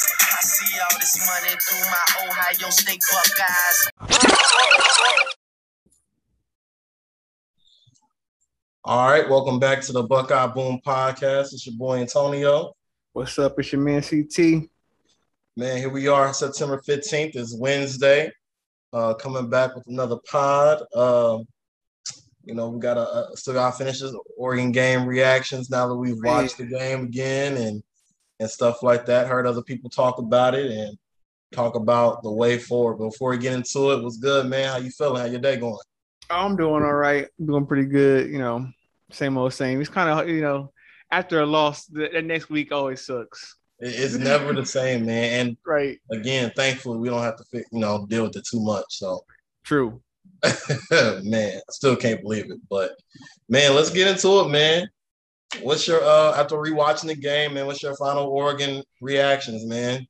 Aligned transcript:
I 0.00 0.40
see 0.42 0.78
all 0.80 0.98
this 0.98 1.18
money 1.26 1.54
through 1.68 1.90
my 1.90 2.28
Ohio 2.28 2.70
State 2.70 3.00
Buckeyes. 3.12 3.90
All 8.84 9.08
right, 9.08 9.28
welcome 9.28 9.58
back 9.58 9.80
to 9.82 9.92
the 9.92 10.02
Buckeye 10.02 10.46
Boom 10.48 10.80
Podcast. 10.84 11.52
It's 11.52 11.66
your 11.66 11.76
boy 11.76 11.98
Antonio. 11.98 12.74
What's 13.12 13.38
up? 13.38 13.58
It's 13.58 13.72
your 13.72 13.80
man 13.80 14.02
CT. 14.02 14.68
Man, 15.56 15.78
here 15.78 15.88
we 15.90 16.08
are, 16.08 16.34
September 16.34 16.82
15th 16.86 17.36
is 17.36 17.56
Wednesday. 17.56 18.30
Uh, 18.92 19.14
coming 19.14 19.48
back 19.48 19.74
with 19.74 19.86
another 19.86 20.16
pod. 20.28 20.82
Um, 20.94 21.46
you 22.44 22.54
know, 22.54 22.68
we 22.68 22.78
got 22.78 22.98
a, 22.98 23.30
a 23.32 23.36
still 23.36 23.54
got 23.54 23.78
finishes 23.78 24.14
Oregon 24.36 24.70
game 24.72 25.06
reactions 25.06 25.70
now 25.70 25.88
that 25.88 25.96
we've 25.96 26.22
watched 26.22 26.58
the 26.58 26.66
game 26.66 27.04
again 27.04 27.56
and 27.56 27.82
and 28.40 28.50
stuff 28.50 28.82
like 28.82 29.06
that. 29.06 29.26
Heard 29.26 29.46
other 29.46 29.62
people 29.62 29.90
talk 29.90 30.18
about 30.18 30.54
it 30.54 30.70
and 30.70 30.98
talk 31.52 31.76
about 31.76 32.22
the 32.22 32.30
way 32.30 32.58
forward. 32.58 32.98
Before 32.98 33.30
we 33.30 33.38
get 33.38 33.54
into 33.54 33.92
it, 33.92 34.02
what's 34.02 34.18
good, 34.18 34.46
man? 34.46 34.68
How 34.68 34.76
you 34.78 34.90
feeling? 34.90 35.20
How 35.20 35.26
your 35.26 35.40
day 35.40 35.56
going? 35.56 35.78
I'm 36.30 36.56
doing 36.56 36.82
all 36.82 36.94
right. 36.94 37.28
doing 37.44 37.66
pretty 37.66 37.86
good. 37.86 38.30
You 38.30 38.38
know, 38.38 38.68
same 39.10 39.38
old 39.38 39.52
same. 39.52 39.80
It's 39.80 39.90
kind 39.90 40.08
of 40.08 40.28
you 40.28 40.40
know, 40.40 40.72
after 41.10 41.40
a 41.40 41.46
loss, 41.46 41.86
the, 41.86 42.08
the 42.12 42.22
next 42.22 42.50
week 42.50 42.72
always 42.72 43.04
sucks. 43.04 43.56
It's 43.80 44.16
never 44.16 44.52
the 44.52 44.64
same, 44.64 45.06
man. 45.06 45.46
And 45.46 45.56
right 45.66 45.98
again, 46.10 46.52
thankfully, 46.56 46.98
we 46.98 47.08
don't 47.08 47.22
have 47.22 47.36
to 47.36 47.44
you 47.54 47.80
know 47.80 48.06
deal 48.06 48.24
with 48.24 48.36
it 48.36 48.44
too 48.50 48.60
much. 48.60 48.86
So 48.88 49.24
true. 49.62 50.00
man, 51.22 51.56
I 51.56 51.72
still 51.72 51.96
can't 51.96 52.22
believe 52.22 52.50
it. 52.50 52.58
But 52.68 52.92
man, 53.48 53.74
let's 53.74 53.90
get 53.90 54.08
into 54.08 54.40
it, 54.40 54.48
man. 54.48 54.88
What's 55.62 55.86
your 55.86 56.02
uh 56.02 56.34
after 56.36 56.56
rewatching 56.56 57.08
the 57.08 57.14
game, 57.14 57.54
man? 57.54 57.66
What's 57.66 57.82
your 57.82 57.96
final 57.96 58.26
Oregon 58.26 58.82
reactions, 59.00 59.64
man? 59.64 60.06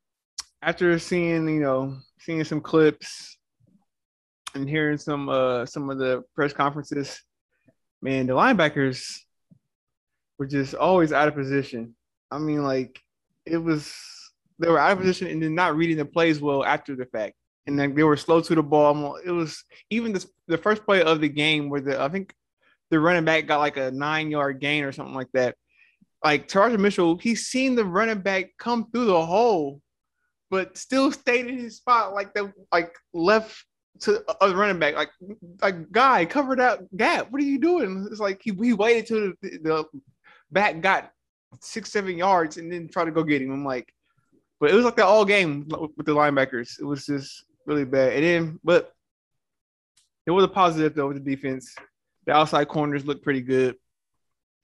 After 0.62 0.98
seeing, 0.98 1.48
you 1.48 1.60
know, 1.60 1.98
seeing 2.18 2.42
some 2.44 2.60
clips 2.60 3.36
and 4.54 4.68
hearing 4.68 4.98
some 4.98 5.28
uh 5.28 5.66
some 5.66 5.90
of 5.90 5.98
the 5.98 6.24
press 6.34 6.52
conferences, 6.52 7.20
man, 8.00 8.26
the 8.26 8.32
linebackers 8.32 9.18
were 10.38 10.46
just 10.46 10.74
always 10.74 11.12
out 11.12 11.28
of 11.28 11.34
position. 11.34 11.94
I 12.30 12.38
mean, 12.38 12.62
like 12.62 13.00
it 13.46 13.58
was 13.58 13.94
they 14.58 14.68
were 14.68 14.78
out 14.78 14.92
of 14.92 14.98
position 14.98 15.26
and 15.28 15.42
then 15.42 15.54
not 15.54 15.76
reading 15.76 15.96
the 15.96 16.04
plays 16.04 16.40
well 16.40 16.64
after 16.64 16.96
the 16.96 17.06
fact. 17.06 17.34
And 17.66 17.78
then 17.78 17.94
they 17.94 18.02
were 18.02 18.16
slow 18.16 18.40
to 18.42 18.54
the 18.54 18.62
ball. 18.62 19.16
It 19.24 19.30
was 19.30 19.64
even 19.90 20.12
the, 20.12 20.24
the 20.48 20.58
first 20.58 20.84
play 20.84 21.02
of 21.02 21.20
the 21.20 21.28
game 21.28 21.70
where 21.70 21.80
the 21.80 22.00
I 22.00 22.08
think 22.08 22.34
the 22.90 23.00
running 23.00 23.24
back 23.24 23.46
got 23.46 23.60
like 23.60 23.76
a 23.76 23.90
nine 23.90 24.30
yard 24.30 24.60
gain 24.60 24.84
or 24.84 24.92
something 24.92 25.14
like 25.14 25.30
that. 25.34 25.56
Like 26.24 26.48
Teradja 26.48 26.78
Mitchell, 26.78 27.18
he's 27.18 27.46
seen 27.46 27.74
the 27.74 27.84
running 27.84 28.20
back 28.20 28.50
come 28.58 28.90
through 28.90 29.06
the 29.06 29.26
hole, 29.26 29.80
but 30.50 30.78
still 30.78 31.12
stayed 31.12 31.46
in 31.46 31.58
his 31.58 31.76
spot, 31.76 32.14
like 32.14 32.32
the 32.34 32.52
like 32.72 32.94
left 33.12 33.64
to 34.00 34.24
a 34.40 34.54
running 34.54 34.78
back, 34.78 34.94
like 34.94 35.10
like 35.60 35.90
guy 35.92 36.24
covered 36.24 36.60
out 36.60 36.84
gap. 36.96 37.30
What 37.30 37.42
are 37.42 37.44
you 37.44 37.58
doing? 37.58 38.06
It's 38.10 38.20
like 38.20 38.40
he, 38.42 38.52
he 38.52 38.72
waited 38.72 39.06
till 39.06 39.32
the, 39.42 39.58
the 39.58 39.84
back 40.50 40.80
got 40.80 41.10
six 41.60 41.92
seven 41.92 42.16
yards 42.16 42.56
and 42.56 42.72
then 42.72 42.88
tried 42.88 43.04
to 43.04 43.12
go 43.12 43.22
get 43.22 43.42
him. 43.42 43.52
I'm 43.52 43.64
like, 43.64 43.92
but 44.60 44.70
it 44.70 44.74
was 44.74 44.84
like 44.84 44.96
that 44.96 45.06
all 45.06 45.24
game 45.24 45.68
with 45.96 46.06
the 46.06 46.14
linebackers. 46.14 46.80
It 46.80 46.84
was 46.84 47.06
just 47.06 47.44
really 47.66 47.84
bad. 47.84 48.14
And 48.14 48.24
then, 48.24 48.60
but 48.64 48.92
it 50.26 50.30
was 50.30 50.44
a 50.44 50.48
positive 50.48 50.94
though 50.94 51.08
with 51.08 51.22
the 51.22 51.36
defense. 51.36 51.74
The 52.26 52.32
outside 52.32 52.68
corners 52.68 53.04
look 53.04 53.22
pretty 53.22 53.42
good. 53.42 53.76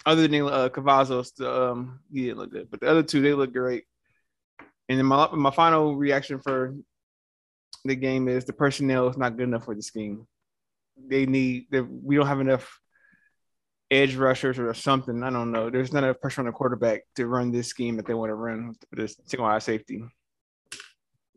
Other 0.06 0.26
than 0.26 0.42
uh, 0.42 0.68
Cavazos, 0.70 1.40
um, 1.44 2.00
he 2.12 2.24
didn't 2.24 2.38
look 2.38 2.52
good, 2.52 2.70
but 2.70 2.80
the 2.80 2.88
other 2.88 3.02
two 3.02 3.20
they 3.20 3.34
look 3.34 3.52
great. 3.52 3.84
And 4.88 4.98
then 4.98 5.06
my 5.06 5.28
my 5.32 5.50
final 5.50 5.94
reaction 5.94 6.40
for 6.40 6.74
the 7.84 7.94
game 7.94 8.28
is 8.28 8.44
the 8.44 8.52
personnel 8.52 9.08
is 9.08 9.18
not 9.18 9.36
good 9.36 9.44
enough 9.44 9.64
for 9.64 9.74
the 9.74 9.82
scheme. 9.82 10.26
They 10.96 11.26
need 11.26 11.66
we 11.70 12.16
don't 12.16 12.26
have 12.26 12.40
enough 12.40 12.80
edge 13.90 14.14
rushers 14.14 14.58
or 14.58 14.72
something. 14.72 15.22
I 15.22 15.30
don't 15.30 15.52
know. 15.52 15.68
There's 15.68 15.92
not 15.92 16.04
enough 16.04 16.20
pressure 16.20 16.40
on 16.40 16.46
the 16.46 16.52
quarterback 16.52 17.02
to 17.16 17.26
run 17.26 17.50
this 17.50 17.68
scheme 17.68 17.96
that 17.96 18.06
they 18.06 18.14
want 18.14 18.30
to 18.30 18.34
run 18.34 18.68
with 18.68 18.78
this 18.92 19.16
single 19.26 19.48
high 19.48 19.58
safety. 19.58 20.02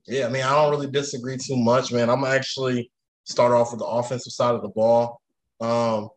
Yeah, 0.06 0.28
I 0.28 0.30
mean, 0.30 0.44
I 0.44 0.52
don't 0.52 0.72
really 0.72 0.92
disagree 0.92 1.38
too 1.38 1.58
much, 1.58 1.92
man. 1.92 2.10
I'm 2.10 2.26
actually 2.26 2.92
start 3.24 3.54
off 3.54 3.72
with 3.72 3.80
the 3.80 3.86
offensive 3.86 4.34
side 4.34 4.54
of 4.54 4.62
the 4.62 4.70
ball. 4.70 5.22
Um, 5.64 6.10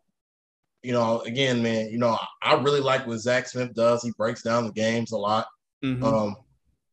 you 0.83 0.93
know, 0.93 1.21
again, 1.21 1.63
man, 1.63 1.89
you 1.91 1.99
know, 1.99 2.19
I 2.43 2.55
really 2.55 2.81
like 2.81 3.07
what 3.07 3.19
Zach 3.19 3.49
Smith 3.49 3.75
does. 3.75 4.03
He 4.03 4.13
breaks 4.17 4.43
down 4.43 4.67
the 4.67 4.73
games 4.73 5.13
a 5.13 5.17
lot. 5.17 5.47
Mm-hmm. 5.85 6.05
Um, 6.05 6.37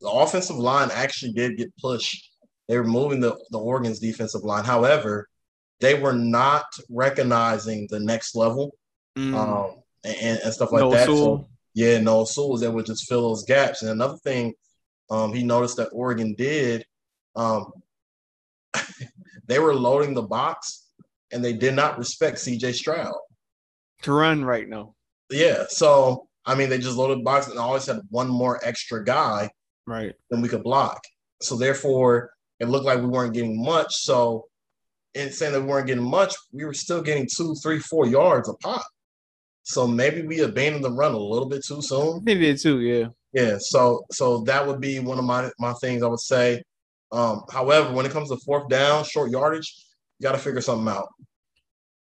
the 0.01 0.09
offensive 0.09 0.57
line 0.57 0.89
actually 0.93 1.33
did 1.33 1.57
get 1.57 1.75
pushed. 1.77 2.31
They 2.67 2.77
were 2.77 2.83
moving 2.83 3.19
the, 3.19 3.37
the 3.51 3.59
Oregon's 3.59 3.99
defensive 3.99 4.43
line. 4.43 4.63
However, 4.63 5.27
they 5.79 5.95
were 5.99 6.13
not 6.13 6.65
recognizing 6.89 7.87
the 7.89 7.99
next 7.99 8.35
level 8.35 8.75
mm. 9.17 9.35
um, 9.35 9.81
and, 10.03 10.39
and, 10.43 10.53
stuff 10.53 10.71
like 10.71 10.81
no 10.81 10.91
that. 10.91 11.05
So, 11.05 11.47
yeah, 11.73 11.99
Noah 11.99 12.25
Sewell 12.25 12.51
was 12.51 12.63
able 12.63 12.79
to 12.79 12.83
just 12.83 13.07
fill 13.07 13.29
those 13.29 13.43
gaps. 13.43 13.81
And 13.81 13.91
another 13.91 14.17
thing 14.17 14.53
um, 15.09 15.33
he 15.33 15.43
noticed 15.43 15.77
that 15.77 15.89
Oregon 15.91 16.35
did, 16.37 16.85
um, 17.35 17.71
they 19.47 19.59
were 19.59 19.75
loading 19.75 20.13
the 20.13 20.21
box 20.21 20.82
and 21.33 21.43
they 21.43 21.53
did 21.53 21.75
not 21.75 21.97
respect 21.97 22.37
CJ 22.37 22.75
Stroud 22.75 23.15
to 24.03 24.13
run 24.13 24.45
right 24.45 24.67
now. 24.67 24.95
Yeah, 25.29 25.65
so 25.67 26.27
I 26.45 26.55
mean, 26.55 26.69
they 26.69 26.77
just 26.77 26.97
loaded 26.97 27.19
the 27.19 27.23
box 27.23 27.47
and 27.47 27.57
always 27.57 27.85
had 27.85 28.01
one 28.09 28.27
more 28.27 28.59
extra 28.63 29.03
guy, 29.03 29.49
right, 29.87 30.13
than 30.29 30.41
we 30.41 30.49
could 30.49 30.63
block. 30.63 31.01
So 31.41 31.57
therefore, 31.57 32.31
it 32.59 32.69
looked 32.69 32.85
like 32.85 32.99
we 32.99 33.07
weren't 33.07 33.33
getting 33.33 33.61
much. 33.61 33.95
So, 33.95 34.45
in 35.13 35.31
saying 35.31 35.53
that 35.53 35.61
we 35.61 35.67
weren't 35.67 35.87
getting 35.87 36.03
much, 36.03 36.33
we 36.51 36.65
were 36.65 36.73
still 36.73 37.01
getting 37.01 37.27
two, 37.33 37.55
three, 37.55 37.79
four 37.79 38.07
yards 38.07 38.49
a 38.49 38.53
pop. 38.55 38.85
So 39.63 39.87
maybe 39.87 40.23
we 40.23 40.41
abandoned 40.41 40.83
the 40.83 40.91
run 40.91 41.13
a 41.13 41.17
little 41.17 41.47
bit 41.47 41.63
too 41.65 41.81
soon. 41.81 42.21
Maybe 42.23 42.53
too, 42.57 42.81
yeah. 42.81 43.07
Yeah. 43.31 43.57
So 43.59 44.05
so 44.11 44.39
that 44.41 44.65
would 44.67 44.81
be 44.81 44.99
one 44.99 45.19
of 45.19 45.25
my 45.25 45.49
my 45.59 45.73
things 45.73 46.03
I 46.03 46.07
would 46.07 46.19
say. 46.19 46.61
Um, 47.11 47.43
however, 47.51 47.93
when 47.93 48.05
it 48.05 48.11
comes 48.11 48.29
to 48.29 48.37
fourth 48.37 48.67
down, 48.69 49.05
short 49.05 49.31
yardage, 49.31 49.71
got 50.23 50.31
to 50.31 50.37
figure 50.39 50.61
something 50.61 50.87
out. 50.87 51.09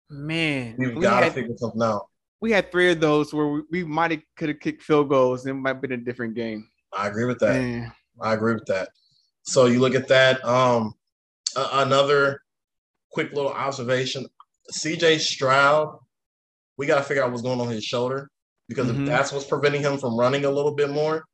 Man, 0.09 0.75
we've 0.77 0.99
got 1.01 1.21
to 1.21 1.31
figure 1.31 1.55
something 1.57 1.81
out. 1.81 2.07
We 2.41 2.51
had 2.51 2.71
three 2.71 2.91
of 2.91 2.99
those 2.99 3.33
where 3.33 3.47
we, 3.47 3.61
we 3.71 3.83
might 3.83 4.11
have 4.11 4.21
could 4.37 4.49
have 4.49 4.59
kicked 4.59 4.83
field 4.83 5.09
goals. 5.09 5.45
And 5.45 5.57
it 5.57 5.61
might 5.61 5.69
have 5.75 5.81
been 5.81 5.91
a 5.91 5.97
different 5.97 6.35
game. 6.35 6.69
I 6.93 7.07
agree 7.07 7.25
with 7.25 7.39
that. 7.39 7.53
Man. 7.53 7.91
I 8.21 8.33
agree 8.33 8.53
with 8.53 8.65
that. 8.65 8.89
So 9.43 9.65
you 9.65 9.79
look 9.79 9.95
at 9.95 10.07
that. 10.09 10.43
Um, 10.45 10.93
another 11.55 12.41
quick 13.11 13.33
little 13.33 13.51
observation: 13.51 14.25
C.J. 14.71 15.19
Stroud. 15.19 15.97
We 16.77 16.85
got 16.85 16.97
to 16.97 17.03
figure 17.03 17.23
out 17.23 17.31
what's 17.31 17.41
going 17.41 17.59
on 17.59 17.67
his 17.67 17.83
shoulder 17.83 18.29
because 18.69 18.87
mm-hmm. 18.87 19.01
if 19.01 19.07
that's 19.07 19.31
what's 19.31 19.45
preventing 19.45 19.81
him 19.81 19.97
from 19.97 20.17
running 20.17 20.45
a 20.45 20.49
little 20.49 20.73
bit 20.73 20.89
more, 20.89 21.25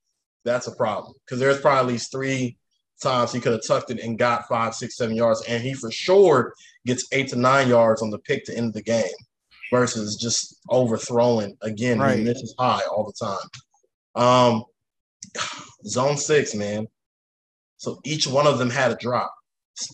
that's 0.44 0.68
a 0.68 0.76
problem. 0.76 1.14
Because 1.26 1.40
there's 1.40 1.62
probably 1.62 1.80
at 1.80 1.88
least 1.88 2.12
three 2.12 2.58
times 3.02 3.32
he 3.32 3.40
could 3.40 3.52
have 3.52 3.66
tucked 3.68 3.92
it 3.92 4.00
and 4.00 4.18
got 4.18 4.48
five, 4.48 4.74
six, 4.76 4.98
seven 4.98 5.16
yards, 5.16 5.44
and 5.48 5.64
he 5.64 5.74
for 5.74 5.92
sure 5.92 6.54
gets 6.86 7.08
eight 7.12 7.30
to 7.30 7.36
nine 7.36 7.68
yards 7.68 8.02
on 8.02 8.10
the 8.10 8.20
pick 8.20 8.46
to 8.46 8.58
end 8.58 8.74
the 8.74 8.82
game 8.82 9.04
versus 9.72 10.16
just 10.16 10.60
overthrowing 10.70 11.58
again. 11.62 12.00
Right. 12.00 12.20
He 12.20 12.24
misses 12.24 12.56
high 12.58 12.82
all 12.90 13.06
the 13.06 13.26
time. 13.26 14.24
Um, 14.24 14.64
zone 15.86 16.18
six, 16.18 16.56
man. 16.56 16.88
So 17.78 18.00
each 18.04 18.28
one 18.28 18.48
of 18.48 18.58
them 18.58 18.70
had 18.70 18.92
a 18.92 18.96
drop. 18.96 19.34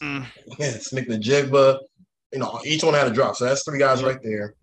Mm. 0.01 0.25
Smith-Njigba, 0.81 1.79
you 2.31 2.39
know, 2.39 2.59
each 2.65 2.83
one 2.83 2.93
had 2.93 3.07
a 3.07 3.13
drop. 3.13 3.35
So 3.35 3.45
that's 3.45 3.63
three 3.63 3.79
guys 3.79 4.03
right 4.03 4.21
there. 4.21 4.53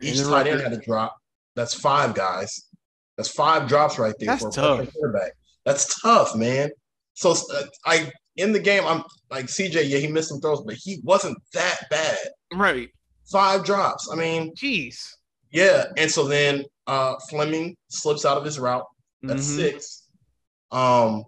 Each 0.00 0.22
tight 0.22 0.46
end 0.46 0.60
had 0.60 0.72
a 0.72 0.78
drop. 0.78 1.16
That's 1.56 1.74
five 1.74 2.14
guys. 2.14 2.68
That's 3.16 3.28
five 3.28 3.68
drops 3.68 3.98
right 3.98 4.14
there 4.18 4.28
that's 4.28 4.42
for 4.56 4.80
a 4.80 4.86
quarterback. 4.86 5.32
That's 5.64 6.00
tough, 6.00 6.36
man. 6.36 6.70
So 7.18 7.32
uh, 7.32 7.62
I 7.84 8.12
in 8.36 8.52
the 8.52 8.60
game, 8.60 8.84
I'm 8.86 9.02
like 9.28 9.46
CJ. 9.46 9.88
Yeah, 9.88 9.98
he 9.98 10.06
missed 10.06 10.28
some 10.28 10.40
throws, 10.40 10.62
but 10.62 10.76
he 10.76 11.00
wasn't 11.02 11.36
that 11.52 11.80
bad. 11.90 12.16
Right. 12.54 12.90
Five 13.26 13.64
drops. 13.64 14.08
I 14.12 14.14
mean, 14.14 14.54
jeez. 14.54 15.00
Yeah, 15.50 15.86
and 15.96 16.08
so 16.08 16.28
then 16.28 16.64
uh 16.86 17.16
Fleming 17.28 17.76
slips 17.88 18.24
out 18.24 18.38
of 18.38 18.44
his 18.44 18.60
route. 18.60 18.86
That's 19.22 19.48
mm-hmm. 19.48 19.56
six. 19.56 20.04
Um, 20.70 21.24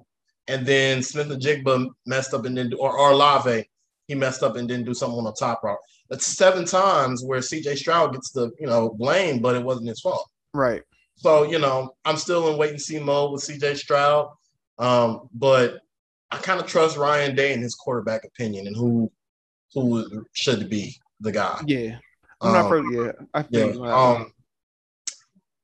and 0.47 0.65
then 0.65 1.03
Smith-Njigba 1.03 1.89
messed 2.07 2.35
up 2.35 2.45
and 2.45 2.57
then 2.57 2.73
or, 2.79 2.97
or 2.97 3.13
Lave, 3.13 3.65
he 4.07 4.15
messed 4.15 4.45
up 4.45 4.55
and 4.55 4.69
didn't 4.69 4.87
do 4.87 4.95
something 4.95 5.19
on 5.19 5.25
the 5.25 5.33
top 5.33 5.65
route. 5.65 5.79
That's 6.09 6.27
seven 6.27 6.67
times 6.67 7.25
where 7.25 7.41
CJ 7.41 7.79
Stroud 7.79 8.13
gets 8.13 8.31
the 8.31 8.53
you 8.61 8.69
know 8.69 8.91
blame, 8.91 9.41
but 9.41 9.57
it 9.57 9.65
wasn't 9.65 9.89
his 9.89 10.01
fault. 10.01 10.31
Right. 10.55 10.83
So 11.17 11.43
you 11.43 11.59
know, 11.59 11.97
I'm 12.05 12.17
still 12.17 12.49
in 12.49 12.59
wait 12.59 12.71
and 12.71 12.81
see 12.81 13.01
mode 13.01 13.33
with 13.33 13.43
CJ 13.43 13.77
Stroud. 13.77 14.29
Um, 14.81 15.29
but 15.35 15.81
I 16.31 16.39
kind 16.39 16.59
of 16.59 16.67
trust 16.67 16.97
Ryan 16.97 17.37
Day 17.37 17.53
and 17.53 17.63
his 17.63 17.75
quarterback 17.75 18.25
opinion 18.25 18.67
and 18.67 18.75
who 18.75 19.13
who 19.75 20.25
should 20.33 20.69
be 20.69 20.97
the 21.21 21.31
guy. 21.31 21.61
Yeah, 21.67 21.99
I'm 22.41 22.49
um, 22.49 22.55
not 22.55 22.69
for 22.69 22.93
yeah. 22.93 23.13
I 23.35 23.43
think 23.43 23.77
yeah, 23.77 23.93
um, 23.93 24.33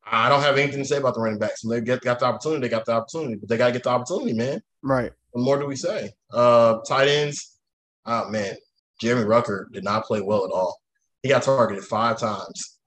I 0.04 0.28
don't 0.28 0.42
have 0.42 0.58
anything 0.58 0.80
to 0.80 0.84
say 0.84 0.98
about 0.98 1.14
the 1.14 1.20
running 1.20 1.38
backs. 1.38 1.62
They 1.62 1.80
get 1.80 2.02
got 2.02 2.20
the 2.20 2.26
opportunity, 2.26 2.60
they 2.60 2.68
got 2.68 2.84
the 2.84 2.92
opportunity, 2.92 3.36
but 3.36 3.48
they 3.48 3.56
gotta 3.56 3.72
get 3.72 3.82
the 3.84 3.90
opportunity, 3.90 4.34
man. 4.34 4.62
Right. 4.82 5.12
What 5.30 5.42
more 5.42 5.58
do 5.58 5.66
we 5.66 5.76
say? 5.76 6.12
Uh, 6.30 6.78
tight 6.86 7.08
ends. 7.08 7.58
Oh 8.04 8.28
man, 8.28 8.54
Jeremy 9.00 9.24
Ruckert 9.24 9.72
did 9.72 9.82
not 9.82 10.04
play 10.04 10.20
well 10.20 10.44
at 10.44 10.52
all. 10.52 10.78
He 11.22 11.28
got 11.30 11.42
targeted 11.42 11.84
five 11.84 12.18
times. 12.18 12.78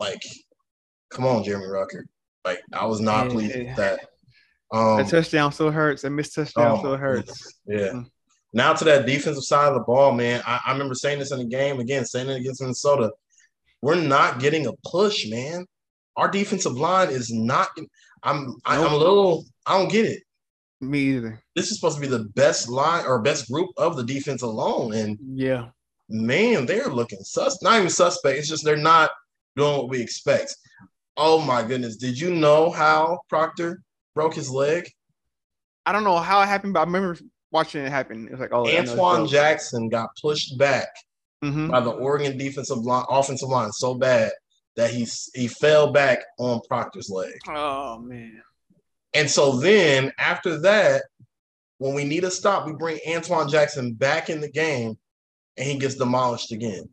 Like, 0.00 0.22
come 1.10 1.26
on, 1.26 1.44
Jeremy 1.44 1.66
Ruckert. 1.66 2.06
Like, 2.44 2.60
I 2.72 2.86
was 2.86 3.00
not 3.00 3.26
Yeah. 3.26 3.32
pleased 3.32 3.56
with 3.56 3.76
that. 3.76 4.08
Um, 4.72 4.98
that 4.98 5.08
touchdown 5.08 5.52
still 5.52 5.70
hurts. 5.70 6.02
That 6.02 6.10
missed 6.10 6.34
touchdown 6.34 6.72
Oh, 6.72 6.78
still 6.78 6.96
hurts. 6.96 7.60
Yeah. 7.66 7.78
Mm. 7.92 8.10
Now 8.52 8.72
to 8.72 8.84
that 8.84 9.06
defensive 9.06 9.44
side 9.44 9.68
of 9.68 9.74
the 9.74 9.80
ball, 9.80 10.12
man. 10.12 10.42
I, 10.46 10.60
I 10.66 10.72
remember 10.72 10.94
saying 10.94 11.18
this 11.18 11.30
in 11.32 11.38
the 11.38 11.44
game 11.44 11.78
again, 11.78 12.04
saying 12.04 12.28
it 12.28 12.36
against 12.40 12.60
Minnesota. 12.60 13.12
We're 13.82 13.96
not 14.00 14.40
getting 14.40 14.66
a 14.66 14.72
push, 14.84 15.28
man. 15.28 15.66
Our 16.16 16.28
defensive 16.28 16.72
line 16.72 17.10
is 17.10 17.30
not. 17.32 17.68
I'm. 18.22 18.56
I, 18.64 18.82
I'm 18.82 18.92
a 18.92 18.96
little. 18.96 19.44
I 19.66 19.78
don't 19.78 19.90
get 19.90 20.06
it. 20.06 20.22
Me 20.80 21.00
either. 21.00 21.42
This 21.54 21.70
is 21.70 21.76
supposed 21.78 21.96
to 21.96 22.00
be 22.00 22.06
the 22.08 22.24
best 22.34 22.68
line 22.68 23.04
or 23.06 23.20
best 23.22 23.50
group 23.50 23.70
of 23.76 23.96
the 23.96 24.04
defense 24.04 24.42
alone, 24.42 24.94
and 24.94 25.18
Yeah. 25.34 25.68
man, 26.08 26.66
they're 26.66 26.88
looking 26.88 27.20
sus. 27.22 27.62
Not 27.62 27.76
even 27.78 27.90
suspect. 27.90 28.38
It's 28.38 28.48
just 28.48 28.64
they're 28.64 28.76
not 28.76 29.10
doing 29.56 29.76
what 29.76 29.88
we 29.90 30.00
expect. 30.00 30.54
Oh 31.18 31.40
my 31.40 31.62
goodness! 31.62 31.96
Did 31.96 32.18
you 32.18 32.34
know 32.34 32.70
how 32.70 33.20
Proctor 33.28 33.82
broke 34.16 34.34
his 34.34 34.50
leg? 34.50 34.90
I 35.84 35.92
don't 35.92 36.02
know 36.02 36.18
how 36.18 36.40
it 36.40 36.46
happened, 36.46 36.72
but 36.72 36.80
I 36.80 36.84
remember 36.84 37.16
watching 37.52 37.84
it 37.84 37.90
happen. 37.90 38.26
It 38.26 38.32
was 38.32 38.40
like, 38.40 38.52
oh, 38.52 38.64
Antwuan 38.64 39.30
Jackson 39.30 39.88
got 39.88 40.10
pushed 40.20 40.58
back 40.58 40.88
hmm 41.42 41.68
by 41.68 41.80
the 41.80 41.90
Oregon 41.90 42.36
defensive 42.36 42.78
line, 42.78 43.04
offensive 43.08 43.50
line 43.50 43.70
so 43.70 43.94
bad 43.94 44.32
that 44.74 44.90
he 44.90 45.06
he 45.34 45.46
fell 45.46 45.92
back 45.92 46.18
on 46.38 46.60
Proctor's 46.68 47.10
leg. 47.10 47.34
Oh 47.48 47.98
man. 47.98 48.42
And 49.14 49.30
so 49.30 49.58
then 49.58 50.12
after 50.18 50.58
that, 50.60 51.04
when 51.78 51.94
we 51.94 52.04
need 52.04 52.24
a 52.24 52.30
stop, 52.30 52.66
we 52.66 52.72
bring 52.72 52.98
Antwuan 53.06 53.50
Jackson 53.50 53.92
back 53.92 54.28
in 54.28 54.40
the 54.40 54.50
game, 54.50 54.98
and 55.56 55.68
he 55.68 55.78
gets 55.78 55.94
demolished 55.94 56.52
again. 56.52 56.88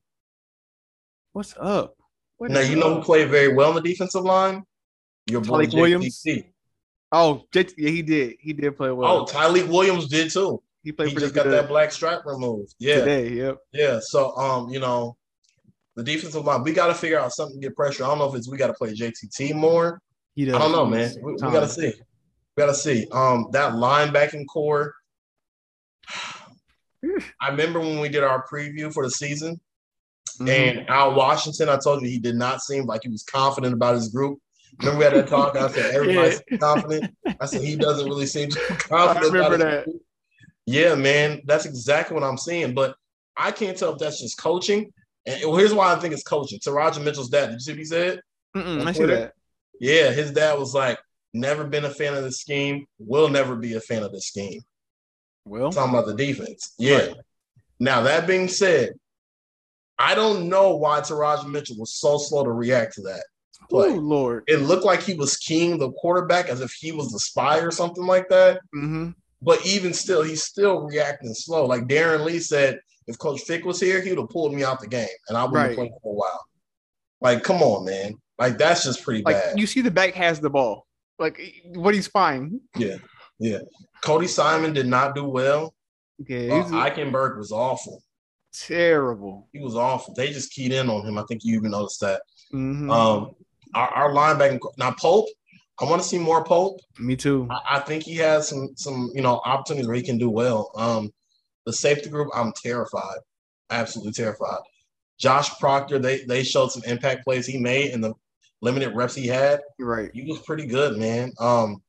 What's 1.32 1.56
up? 1.60 1.96
What 2.38 2.52
Now 2.52 2.60
you 2.60 2.76
know 2.76 2.96
who 2.96 3.02
played 3.02 3.30
very 3.30 3.56
well 3.56 3.70
on 3.70 3.76
the 3.76 3.82
defensive 3.82 4.24
line. 4.24 4.64
Your 5.28 5.42
boy 5.42 5.68
Williams? 5.74 6.22
JTC. 6.26 6.53
Oh, 7.16 7.44
yeah, 7.54 7.64
he 7.78 8.02
did. 8.02 8.36
He 8.40 8.54
did 8.54 8.76
play 8.76 8.92
well. 8.92 9.20
Oh, 9.22 9.26
Tyleek 9.26 9.68
Williams 9.68 10.08
did 10.08 10.32
too. 10.32 10.62
he 10.84 10.92
played 10.92 11.10
He 11.10 11.16
just 11.16 11.34
got 11.36 11.44
good 11.44 11.54
that 11.54 11.68
black 11.68 11.92
stripe 11.92 12.26
removed. 12.26 12.74
Yeah, 12.80 13.00
today. 13.00 13.30
Yep. 13.30 13.58
yeah. 13.72 14.00
So 14.02 14.36
um, 14.36 14.70
you 14.70 14.80
know, 14.80 15.16
the 15.96 16.04
defensive 16.04 16.44
line, 16.44 16.64
we 16.64 16.74
got 16.74 16.88
to 16.88 16.96
figure 16.96 17.20
out 17.20 17.32
something 17.32 17.62
to 17.62 17.68
get 17.68 17.76
pressure. 17.76 18.04
I 18.04 18.08
don't 18.08 18.18
know 18.18 18.30
if 18.30 18.36
it's 18.36 18.50
we 18.50 18.58
got 18.58 18.68
to 18.68 18.74
play 18.74 18.94
JTT 18.94 19.54
more. 19.54 20.02
He 20.34 20.46
does. 20.46 20.56
I 20.56 20.60
don't 20.60 20.72
know, 20.72 20.88
man. 20.88 21.14
We, 21.22 21.34
we 21.34 21.38
gotta 21.40 21.70
see. 21.70 21.94
We 22.58 22.62
gotta 22.62 22.74
see. 22.74 23.06
Um, 23.12 23.48
that 23.52 23.74
linebacking 23.74 24.46
core. 24.52 24.94
I 27.42 27.50
remember 27.50 27.80
when 27.80 28.00
we 28.00 28.10
did 28.10 28.24
our 28.24 28.46
preview 28.52 28.92
for 28.94 29.04
the 29.06 29.12
season, 29.12 29.60
Mhm. 30.40 30.50
and 30.50 30.90
Al 30.90 31.14
Washington. 31.16 31.70
I 31.70 31.78
told 31.78 32.02
you 32.02 32.08
he 32.10 32.18
did 32.20 32.36
not 32.36 32.62
seem 32.62 32.86
like 32.86 33.02
he 33.04 33.10
was 33.10 33.24
confident 33.24 33.74
about 33.74 33.96
his 33.96 34.08
group. 34.08 34.40
Remember 34.80 35.00
we 35.00 35.04
had 35.06 35.14
that 35.14 35.28
talk? 35.28 35.56
I 35.56 35.70
said 35.70 35.94
everybody's 35.96 36.42
confident. 36.60 37.16
I 37.40 37.46
said 37.46 37.62
he 37.62 37.76
doesn't 37.76 38.08
really 38.08 38.26
seem 38.26 38.50
confident. 38.70 39.26
I 39.26 39.28
remember 39.28 39.58
his 39.58 39.86
that. 39.86 39.88
Yeah, 40.66 40.96
man, 40.96 41.42
that's 41.46 41.66
exactly 41.66 42.16
what 42.16 42.24
I'm 42.24 42.38
seeing. 42.38 42.74
But 42.74 42.96
I 43.38 43.52
can't 43.52 43.78
tell 43.78 43.94
if 43.94 44.00
that's 44.00 44.22
just 44.22 44.38
coaching. 44.38 44.92
And 45.26 45.42
well, 45.46 45.58
here's 45.58 45.74
why 45.74 45.94
I 45.94 46.00
think 46.00 46.14
it's 46.14 46.24
coaching. 46.24 46.60
Teradja 46.60 47.04
Mitchell's 47.04 47.30
dad. 47.30 47.48
Did 47.48 47.54
you 47.54 47.60
see 47.60 47.72
what 47.72 47.80
he 47.80 47.86
said? 47.86 48.22
Mm-mm, 48.56 48.86
I 48.86 48.92
see 48.92 49.06
that. 49.06 49.34
Yeah, 49.80 50.12
his 50.12 50.32
dad 50.32 50.58
was 50.58 50.74
like, 50.74 51.00
never 51.34 51.66
been 51.66 51.86
a 51.86 51.90
fan 51.90 52.14
of 52.14 52.24
the 52.24 52.32
scheme, 52.32 52.86
will 53.00 53.30
never 53.30 53.56
be 53.56 53.74
a 53.74 53.80
fan 53.80 54.04
of 54.04 54.12
the 54.12 54.22
scheme. 54.22 54.62
Well, 55.46 55.72
Talking 55.72 55.94
about 55.94 56.06
the 56.06 56.16
defense. 56.16 56.74
Yeah. 56.78 56.98
Right. 57.08 57.16
Now, 57.80 58.02
that 58.02 58.28
being 58.28 58.48
said, 58.48 58.92
I 59.98 60.16
don't 60.16 60.48
know 60.48 60.76
why 60.76 61.02
Teradja 61.02 61.50
Mitchell 61.50 61.78
was 61.78 62.00
so 62.00 62.18
slow 62.18 62.44
to 62.44 62.52
react 62.52 62.94
to 62.94 63.02
that. 63.04 63.24
Oh 63.72 63.84
play. 63.84 63.98
Lord. 63.98 64.44
It 64.48 64.58
looked 64.58 64.86
like 64.86 65.02
he 65.02 65.14
was 65.16 65.38
keying 65.38 65.78
the 65.78 65.92
quarterback 65.94 66.50
as 66.50 66.62
if 66.62 66.72
he 66.74 66.92
was 66.92 67.12
the 67.12 67.20
spy 67.20 67.60
or 67.60 67.72
something 67.72 68.06
like 68.06 68.30
that. 68.30 68.60
hmm 68.74 69.10
But 69.42 69.66
even 69.66 69.94
still, 69.94 70.24
he's 70.24 70.44
still 70.44 70.82
reacting 70.82 71.34
slow. 71.34 71.66
Like 71.66 71.84
Darron 71.88 72.26
Lee 72.26 72.40
said, 72.40 72.80
if 73.08 73.18
Coach 73.18 73.42
Fick 73.42 73.66
was 73.66 73.80
here, 73.80 74.02
he 74.02 74.10
would 74.10 74.20
have 74.20 74.30
pulled 74.30 74.54
me 74.54 74.64
out 74.64 74.80
the 74.80 74.88
game 74.88 75.08
and 75.28 75.38
I 75.38 75.44
wouldn't 75.44 75.56
Right. 75.56 75.70
have 75.70 75.76
played 75.78 75.92
for 76.02 76.14
a 76.14 76.16
while. 76.16 76.46
Like, 77.22 77.44
come 77.44 77.62
on, 77.62 77.86
man. 77.86 78.16
Like, 78.40 78.58
that's 78.58 78.84
just 78.84 79.04
pretty 79.04 79.22
Like 79.24 79.36
bad. 79.36 79.60
you 79.60 79.68
see, 79.68 79.82
the 79.82 79.92
back 79.92 80.14
has 80.16 80.40
the 80.40 80.50
ball. 80.50 80.88
Like 81.20 81.40
what 81.68 81.94
he's 81.94 82.08
fine. 82.08 82.60
Yeah, 82.78 82.96
yeah. 83.40 83.60
Cody 84.04 84.28
Simon 84.28 84.74
did 84.74 84.88
not 84.88 85.16
do 85.16 85.24
well. 85.26 85.74
Okay, 86.22 86.50
Uh, 86.50 86.64
Eichenberg 86.66 87.38
was 87.38 87.52
awful. 87.52 88.02
terrible. 88.54 89.48
He 89.54 89.60
was 89.60 89.76
awful. 89.76 90.14
They 90.14 90.32
just 90.32 90.52
keyed 90.52 90.72
in 90.74 90.90
on 90.90 91.06
him. 91.08 91.18
I 91.18 91.24
think 91.28 91.42
you 91.44 91.56
even 91.58 91.72
noticed 91.72 92.00
that. 92.02 92.22
Mhm. 92.54 92.92
Um, 92.92 93.36
our, 93.74 93.90
our 93.90 94.12
linebacking 94.12 94.60
now 94.78 94.92
Pope. 94.92 95.28
I 95.82 95.86
want 95.86 96.02
to 96.02 96.08
see 96.08 96.20
more 96.20 96.44
Pope. 96.44 96.80
Me 97.00 97.16
too. 97.16 97.48
I, 97.50 97.78
I 97.78 97.80
think 97.80 98.04
he 98.04 98.16
has 98.18 98.48
some 98.48 98.70
some 98.76 99.12
you 99.14 99.22
know 99.22 99.42
opportunities 99.46 99.88
where 99.88 99.96
he 99.96 100.04
can 100.04 100.18
do 100.18 100.30
well. 100.30 100.72
Um, 100.76 101.12
the 101.66 101.74
safety 101.74 102.10
group, 102.10 102.30
I'm 102.36 102.54
terrified, 102.62 103.18
absolutely 103.70 104.14
terrified. 104.14 104.60
Josh 105.20 105.58
Proctor, 105.60 106.00
they 106.00 106.24
they 106.26 106.44
showed 106.44 106.72
some 106.72 106.84
impact 106.86 107.24
plays 107.24 107.46
he 107.46 107.58
made 107.58 107.92
in 107.92 108.02
the 108.02 108.14
limited 108.62 108.96
reps 108.96 109.16
he 109.16 109.28
had. 109.28 109.62
You're 109.80 109.90
right. 109.90 110.12
He 110.14 110.24
was 110.24 110.40
pretty 110.40 110.66
good, 110.66 110.98
man. 110.98 111.32
Um, 111.40 111.82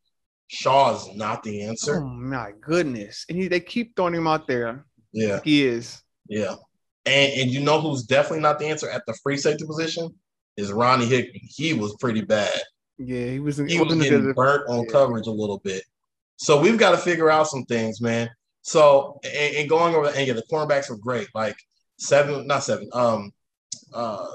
Shaw 0.48 0.94
is 0.94 1.14
not 1.14 1.42
the 1.42 1.62
answer. 1.62 1.96
Oh 1.96 2.06
my 2.06 2.52
goodness! 2.60 3.24
And 3.28 3.38
he, 3.38 3.48
they 3.48 3.60
keep 3.60 3.96
throwing 3.96 4.14
him 4.14 4.26
out 4.26 4.46
there. 4.46 4.84
Yeah. 5.12 5.40
He 5.42 5.64
is. 5.64 6.02
Yeah. 6.28 6.54
And 7.06 7.32
and 7.32 7.50
you 7.50 7.60
know 7.60 7.80
who's 7.80 8.04
definitely 8.04 8.40
not 8.40 8.58
the 8.58 8.66
answer 8.66 8.90
at 8.90 9.02
the 9.06 9.16
free 9.22 9.36
safety 9.36 9.64
position 9.66 10.10
is 10.56 10.72
Ronnie 10.72 11.06
Hickman. 11.06 11.40
He 11.48 11.74
was 11.74 11.94
pretty 12.00 12.22
bad. 12.22 12.58
Yeah, 12.98 13.26
he 13.26 13.40
was. 13.40 13.56
He 13.56 13.78
was 13.80 13.94
getting 13.94 14.32
burnt 14.34 14.68
on 14.68 14.84
Yeah. 14.84 14.92
coverage 14.92 15.26
a 15.26 15.30
little 15.32 15.58
bit. 15.58 15.82
So 16.36 16.60
we've 16.60 16.78
got 16.78 16.92
to 16.92 16.98
figure 16.98 17.30
out 17.30 17.48
some 17.48 17.64
things, 17.64 18.00
man. 18.00 18.30
So 18.62 19.20
and, 19.24 19.56
and 19.56 19.68
going 19.68 19.94
over 19.94 20.08
and 20.08 20.26
yeah, 20.26 20.32
the 20.34 20.44
cornerbacks 20.50 20.88
were 20.90 20.96
great. 20.96 21.28
Like 21.34 21.56
seven, 21.98 22.46
not 22.46 22.62
seven. 22.64 22.88
Um, 22.92 23.32
uh, 23.92 24.26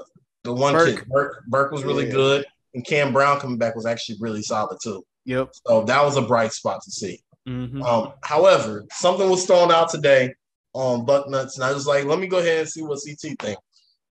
the 0.44 0.52
one 0.52 0.72
Burke. 0.74 0.98
kid 1.00 1.08
Burke, 1.08 1.44
Burke 1.46 1.72
was 1.72 1.84
really 1.84 2.06
Yeah. 2.06 2.12
good, 2.12 2.46
and 2.74 2.86
Cam 2.86 3.12
Brown 3.12 3.40
coming 3.40 3.58
back 3.58 3.74
was 3.76 3.86
actually 3.86 4.16
really 4.20 4.42
solid 4.42 4.78
too. 4.82 5.04
Yep. 5.26 5.50
So 5.66 5.82
that 5.84 6.02
was 6.04 6.16
a 6.16 6.22
bright 6.22 6.52
spot 6.52 6.80
to 6.82 6.90
see. 6.90 7.20
Mhm. 7.48 7.82
Um, 7.84 8.12
however, 8.22 8.84
something 8.92 9.28
was 9.28 9.44
thrown 9.46 9.70
out 9.70 9.90
today 9.90 10.34
on 10.74 11.04
Bucknuts, 11.04 11.56
and 11.56 11.64
I 11.64 11.72
was 11.72 11.86
like, 11.86 12.04
let 12.04 12.18
me 12.18 12.26
go 12.26 12.38
ahead 12.38 12.60
and 12.60 12.68
see 12.68 12.82
what 12.82 13.00
CT 13.04 13.34
think. 13.40 13.58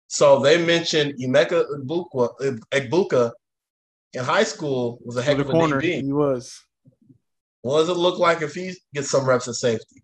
So 0.07 0.39
they 0.39 0.63
mentioned 0.65 1.15
Emeka 1.21 1.65
Egbuka, 1.79 2.59
Egbuka 2.71 3.31
in 4.13 4.23
high 4.23 4.43
school 4.43 4.99
was 5.03 5.17
a 5.17 5.21
heck 5.21 5.37
of 5.37 5.49
a 5.49 5.51
corner. 5.51 5.81
DB. 5.81 6.01
He 6.01 6.13
was. 6.13 6.59
What 7.61 7.79
does 7.79 7.89
it 7.89 7.97
look 7.97 8.17
like 8.17 8.41
if 8.41 8.53
he 8.53 8.73
gets 8.93 9.09
some 9.11 9.25
reps 9.25 9.47
at 9.47 9.55
safety? 9.55 10.01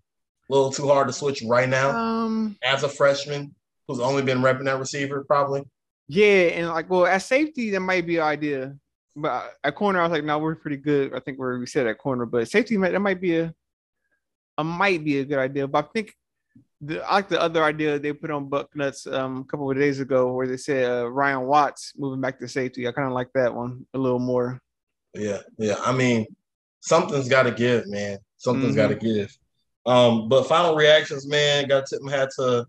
A 0.49 0.53
little 0.53 0.71
too 0.71 0.87
hard 0.87 1.07
to 1.07 1.13
switch 1.13 1.41
right 1.45 1.69
now 1.69 1.91
Um. 1.97 2.57
as 2.63 2.83
a 2.83 2.89
freshman 2.89 3.55
who's 3.87 3.99
only 3.99 4.21
been 4.21 4.39
repping 4.39 4.65
that 4.65 4.79
receiver, 4.79 5.23
probably. 5.23 5.63
Yeah, 6.09 6.49
and 6.55 6.67
like, 6.69 6.89
well, 6.89 7.05
at 7.05 7.21
safety, 7.21 7.69
that 7.71 7.79
might 7.79 8.05
be 8.05 8.17
an 8.17 8.23
idea. 8.23 8.75
But 9.15 9.53
at 9.63 9.75
corner, 9.75 9.99
I 9.99 10.03
was 10.03 10.11
like, 10.11 10.23
no, 10.25 10.37
we're 10.39 10.55
pretty 10.55 10.77
good. 10.77 11.13
I 11.13 11.19
think 11.19 11.37
we're 11.37 11.59
we 11.59 11.65
said 11.65 11.87
at 11.87 11.97
corner, 11.97 12.25
but 12.25 12.49
safety 12.49 12.75
that 12.77 12.99
might 12.99 13.21
be 13.21 13.37
a, 13.37 13.53
a 14.57 14.63
might 14.63 15.03
be 15.03 15.19
a 15.19 15.25
good 15.25 15.39
idea. 15.39 15.67
But 15.67 15.85
I 15.85 15.87
think 15.93 16.13
the 16.85 17.03
I 17.03 17.15
like 17.15 17.29
the 17.29 17.41
other 17.41 17.63
idea 17.63 17.97
they 17.99 18.13
put 18.13 18.31
on 18.31 18.49
Bucknuts 18.49 19.11
um, 19.11 19.39
a 19.39 19.43
couple 19.45 19.69
of 19.69 19.77
days 19.77 19.99
ago, 19.99 20.31
where 20.33 20.47
they 20.47 20.57
said 20.57 20.89
uh, 20.89 21.09
Ryan 21.09 21.41
Watts 21.41 21.93
moving 21.97 22.21
back 22.21 22.39
to 22.39 22.47
safety. 22.47 22.87
I 22.87 22.91
kind 22.91 23.07
of 23.07 23.13
like 23.13 23.29
that 23.35 23.53
one 23.53 23.85
a 23.93 23.97
little 23.97 24.19
more. 24.19 24.59
Yeah, 25.13 25.39
yeah. 25.57 25.75
I 25.83 25.91
mean, 25.91 26.25
something's 26.81 27.29
got 27.29 27.43
to 27.43 27.51
give, 27.51 27.87
man. 27.87 28.17
Something's 28.37 28.73
Mhm. 28.73 28.77
got 28.77 28.87
to 28.89 28.95
give. 28.95 29.37
Um, 29.85 30.29
but 30.29 30.47
final 30.47 30.75
reactions, 30.75 31.27
man. 31.27 31.67
Got 31.67 31.85
to 31.85 31.95
tip 31.95 32.01
my 32.03 32.11
hat 32.11 32.29
to 32.37 32.65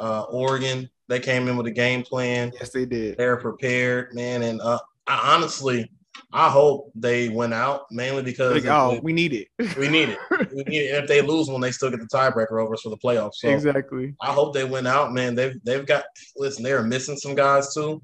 uh, 0.00 0.22
Oregon. 0.30 0.88
They 1.08 1.20
came 1.20 1.46
in 1.48 1.56
with 1.56 1.66
a 1.66 1.70
game 1.70 2.02
plan. 2.02 2.50
Yes, 2.54 2.70
they 2.70 2.86
did. 2.86 3.16
They're 3.18 3.36
prepared, 3.36 4.14
man. 4.14 4.42
And 4.42 4.60
uh, 4.60 4.78
I 5.06 5.34
honestly, 5.34 5.90
I 6.32 6.48
hope 6.50 6.90
they 6.94 7.28
went 7.28 7.54
out 7.54 7.86
mainly 7.90 8.22
because 8.22 8.54
Like, 8.54 8.66
oh, 8.66 9.00
we 9.02 9.12
need 9.12 9.32
it. 9.32 9.48
we 9.78 9.88
need 9.88 10.08
it. 10.10 10.18
We 10.52 10.64
need 10.64 10.78
it. 10.82 10.94
And 10.94 11.02
if 11.04 11.08
they 11.08 11.22
lose 11.22 11.48
one, 11.48 11.60
they 11.60 11.70
still 11.72 11.90
get 11.90 12.00
the 12.00 12.06
tiebreaker 12.06 12.62
over 12.62 12.74
us 12.74 12.82
for 12.82 12.90
the 12.90 12.96
playoffs. 12.96 13.34
So 13.34 13.48
exactly. 13.48 14.14
I 14.20 14.32
hope 14.32 14.54
they 14.54 14.64
went 14.64 14.86
out, 14.86 15.12
man. 15.12 15.34
They've 15.34 15.56
they've 15.64 15.86
got 15.86 16.04
listen, 16.36 16.62
they're 16.64 16.82
missing 16.82 17.16
some 17.16 17.34
guys 17.34 17.72
too. 17.74 18.02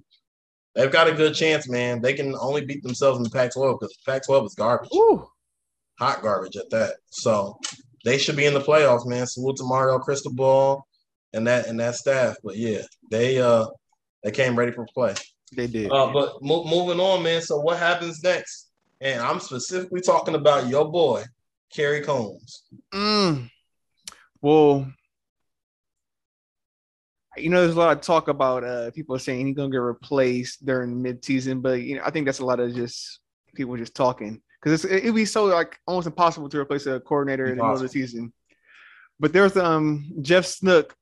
They've 0.74 0.90
got 0.90 1.08
a 1.08 1.12
good 1.12 1.34
chance, 1.34 1.68
man. 1.68 2.00
They 2.00 2.14
can 2.14 2.34
only 2.36 2.64
beat 2.64 2.82
themselves 2.84 3.18
in 3.18 3.24
the 3.24 3.30
Pac-12 3.30 3.80
because 3.80 3.96
the 4.04 4.12
Pac-12 4.12 4.46
is 4.46 4.54
garbage, 4.54 4.90
Ooh, 4.94 5.26
hot 5.98 6.22
garbage 6.22 6.56
at 6.56 6.70
that. 6.70 6.94
So 7.10 7.58
they 8.04 8.18
should 8.18 8.36
be 8.36 8.46
in 8.46 8.54
the 8.54 8.60
playoffs, 8.60 9.04
man. 9.06 9.26
Salute 9.26 9.56
to 9.56 9.64
Mario 9.64 9.98
Cristobal 9.98 10.86
and 11.32 11.46
that 11.48 11.66
and 11.66 11.78
that 11.80 11.96
staff. 11.96 12.36
But 12.44 12.56
yeah, 12.56 12.82
they 13.10 13.40
uh 13.40 13.66
they 14.22 14.30
came 14.30 14.56
ready 14.56 14.70
for 14.72 14.86
play. 14.94 15.14
They 15.52 15.66
did. 15.66 15.90
Uh, 15.90 16.12
but 16.12 16.42
mo- 16.42 16.64
moving 16.64 17.00
on, 17.00 17.22
man. 17.22 17.42
So 17.42 17.58
what 17.58 17.78
happens 17.78 18.22
next? 18.22 18.70
And 19.00 19.20
I'm 19.20 19.40
specifically 19.40 20.00
talking 20.00 20.34
about 20.34 20.68
your 20.68 20.90
boy, 20.90 21.24
Kerry 21.72 22.02
Combs. 22.02 22.64
Mm. 22.92 23.50
Well, 24.42 24.90
you 27.36 27.48
know, 27.48 27.62
there's 27.62 27.76
a 27.76 27.78
lot 27.78 27.96
of 27.96 28.02
talk 28.02 28.28
about 28.28 28.64
uh, 28.64 28.90
people 28.90 29.18
saying 29.18 29.46
he's 29.46 29.56
gonna 29.56 29.70
get 29.70 29.78
replaced 29.78 30.64
during 30.64 31.00
mid-season, 31.00 31.60
but 31.60 31.82
you 31.82 31.96
know, 31.96 32.02
I 32.04 32.10
think 32.10 32.26
that's 32.26 32.40
a 32.40 32.44
lot 32.44 32.60
of 32.60 32.74
just 32.74 33.20
people 33.54 33.76
just 33.76 33.94
talking 33.94 34.40
because 34.62 34.84
it'd 34.84 35.14
be 35.14 35.24
so 35.24 35.46
like 35.46 35.78
almost 35.86 36.06
impossible 36.06 36.48
to 36.48 36.58
replace 36.58 36.86
a 36.86 37.00
coordinator 37.00 37.46
in 37.46 37.56
the 37.56 37.62
middle 37.62 37.74
of 37.74 37.80
the 37.80 37.88
season. 37.88 38.32
But 39.18 39.32
there's 39.32 39.56
um 39.56 40.12
Jeff 40.22 40.46
Snook. 40.46 40.94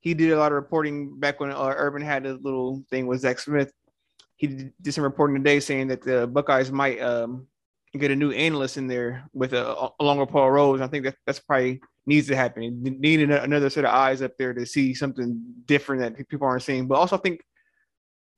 He 0.00 0.14
did 0.14 0.32
a 0.32 0.38
lot 0.38 0.52
of 0.52 0.56
reporting 0.56 1.18
back 1.18 1.40
when 1.40 1.50
uh, 1.50 1.74
Urban 1.76 2.02
had 2.02 2.26
a 2.26 2.34
little 2.34 2.84
thing 2.90 3.06
with 3.06 3.20
Zach 3.20 3.38
Smith. 3.38 3.72
He 4.36 4.70
did 4.80 4.94
some 4.94 5.04
reporting 5.04 5.36
today 5.36 5.60
saying 5.60 5.88
that 5.88 6.02
the 6.02 6.26
Buckeyes 6.26 6.70
might 6.70 7.00
um, 7.00 7.46
get 7.98 8.10
a 8.10 8.16
new 8.16 8.32
analyst 8.32 8.76
in 8.76 8.86
there 8.86 9.28
with 9.32 9.52
a 9.52 9.90
along 10.00 10.18
with 10.18 10.30
Paul 10.30 10.50
Rhoads. 10.50 10.82
I 10.82 10.88
think 10.88 11.04
that 11.04 11.16
that's 11.26 11.38
probably 11.38 11.80
needs 12.06 12.26
to 12.28 12.36
happen. 12.36 12.82
Need 12.82 13.30
another 13.30 13.70
set 13.70 13.84
of 13.84 13.92
eyes 13.92 14.22
up 14.22 14.32
there 14.38 14.52
to 14.52 14.66
see 14.66 14.94
something 14.94 15.40
different 15.66 16.02
that 16.02 16.28
people 16.28 16.46
aren't 16.46 16.62
seeing. 16.62 16.86
But 16.86 16.96
also, 16.96 17.16
I 17.16 17.20
think 17.20 17.40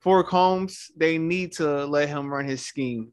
for 0.01 0.23
Combs, 0.23 0.91
they 0.97 1.19
need 1.19 1.53
to 1.53 1.85
let 1.87 2.09
him 2.09 2.33
run 2.33 2.45
his 2.45 2.63
scheme. 2.63 3.13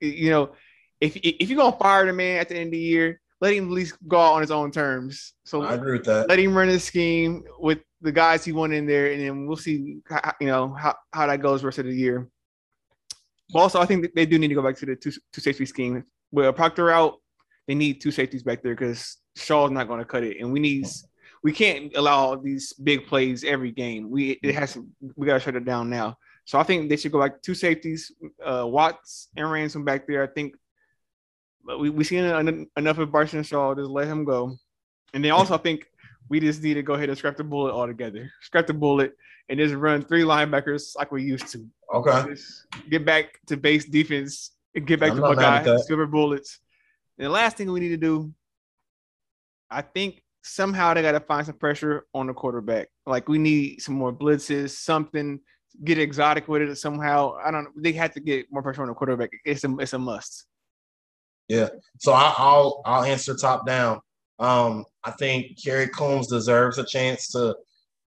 You 0.00 0.30
know, 0.30 0.52
if 1.00 1.16
if 1.16 1.48
you're 1.48 1.58
gonna 1.58 1.76
fire 1.76 2.06
the 2.06 2.12
man 2.12 2.40
at 2.40 2.48
the 2.48 2.56
end 2.56 2.68
of 2.68 2.72
the 2.72 2.78
year, 2.78 3.20
let 3.40 3.54
him 3.54 3.66
at 3.66 3.70
least 3.72 3.96
go 4.08 4.18
out 4.18 4.34
on 4.34 4.40
his 4.40 4.50
own 4.50 4.70
terms. 4.70 5.34
So 5.44 5.62
I 5.62 5.74
agree 5.74 5.98
with 5.98 6.06
that. 6.06 6.28
Let 6.28 6.38
him 6.38 6.56
run 6.56 6.68
his 6.68 6.84
scheme 6.84 7.44
with 7.58 7.80
the 8.04 8.12
guys 8.12 8.44
he 8.44 8.52
want 8.52 8.74
in 8.74 8.86
there, 8.86 9.10
and 9.10 9.20
then 9.20 9.46
we'll 9.46 9.56
see. 9.56 9.98
How, 10.08 10.32
you 10.40 10.46
know 10.46 10.74
how, 10.78 10.94
how 11.12 11.26
that 11.26 11.40
goes 11.40 11.64
rest 11.64 11.78
of 11.78 11.86
the 11.86 11.94
year. 11.94 12.28
But 13.52 13.60
also, 13.60 13.80
I 13.80 13.86
think 13.86 14.14
they 14.14 14.26
do 14.26 14.38
need 14.38 14.48
to 14.48 14.54
go 14.54 14.62
back 14.62 14.76
to 14.76 14.86
the 14.86 14.94
two 14.94 15.10
two 15.32 15.40
safety 15.40 15.66
scheme. 15.66 16.04
With 16.30 16.54
Proctor 16.54 16.90
out, 16.90 17.16
they 17.66 17.74
need 17.74 18.00
two 18.00 18.10
safeties 18.10 18.42
back 18.42 18.62
there 18.62 18.74
because 18.74 19.16
Shaw's 19.36 19.70
not 19.70 19.88
going 19.88 20.00
to 20.00 20.04
cut 20.04 20.22
it, 20.22 20.38
and 20.40 20.52
we 20.52 20.60
need 20.60 20.86
we 21.42 21.52
can't 21.52 21.96
allow 21.96 22.36
these 22.36 22.74
big 22.74 23.06
plays 23.06 23.42
every 23.42 23.72
game. 23.72 24.10
We 24.10 24.38
it 24.42 24.54
has 24.54 24.74
to, 24.74 24.86
we 25.16 25.26
got 25.26 25.34
to 25.34 25.40
shut 25.40 25.56
it 25.56 25.64
down 25.64 25.88
now. 25.88 26.18
So 26.44 26.58
I 26.58 26.62
think 26.62 26.90
they 26.90 26.96
should 26.96 27.12
go 27.12 27.20
back 27.20 27.40
two 27.40 27.54
safeties, 27.54 28.12
uh, 28.44 28.66
Watts 28.66 29.28
and 29.34 29.50
Ransom 29.50 29.84
back 29.84 30.06
there. 30.06 30.22
I 30.22 30.26
think 30.26 30.56
we 31.64 31.88
we 31.88 32.04
seen 32.04 32.68
enough 32.76 32.98
of 32.98 33.10
Bryson 33.10 33.42
Shaw. 33.42 33.74
Just 33.74 33.90
let 33.90 34.08
him 34.08 34.24
go, 34.24 34.54
and 35.14 35.24
then 35.24 35.32
also 35.32 35.54
I 35.54 35.58
think 35.58 35.86
we 36.34 36.40
just 36.40 36.64
need 36.64 36.74
to 36.74 36.82
go 36.82 36.94
ahead 36.94 37.08
and 37.08 37.16
scrap 37.16 37.36
the 37.36 37.44
bullet 37.44 37.72
altogether. 37.72 38.28
Scrap 38.42 38.66
the 38.66 38.74
bullet 38.74 39.12
and 39.48 39.56
just 39.56 39.72
run 39.72 40.02
three 40.02 40.22
linebackers 40.22 40.96
like 40.98 41.12
we 41.12 41.22
used 41.22 41.46
to. 41.46 41.64
Okay. 41.94 42.24
Just 42.30 42.66
get 42.90 43.04
back 43.04 43.38
to 43.46 43.56
base 43.56 43.84
defense 43.84 44.50
and 44.74 44.84
get 44.84 44.98
back 44.98 45.12
I'm 45.12 45.18
to 45.18 45.22
Buckeye 45.22 45.76
silver 45.86 46.08
bullets. 46.08 46.58
And 47.18 47.26
the 47.26 47.30
last 47.30 47.56
thing 47.56 47.70
we 47.70 47.78
need 47.78 47.90
to 47.90 47.96
do 47.96 48.34
I 49.70 49.82
think 49.82 50.24
somehow 50.42 50.92
they 50.92 51.02
got 51.02 51.12
to 51.12 51.20
find 51.20 51.46
some 51.46 51.56
pressure 51.56 52.04
on 52.12 52.26
the 52.26 52.34
quarterback. 52.34 52.88
Like 53.06 53.28
we 53.28 53.38
need 53.38 53.80
some 53.80 53.94
more 53.94 54.12
blitzes, 54.12 54.70
something. 54.70 55.38
Get 55.84 55.98
exotic 55.98 56.48
with 56.48 56.62
it 56.62 56.76
somehow. 56.78 57.36
I 57.44 57.52
don't. 57.52 57.68
They 57.80 57.92
have 57.92 58.12
to 58.14 58.20
get 58.20 58.46
more 58.50 58.62
pressure 58.62 58.82
on 58.82 58.88
the 58.88 58.94
quarterback. 58.94 59.30
It's 59.44 59.62
a 59.62 59.76
it's 59.78 59.92
a 59.92 60.00
must. 60.00 60.46
Yeah. 61.48 61.68
So 61.98 62.12
I, 62.12 62.34
will 62.38 62.82
I'll 62.84 63.04
answer 63.04 63.36
top 63.36 63.66
down. 63.66 64.00
Um, 64.38 64.84
I 65.04 65.12
think 65.12 65.62
Kerry 65.62 65.88
Combs 65.88 66.26
deserves 66.26 66.78
a 66.78 66.84
chance 66.84 67.28
to 67.32 67.56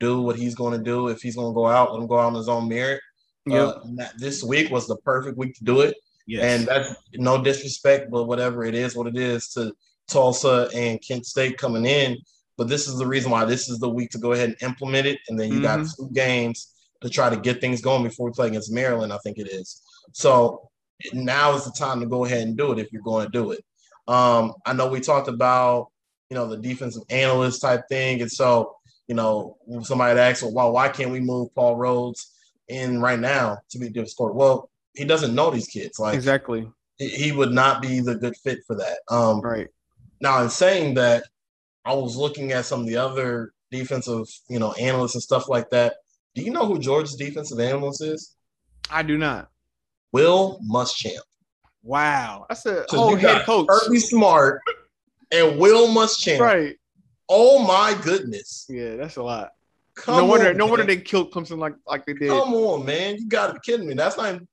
do 0.01 0.21
what 0.21 0.37
he's 0.37 0.55
going 0.55 0.77
to 0.77 0.85
do. 0.85 1.09
If 1.09 1.23
he's 1.23 1.37
going 1.37 1.51
to 1.53 1.55
go 1.55 1.67
out, 1.67 1.93
let 1.93 2.01
him 2.01 2.07
go 2.07 2.19
out 2.19 2.27
on 2.27 2.35
his 2.35 2.49
own 2.49 2.69
merit. 2.69 3.01
Yeah. 3.47 3.65
Uh, 3.65 4.09
this 4.19 4.43
week 4.43 4.71
was 4.71 4.87
the 4.87 4.97
perfect 4.97 5.39
week 5.39 5.55
to 5.57 5.65
do 5.65 5.81
it. 5.81 5.97
Yes. 6.27 6.43
And 6.43 6.69
that's 6.69 6.95
no 7.15 7.43
disrespect, 7.43 8.11
but 8.11 8.25
whatever 8.25 8.65
it 8.65 8.75
is, 8.75 8.97
what 8.97 9.07
it 9.07 9.17
is 9.17 9.49
to 9.51 9.73
Tulsa 10.09 10.69
and 10.75 11.01
Kent 11.01 11.27
State 11.27 11.57
coming 11.57 11.87
in. 11.87 12.19
But 12.59 12.69
this 12.69 12.89
is 12.89 12.99
the 12.99 13.07
reason 13.07 13.31
why 13.31 13.45
this 13.45 13.69
is 13.69 13.79
the 13.79 13.89
week 13.89 14.11
to 14.11 14.19
go 14.19 14.33
ahead 14.33 14.49
and 14.49 14.63
implement 14.63 15.07
it. 15.07 15.21
And 15.29 15.39
then 15.39 15.49
you 15.49 15.61
mm-hmm. 15.61 15.83
got 15.83 15.87
two 15.97 16.11
games 16.13 16.73
to 17.03 17.11
try 17.11 17.31
to 17.31 17.37
get 17.37 17.61
things 17.61 17.81
going 17.81 18.03
before 18.03 18.27
we 18.27 18.33
play 18.33 18.49
against 18.49 18.73
Maryland, 18.73 19.13
I 19.13 19.19
think 19.19 19.39
it 19.39 19.49
is. 19.49 19.83
So 20.13 20.69
now 21.13 21.55
is 21.55 21.65
the 21.65 21.73
time 21.73 22.01
to 22.01 22.07
go 22.07 22.25
ahead 22.25 22.43
and 22.43 22.57
do 22.57 22.73
it 22.73 22.79
if 22.79 22.93
you're 22.93 23.03
going 23.03 23.27
to 23.27 23.33
do 23.33 23.53
it. 23.53 23.65
Um, 24.09 24.55
I 24.65 24.73
know 24.73 24.89
we 24.89 25.01
talked 25.01 25.29
about, 25.29 25.89
you 26.31 26.35
know, 26.37 26.49
the 26.49 26.57
defensive 26.57 27.03
analyst 27.11 27.61
type 27.63 27.89
thing. 27.89 28.21
And 28.21 28.31
so, 28.31 28.77
you 29.07 29.15
know, 29.15 29.57
somebody 29.83 30.19
asked, 30.19 30.43
well, 30.43 30.53
why, 30.53 30.65
why 30.67 30.89
can't 30.89 31.11
we 31.11 31.21
move 31.21 31.55
Paul 31.55 31.77
Rhoads 31.77 32.27
in 32.69 33.01
right 33.01 33.19
now 33.19 33.59
to 33.71 33.79
be 33.79 33.89
different 33.89 34.11
score? 34.11 34.33
Well, 34.33 34.71
he 34.95 35.05
doesn't 35.05 35.35
know 35.35 35.51
these 35.51 35.69
kids. 35.69 35.99
Like 35.99 36.15
exactly. 36.15 36.69
He 36.99 37.31
would 37.31 37.53
not 37.53 37.83
be 37.83 38.01
the 38.01 38.15
good 38.15 38.37
fit 38.39 38.61
for 38.67 38.77
that. 38.77 38.99
Um, 39.11 39.41
right. 39.41 39.69
Now, 40.21 40.43
in 40.43 40.49
saying 40.49 40.95
that, 40.95 41.25
I 41.85 41.93
was 41.93 42.17
looking 42.17 42.53
at 42.53 42.65
some 42.65 42.81
of 42.81 42.87
the 42.87 42.97
other 42.97 43.53
defensive, 43.71 44.27
you 44.49 44.59
know, 44.59 44.73
analysts 44.73 45.15
and 45.15 45.23
stuff 45.23 45.49
like 45.49 45.71
that. 45.71 45.95
Do 46.35 46.43
you 46.43 46.51
know 46.51 46.67
who 46.67 46.79
Georgia's 46.79 47.15
defensive 47.15 47.61
analyst 47.61 48.03
is? 48.03 48.35
I 48.91 49.03
do 49.03 49.19
not. 49.19 49.51
Will 50.13 50.59
Muschamp. 50.69 51.21
Wow, 51.83 52.47
that's 52.49 52.67
a 52.67 52.85
so 52.89 52.97
whole 52.97 53.17
head 53.17 53.43
coach. 53.45 53.69
Kirby 53.69 54.01
Smart 54.01 54.61
and 55.31 55.59
Will 55.59 55.89
Muschamp. 55.89 56.41
Right. 56.41 56.77
Oh 57.29 57.59
my 57.59 57.99
goodness. 58.03 58.67
Yeah, 58.69 58.97
that's 58.97 59.17
a 59.17 59.23
lot. 59.23 59.51
Come 59.97 60.19
no 60.19 60.25
wonder, 60.27 60.51
on, 60.51 60.57
no 60.57 60.65
man. 60.65 60.71
wonder 60.71 60.87
they 60.87 60.99
killed 60.99 61.33
Clemson 61.33 61.59
like 61.59 61.75
like 61.87 62.05
they 62.05 62.13
did. 62.13 62.29
Come 62.29 62.55
on, 62.55 62.85
man, 62.85 63.17
you 63.17 63.29
got 63.29 63.49
to 63.49 63.55
be 63.55 63.61
kidding 63.65 63.89
me. 63.89 63.95
That's 63.95 64.17
not. 64.17 64.35
Even, 64.35 64.49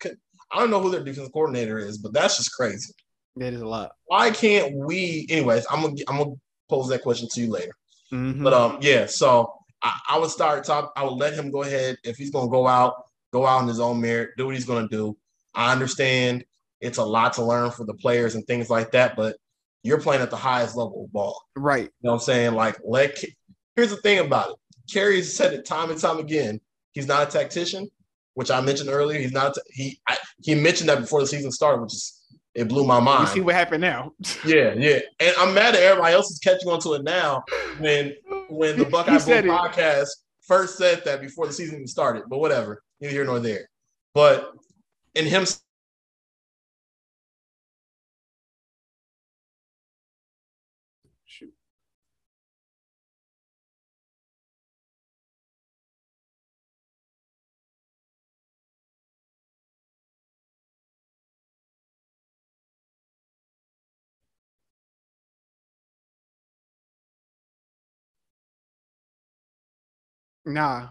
I 0.51 0.59
don't 0.59 0.69
know 0.69 0.79
who 0.79 0.89
their 0.89 1.03
defensive 1.03 1.33
coordinator 1.33 1.79
is, 1.79 1.97
but 1.97 2.13
that's 2.13 2.37
just 2.37 2.53
crazy. 2.53 2.93
That 3.35 3.53
is 3.53 3.61
a 3.61 3.67
lot. 3.67 3.91
Why 4.05 4.31
can't 4.31 4.75
we? 4.75 5.27
Anyways, 5.29 5.65
I'm 5.69 5.81
gonna 5.81 5.95
I'm 6.07 6.17
gonna 6.17 6.35
pose 6.69 6.87
that 6.89 7.01
question 7.01 7.27
to 7.33 7.41
you 7.41 7.51
later. 7.51 7.73
Mm-hmm. 8.13 8.43
But 8.43 8.53
um, 8.53 8.77
yeah. 8.81 9.07
So 9.07 9.53
I, 9.81 9.99
I, 10.11 10.19
would 10.19 10.29
start 10.29 10.63
top. 10.63 10.93
I 10.95 11.03
would 11.03 11.17
let 11.17 11.33
him 11.33 11.51
go 11.51 11.63
ahead 11.63 11.97
if 12.03 12.15
he's 12.15 12.29
gonna 12.29 12.49
go 12.49 12.67
out, 12.67 12.93
go 13.33 13.45
out 13.45 13.63
in 13.63 13.67
his 13.67 13.79
own 13.79 13.99
merit, 13.99 14.31
do 14.37 14.45
what 14.45 14.55
he's 14.55 14.65
gonna 14.65 14.87
do. 14.87 15.17
I 15.55 15.71
understand 15.71 16.45
it's 16.79 16.99
a 16.99 17.03
lot 17.03 17.33
to 17.33 17.43
learn 17.43 17.71
for 17.71 17.85
the 17.85 17.93
players 17.95 18.35
and 18.35 18.45
things 18.45 18.69
like 18.69 18.91
that, 18.91 19.15
but 19.15 19.37
you're 19.83 19.99
playing 19.99 20.21
at 20.21 20.29
the 20.29 20.37
highest 20.37 20.75
level 20.75 21.05
of 21.05 21.13
ball. 21.13 21.41
Right. 21.55 21.83
You 21.83 21.89
know 22.01 22.11
what 22.11 22.15
I'm 22.15 22.19
saying? 22.21 22.53
Like, 22.55 22.77
let 22.83 23.21
here's 23.75 23.89
the 23.89 23.97
thing 23.97 24.19
about 24.19 24.51
it. 24.51 24.55
Kerry 24.91 25.21
said 25.21 25.53
it 25.53 25.65
time 25.65 25.91
and 25.91 25.99
time 25.99 26.19
again. 26.19 26.59
He's 26.91 27.07
not 27.07 27.27
a 27.27 27.31
tactician, 27.31 27.89
which 28.33 28.51
I 28.51 28.61
mentioned 28.61 28.89
earlier. 28.89 29.19
He's 29.19 29.31
not. 29.31 29.55
He 29.67 29.99
I, 30.07 30.17
he 30.41 30.55
mentioned 30.55 30.89
that 30.89 30.99
before 30.99 31.21
the 31.21 31.27
season 31.27 31.51
started, 31.51 31.81
which 31.81 31.93
is 31.93 32.21
it 32.55 32.67
blew 32.67 32.85
my 32.85 32.99
mind. 32.99 33.27
You 33.27 33.33
see 33.33 33.41
what 33.41 33.55
happened 33.55 33.81
now? 33.81 34.13
yeah, 34.45 34.73
yeah. 34.73 34.99
And 35.19 35.35
I'm 35.39 35.53
mad 35.53 35.73
that 35.73 35.81
everybody 35.81 36.13
else 36.13 36.31
is 36.31 36.39
catching 36.39 36.69
on 36.69 36.79
to 36.81 36.93
it 36.93 37.03
now 37.03 37.43
when 37.79 38.13
when 38.49 38.77
the 38.77 38.85
Buckeye 38.91 39.17
podcast 39.17 40.09
first 40.41 40.77
said 40.77 41.03
that 41.05 41.21
before 41.21 41.47
the 41.47 41.53
season 41.53 41.75
even 41.75 41.87
started. 41.87 42.23
But 42.29 42.39
whatever, 42.39 42.83
neither 43.01 43.13
here 43.13 43.25
nor 43.25 43.39
there. 43.39 43.69
But 44.13 44.51
in 45.15 45.25
him 45.25 45.45
Nah. 70.45 70.89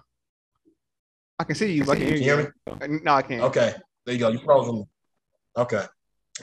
I 1.39 1.45
can 1.45 1.55
see 1.55 1.73
you, 1.73 1.83
I 1.91 1.97
can 1.97 2.09
you. 2.09 2.19
Hear 2.19 2.37
me? 2.37 3.01
No, 3.03 3.15
I 3.15 3.23
can't. 3.23 3.43
Okay. 3.43 3.75
There 4.05 4.15
you 4.15 4.21
go. 4.21 4.29
You 4.29 4.39
frozen. 4.39 4.87
Okay. 5.57 5.85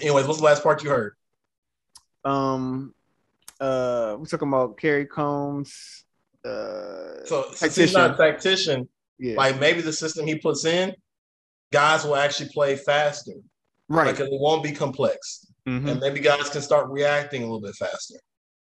Anyways, 0.01 0.27
what's 0.27 0.39
the 0.39 0.45
last 0.45 0.63
part 0.63 0.83
you 0.83 0.89
heard? 0.89 1.13
Um 2.25 2.93
uh 3.59 4.15
we're 4.17 4.25
talking 4.25 4.47
about 4.47 4.77
Kerry 4.77 5.05
Combs. 5.05 6.03
Uh 6.43 7.25
so 7.25 7.45
since 7.53 7.75
he's 7.75 7.93
not 7.93 8.11
a 8.11 8.17
tactician, 8.17 8.87
yeah. 9.17 9.35
like 9.35 9.59
maybe 9.59 9.81
the 9.81 9.93
system 9.93 10.27
he 10.27 10.35
puts 10.35 10.65
in, 10.65 10.93
guys 11.71 12.03
will 12.03 12.15
actually 12.15 12.49
play 12.49 12.75
faster. 12.75 13.33
Right. 13.87 14.07
Like 14.07 14.19
it 14.19 14.29
won't 14.31 14.63
be 14.63 14.71
complex. 14.71 15.47
Mm-hmm. 15.67 15.87
And 15.87 15.99
maybe 15.99 16.19
guys 16.19 16.49
can 16.49 16.61
start 16.61 16.89
reacting 16.89 17.41
a 17.43 17.45
little 17.45 17.61
bit 17.61 17.75
faster. 17.75 18.15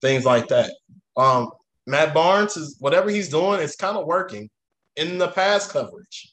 Things 0.01 0.25
like 0.25 0.49
that. 0.49 0.71
Um, 1.17 1.51
Matt 1.87 2.14
Barnes 2.14 2.57
is 2.57 2.76
whatever 2.79 3.11
he's 3.11 3.29
doing, 3.29 3.61
it's 3.61 3.76
kind 3.76 3.97
of 3.97 4.07
working 4.07 4.50
in 4.97 5.19
the 5.19 5.29
pass 5.29 5.71
coverage. 5.71 6.33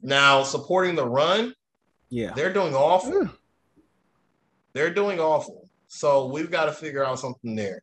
Now 0.00 0.42
supporting 0.42 0.94
the 0.94 1.06
run, 1.06 1.54
yeah, 2.10 2.32
they're 2.34 2.52
doing 2.52 2.74
awful. 2.74 3.28
They're 4.72 4.92
doing 4.92 5.20
awful. 5.20 5.68
So 5.88 6.26
we've 6.26 6.50
got 6.50 6.64
to 6.64 6.72
figure 6.72 7.04
out 7.04 7.18
something 7.18 7.54
there. 7.54 7.82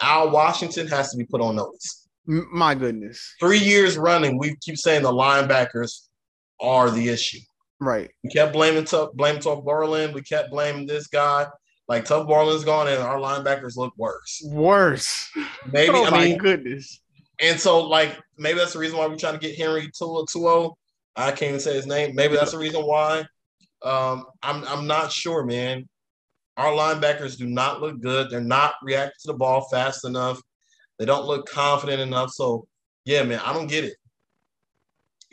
Al 0.00 0.30
Washington 0.30 0.88
has 0.88 1.10
to 1.12 1.16
be 1.16 1.24
put 1.24 1.40
on 1.40 1.56
notice. 1.56 2.08
My 2.26 2.74
goodness. 2.74 3.34
Three 3.38 3.58
years 3.58 3.96
running, 3.96 4.38
we 4.38 4.56
keep 4.60 4.76
saying 4.76 5.02
the 5.02 5.12
linebackers 5.12 6.08
are 6.60 6.90
the 6.90 7.08
issue. 7.08 7.38
Right. 7.80 8.10
We 8.22 8.30
kept 8.30 8.52
blaming 8.52 8.84
to 8.86 9.10
blaming 9.14 9.42
Tuf 9.42 9.64
Borland. 9.64 10.14
We 10.14 10.22
kept 10.22 10.50
blaming 10.50 10.86
this 10.86 11.06
guy. 11.06 11.46
Like 11.88 12.04
Tuf 12.04 12.26
Borland's 12.26 12.64
gone, 12.64 12.88
and 12.88 12.98
our 12.98 13.18
linebackers 13.18 13.76
look 13.76 13.92
worse. 13.98 14.42
Worse. 14.46 15.30
Maybe 15.70 15.92
oh 15.94 16.04
I 16.06 16.10
my 16.10 16.24
mean, 16.24 16.38
goodness. 16.38 17.00
and 17.40 17.60
so 17.60 17.86
like 17.86 18.18
maybe 18.38 18.58
that's 18.58 18.72
the 18.72 18.78
reason 18.78 18.96
why 18.96 19.06
we're 19.06 19.16
trying 19.16 19.38
to 19.38 19.46
get 19.46 19.56
Henry 19.58 19.90
Tua 19.96 20.24
Tuo. 20.26 20.76
I 21.16 21.30
can't 21.30 21.50
even 21.50 21.60
say 21.60 21.74
his 21.74 21.86
name. 21.86 22.14
Maybe 22.14 22.36
that's 22.36 22.52
the 22.52 22.58
reason 22.58 22.82
why. 22.82 23.24
Um, 23.82 24.24
I'm 24.42 24.64
I'm 24.64 24.86
not 24.86 25.12
sure, 25.12 25.44
man. 25.44 25.86
Our 26.56 26.72
linebackers 26.72 27.36
do 27.36 27.46
not 27.46 27.80
look 27.80 28.00
good. 28.00 28.30
They're 28.30 28.40
not 28.40 28.74
reacting 28.82 29.12
to 29.22 29.32
the 29.32 29.38
ball 29.38 29.62
fast 29.70 30.04
enough. 30.06 30.40
They 30.98 31.04
don't 31.04 31.26
look 31.26 31.46
confident 31.48 32.00
enough. 32.00 32.30
So 32.30 32.66
yeah, 33.04 33.22
man, 33.24 33.40
I 33.44 33.52
don't 33.52 33.66
get 33.66 33.84
it. 33.84 33.96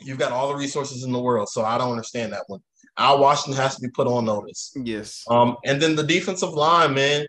You've 0.00 0.18
got 0.18 0.32
all 0.32 0.48
the 0.48 0.56
resources 0.56 1.04
in 1.04 1.12
the 1.12 1.20
world, 1.20 1.48
so 1.48 1.64
I 1.64 1.78
don't 1.78 1.92
understand 1.92 2.32
that 2.32 2.44
one. 2.48 2.60
Al 2.98 3.18
Washington 3.18 3.60
has 3.60 3.76
to 3.76 3.82
be 3.82 3.88
put 3.88 4.06
on 4.06 4.24
notice. 4.26 4.72
Yes. 4.76 5.24
Um, 5.28 5.56
and 5.64 5.80
then 5.80 5.96
the 5.96 6.02
defensive 6.02 6.50
line, 6.50 6.94
man, 6.94 7.26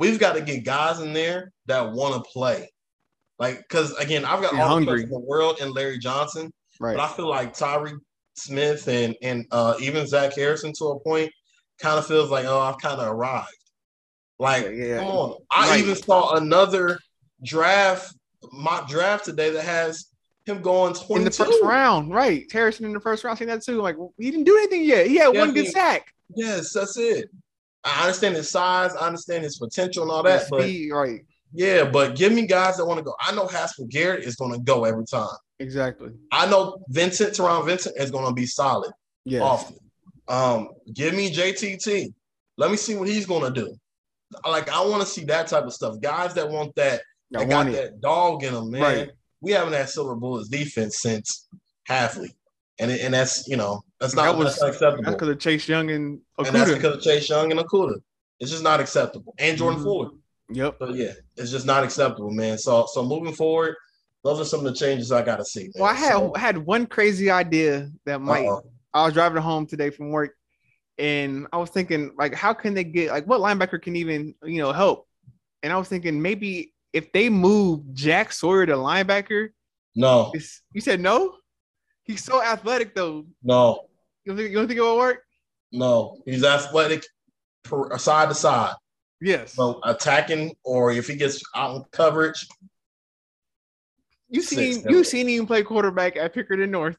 we've 0.00 0.18
got 0.18 0.34
to 0.34 0.40
get 0.40 0.64
guys 0.64 1.00
in 1.00 1.12
there 1.12 1.52
that 1.66 1.92
want 1.92 2.14
to 2.14 2.30
play. 2.30 2.70
Like, 3.38 3.58
because 3.58 3.92
again, 3.94 4.24
I've 4.24 4.40
got 4.42 4.54
all 4.54 4.68
hungry. 4.68 4.98
the 4.98 5.04
in 5.04 5.10
the 5.10 5.18
world 5.20 5.58
and 5.60 5.72
Larry 5.72 5.98
Johnson, 5.98 6.52
Right. 6.80 6.96
but 6.96 7.02
I 7.04 7.08
feel 7.14 7.28
like 7.28 7.52
Tyree 7.54 7.92
Smith 8.36 8.88
and 8.88 9.14
and 9.22 9.46
uh, 9.52 9.74
even 9.80 10.06
Zach 10.06 10.34
Harrison 10.34 10.72
to 10.78 10.84
a 10.86 11.00
point 11.00 11.30
kind 11.80 11.98
of 11.98 12.06
feels 12.06 12.30
like, 12.30 12.44
oh, 12.46 12.58
I've 12.60 12.78
kind 12.78 13.00
of 13.00 13.08
arrived. 13.08 13.48
Like, 14.38 14.64
Yeah, 14.64 14.70
yeah. 14.70 14.98
come 14.98 15.08
on. 15.08 15.36
I 15.50 15.70
Right. 15.70 15.80
even 15.80 15.96
saw 15.96 16.34
another 16.36 16.98
draft 17.44 18.14
mock 18.52 18.88
draft 18.88 19.24
today 19.24 19.50
that 19.50 19.64
has 19.64 20.06
him 20.46 20.60
going 20.60 20.94
22. 20.94 21.14
in 21.16 21.24
the 21.24 21.30
first 21.30 21.62
round, 21.62 22.12
right? 22.12 22.50
Harrison 22.52 22.84
in 22.86 22.92
the 22.92 23.00
first 23.00 23.24
round, 23.24 23.38
seen 23.38 23.48
that 23.48 23.62
too. 23.62 23.80
Like 23.80 23.96
he 24.18 24.30
didn't 24.30 24.44
do 24.44 24.56
anything 24.58 24.84
yet. 24.84 25.06
He 25.06 25.16
had 25.16 25.34
Yeah, 25.34 25.40
one 25.40 25.54
good 25.54 25.68
sack. 25.68 26.12
Yes, 26.34 26.72
that's 26.72 26.96
it. 26.96 27.30
I 27.84 28.02
understand 28.02 28.34
his 28.36 28.50
size, 28.50 28.94
I 28.94 29.06
understand 29.06 29.44
his 29.44 29.58
potential 29.58 30.02
and 30.04 30.12
all 30.12 30.22
that, 30.22 30.48
but 30.50 30.62
speed, 30.62 30.90
right? 30.90 31.20
Yeah, 31.52 31.84
but 31.84 32.16
give 32.16 32.32
me 32.32 32.46
guys 32.46 32.76
that 32.78 32.86
want 32.86 32.98
to 32.98 33.04
go. 33.04 33.14
I 33.20 33.34
know 33.34 33.46
Haskell 33.46 33.86
Garrett 33.86 34.24
is 34.24 34.36
going 34.36 34.52
to 34.52 34.58
go 34.58 34.84
every 34.84 35.04
time. 35.04 35.28
Exactly. 35.60 36.10
I 36.32 36.46
know 36.50 36.78
Vincent 36.88 37.34
Taron 37.34 37.64
Vincent 37.64 37.96
is 37.98 38.10
going 38.10 38.26
to 38.26 38.32
be 38.32 38.46
solid 38.46 38.90
Yeah. 39.24 39.40
often. 39.42 39.76
Um, 40.26 40.70
give 40.92 41.14
me 41.14 41.30
JTT. 41.32 42.12
Let 42.56 42.70
me 42.70 42.76
see 42.76 42.96
what 42.96 43.08
he's 43.08 43.26
going 43.26 43.42
to 43.52 43.60
do. 43.60 43.76
Like 44.46 44.68
I 44.70 44.84
want 44.84 45.02
to 45.02 45.06
see 45.08 45.24
that 45.26 45.46
type 45.46 45.64
of 45.64 45.72
stuff. 45.72 46.00
Guys 46.00 46.34
that 46.34 46.48
want 46.48 46.74
that, 46.76 47.02
I 47.36 47.40
that 47.40 47.48
got 47.48 47.68
it. 47.68 47.72
that 47.72 48.00
dog 48.00 48.42
in 48.42 48.54
them, 48.54 48.70
man. 48.70 48.82
Right. 48.82 49.10
We 49.44 49.52
haven't 49.52 49.74
had 49.74 49.88
Silver 49.88 50.14
Bullets 50.16 50.48
defense 50.48 51.00
since 51.00 51.46
Hafley, 51.88 52.30
and 52.78 52.90
it, 52.90 53.00
and 53.02 53.12
that's 53.14 53.46
you 53.46 53.56
know 53.56 53.82
that's 54.00 54.14
not 54.14 54.24
That 54.24 54.36
was- 54.38 54.46
that's 54.48 54.60
not 54.62 54.70
acceptable. 54.70 55.04
That's 55.04 55.14
because 55.16 55.28
of 55.28 55.38
Chase 55.38 55.68
Young 55.68 55.90
and 55.90 56.18
Okudah. 56.38 56.46
and 56.46 56.56
that's 56.56 56.72
because 56.72 56.96
of 56.96 57.02
Chase 57.02 57.28
Young 57.28 57.50
and 57.50 57.60
Okudah. 57.60 58.00
It's 58.40 58.50
just 58.50 58.64
not 58.64 58.80
acceptable. 58.80 59.34
And 59.38 59.56
Jordan 59.56 59.80
Mhm. 59.80 59.84
Fuller. 59.84 60.10
Yep. 60.50 60.76
But 60.78 60.94
yeah, 60.94 61.12
it's 61.36 61.50
just 61.50 61.66
not 61.66 61.84
acceptable, 61.84 62.30
man. 62.30 62.58
So 62.58 62.86
so 62.92 63.04
moving 63.04 63.32
forward, 63.34 63.76
those 64.24 64.40
are 64.40 64.44
some 64.44 64.60
of 64.60 64.66
the 64.66 64.78
changes 64.78 65.12
I 65.12 65.22
gotta 65.22 65.44
see. 65.44 65.64
Man. 65.64 65.72
Well, 65.76 65.84
I 65.90 65.94
had 65.94 66.12
So, 66.12 66.32
I 66.34 66.38
had 66.40 66.58
one 66.58 66.86
crazy 66.86 67.30
idea 67.30 67.90
that 68.06 68.20
might. 68.20 68.46
uh-oh. 68.46 68.62
I 68.92 69.04
was 69.04 69.14
driving 69.14 69.42
home 69.42 69.66
today 69.66 69.90
from 69.90 70.10
work, 70.10 70.34
and 70.98 71.46
I 71.52 71.56
was 71.58 71.70
thinking, 71.70 72.12
like, 72.16 72.34
how 72.34 72.52
can 72.54 72.74
they 72.74 72.84
get 72.84 73.10
like 73.10 73.26
what 73.26 73.40
linebacker 73.40 73.80
can 73.80 73.96
even 73.96 74.34
you 74.44 74.58
know 74.58 74.72
help? 74.72 75.06
And 75.62 75.72
I 75.72 75.76
was 75.78 75.88
thinking 75.88 76.20
maybe 76.20 76.73
if 76.94 77.12
they 77.12 77.28
move 77.28 77.92
Jack 77.92 78.32
Sawyer 78.32 78.64
to 78.66 78.74
linebacker, 78.74 79.48
no, 79.94 80.32
you 80.72 80.80
said 80.80 81.00
no. 81.00 81.36
He's 82.04 82.22
so 82.24 82.42
athletic 82.42 82.94
though. 82.94 83.26
no, 83.42 83.88
You 84.24 84.30
don't 84.30 84.36
think, 84.38 84.50
you 84.50 84.56
don't 84.56 84.68
think 84.68 84.78
it 84.78 84.82
will 84.82 84.96
work? 84.98 85.22
no. 85.72 86.18
He's 86.24 86.44
athletic 86.44 87.04
per, 87.64 87.98
side 87.98 88.28
to 88.28 88.34
side. 88.34 88.74
Yes. 89.20 89.54
So 89.54 89.80
attacking 89.84 90.54
or 90.64 90.92
if 90.92 91.06
he 91.08 91.16
gets 91.16 91.42
out 91.56 91.76
in 91.76 91.82
coverage, 91.92 92.46
you 94.28 94.42
six, 94.42 94.60
seen 94.60 94.74
seven. 94.74 94.92
you 94.92 95.04
seen 95.04 95.28
him 95.28 95.46
play 95.46 95.62
quarterback 95.62 96.16
at 96.16 96.34
Pickerington 96.34 96.70
North, 96.70 96.96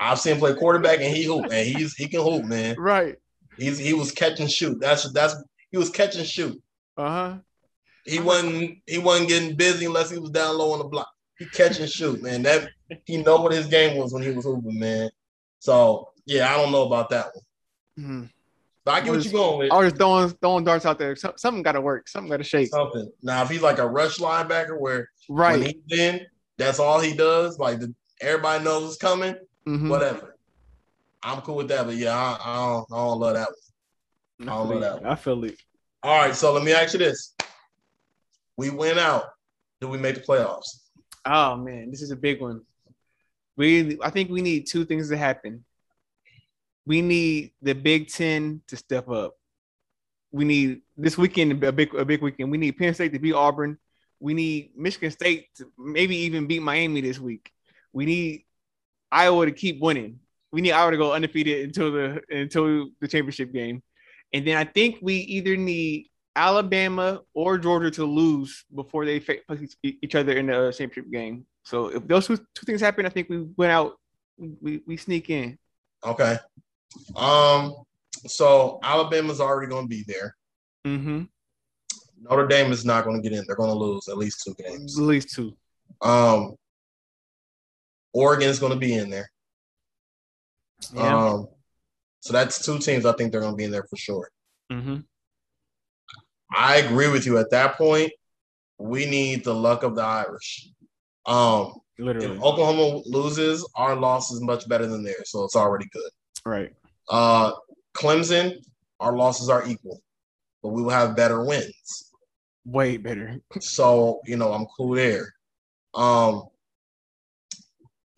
I've 0.00 0.18
seen 0.18 0.34
him 0.34 0.38
play 0.40 0.54
quarterback 0.54 1.00
and 1.00 1.14
he 1.14 1.24
hoop, 1.24 1.44
and 1.50 1.66
he's 1.66 1.94
he 1.94 2.08
can 2.08 2.20
hoop, 2.22 2.44
man. 2.44 2.76
right? 2.78 3.16
He's 3.58 3.78
he 3.78 3.92
was 3.92 4.10
catch 4.12 4.40
and 4.40 4.50
shoot. 4.50 4.78
That's 4.80 5.10
that's 5.12 5.34
he 5.70 5.78
was 5.78 5.90
catch 5.90 6.16
and 6.16 6.26
shoot. 6.26 6.60
Uh 6.96 7.08
huh. 7.08 7.38
He 8.06 8.20
wasn't 8.20 8.78
he 8.86 8.98
wasn't 8.98 9.28
getting 9.28 9.56
busy 9.56 9.84
unless 9.86 10.10
he 10.10 10.18
was 10.18 10.30
down 10.30 10.56
low 10.56 10.72
on 10.72 10.78
the 10.78 10.84
block. 10.84 11.08
He 11.38 11.46
catch 11.46 11.80
and 11.80 11.90
shoot, 11.90 12.22
man. 12.22 12.42
That 12.42 12.68
he 13.04 13.18
know 13.18 13.40
what 13.40 13.52
his 13.52 13.66
game 13.66 13.98
was 13.98 14.12
when 14.12 14.22
he 14.22 14.30
was 14.30 14.44
hooping, 14.44 14.78
man. 14.78 15.10
So 15.58 16.10
yeah, 16.24 16.52
I 16.52 16.56
don't 16.56 16.72
know 16.72 16.84
about 16.86 17.10
that 17.10 17.30
one. 17.96 18.30
But 18.84 18.92
I 18.94 19.00
get 19.00 19.08
what 19.10 19.16
Was- 19.16 19.24
you're 19.24 19.32
going 19.40 19.58
with. 19.58 19.72
I 19.72 19.76
was 19.78 19.86
just 19.86 19.96
throwing 19.96 20.30
throwing 20.40 20.64
darts 20.64 20.86
out 20.86 20.98
there. 20.98 21.16
So, 21.16 21.32
something 21.36 21.62
got 21.64 21.72
to 21.72 21.80
work. 21.80 22.08
Something 22.08 22.30
got 22.30 22.36
to 22.36 22.44
shake. 22.44 22.68
Something. 22.68 23.10
Now, 23.22 23.42
if 23.42 23.50
he's 23.50 23.62
like 23.62 23.78
a 23.78 23.86
rush 23.86 24.18
linebacker 24.18 24.78
where 24.78 25.08
when 25.26 25.38
Right. 25.38 25.76
he's 25.88 25.98
in, 25.98 26.20
that's 26.56 26.78
all 26.78 27.00
he 27.00 27.12
does. 27.14 27.58
Like 27.58 27.80
the, 27.80 27.92
everybody 28.20 28.62
knows 28.62 28.88
it's 28.90 28.96
coming. 28.96 29.34
Mhm. 29.66 29.88
Whatever. 29.88 30.36
I'm 31.24 31.40
cool 31.40 31.56
with 31.56 31.68
that. 31.68 31.84
But 31.86 31.96
yeah, 31.96 32.14
I, 32.16 32.38
I 32.44 32.56
don't 32.66 32.86
I 32.92 32.96
don't 32.96 33.18
love 33.18 33.34
that 33.34 33.48
one. 34.38 34.48
I 34.48 34.52
I 34.52 34.56
don't 34.56 34.68
feel 34.68 34.80
know 34.80 34.86
it. 34.96 35.02
that 35.02 35.10
I 35.10 35.14
feel 35.16 35.44
it. 35.44 35.60
All 36.04 36.18
right, 36.20 36.34
so 36.36 36.52
let 36.52 36.62
me 36.62 36.72
ask 36.72 36.92
you 36.92 37.00
this. 37.00 37.34
We 38.56 38.70
went 38.70 38.98
out. 38.98 39.24
Do 39.80 39.88
we 39.88 39.98
make 39.98 40.14
the 40.14 40.20
playoffs? 40.20 40.80
Oh 41.24 41.56
man, 41.56 41.90
this 41.90 42.02
is 42.02 42.10
a 42.10 42.16
big 42.16 42.40
one. 42.40 42.62
We 43.56 43.98
I 44.02 44.10
think 44.10 44.30
we 44.30 44.42
need 44.42 44.66
two 44.66 44.84
things 44.84 45.08
to 45.10 45.16
happen. 45.16 45.64
We 46.86 47.02
need 47.02 47.52
the 47.60 47.74
Big 47.74 48.08
Ten 48.08 48.62
to 48.68 48.76
step 48.76 49.08
up. 49.08 49.34
We 50.30 50.44
need 50.44 50.82
this 50.96 51.18
weekend 51.18 51.62
a 51.64 51.72
big 51.72 51.94
a 51.94 52.04
big 52.04 52.22
weekend. 52.22 52.50
We 52.50 52.58
need 52.58 52.78
Penn 52.78 52.94
State 52.94 53.12
to 53.12 53.18
beat 53.18 53.34
Auburn. 53.34 53.78
We 54.20 54.34
need 54.34 54.70
Michigan 54.76 55.10
State 55.10 55.48
to 55.56 55.70
maybe 55.76 56.16
even 56.16 56.46
beat 56.46 56.62
Miami 56.62 57.00
this 57.00 57.18
week. 57.18 57.50
We 57.92 58.06
need 58.06 58.44
Iowa 59.10 59.46
to 59.46 59.52
keep 59.52 59.80
winning. 59.80 60.20
We 60.52 60.60
need 60.60 60.72
Iowa 60.72 60.92
to 60.92 60.96
go 60.96 61.12
undefeated 61.12 61.64
until 61.66 61.92
the 61.92 62.22
until 62.30 62.88
the 63.00 63.08
championship 63.08 63.52
game. 63.52 63.82
And 64.32 64.46
then 64.46 64.56
I 64.56 64.64
think 64.64 64.98
we 65.02 65.16
either 65.16 65.56
need 65.56 66.08
Alabama 66.36 67.22
or 67.34 67.58
Georgia 67.58 67.90
to 67.92 68.04
lose 68.04 68.64
before 68.74 69.06
they 69.06 69.18
face 69.18 69.40
each- 69.82 70.14
other 70.14 70.36
in 70.36 70.46
the 70.46 70.72
championship 70.76 71.10
game. 71.10 71.46
So 71.64 71.88
if 71.88 72.06
those 72.06 72.26
two, 72.26 72.36
two 72.36 72.66
things 72.66 72.80
happen, 72.80 73.06
I 73.06 73.08
think 73.08 73.28
we 73.28 73.46
went 73.56 73.72
out. 73.72 73.98
We, 74.38 74.82
we 74.86 74.96
sneak 74.98 75.30
in. 75.30 75.58
Okay. 76.04 76.36
Um, 77.16 77.74
so 78.26 78.78
Alabama's 78.82 79.40
already 79.40 79.68
going 79.68 79.84
to 79.84 79.88
be 79.88 80.04
there. 80.06 80.36
Mm-hmm. 80.86 81.22
Notre 82.20 82.46
Dame 82.46 82.70
is 82.70 82.84
not 82.84 83.04
going 83.04 83.20
to 83.20 83.28
get 83.28 83.36
in. 83.36 83.44
They're 83.46 83.56
going 83.56 83.70
to 83.70 83.76
lose 83.76 84.08
at 84.08 84.18
least 84.18 84.42
two 84.44 84.54
games. 84.62 84.98
At 84.98 85.04
least 85.04 85.34
two. 85.34 85.56
Um, 86.02 86.54
Oregon's 88.12 88.58
going 88.58 88.72
to 88.72 88.78
be 88.78 88.94
in 88.94 89.10
there. 89.10 89.30
Yeah. 90.94 91.16
Um, 91.16 91.48
so 92.20 92.32
that's 92.32 92.64
two 92.64 92.78
teams 92.78 93.06
I 93.06 93.12
think 93.12 93.32
they're 93.32 93.40
going 93.40 93.52
to 93.52 93.56
be 93.56 93.64
in 93.64 93.70
there 93.70 93.86
for 93.88 93.96
sure. 93.96 94.28
mm-hmm. 94.70 94.98
I 96.54 96.76
agree 96.76 97.10
with 97.10 97.26
you 97.26 97.38
at 97.38 97.50
that 97.50 97.76
point. 97.76 98.12
We 98.78 99.06
need 99.06 99.44
the 99.44 99.54
luck 99.54 99.82
of 99.82 99.94
the 99.94 100.02
Irish. 100.02 100.68
Um, 101.24 101.74
Literally. 101.98 102.36
if 102.36 102.42
Oklahoma 102.42 103.02
loses, 103.06 103.68
our 103.74 103.96
loss 103.96 104.30
is 104.30 104.40
much 104.40 104.68
better 104.68 104.86
than 104.86 105.02
theirs, 105.02 105.30
so 105.30 105.44
it's 105.44 105.56
already 105.56 105.86
good. 105.92 106.10
Right. 106.44 106.72
Uh, 107.08 107.52
Clemson, 107.96 108.54
our 109.00 109.16
losses 109.16 109.48
are 109.48 109.66
equal, 109.66 110.00
but 110.62 110.70
we 110.70 110.82
will 110.82 110.90
have 110.90 111.16
better 111.16 111.44
wins. 111.44 112.12
Way 112.64 112.96
better. 112.96 113.38
So 113.60 114.20
you 114.26 114.36
know, 114.36 114.52
I'm 114.52 114.66
cool 114.76 114.94
there. 114.94 115.32
Um, 115.94 116.44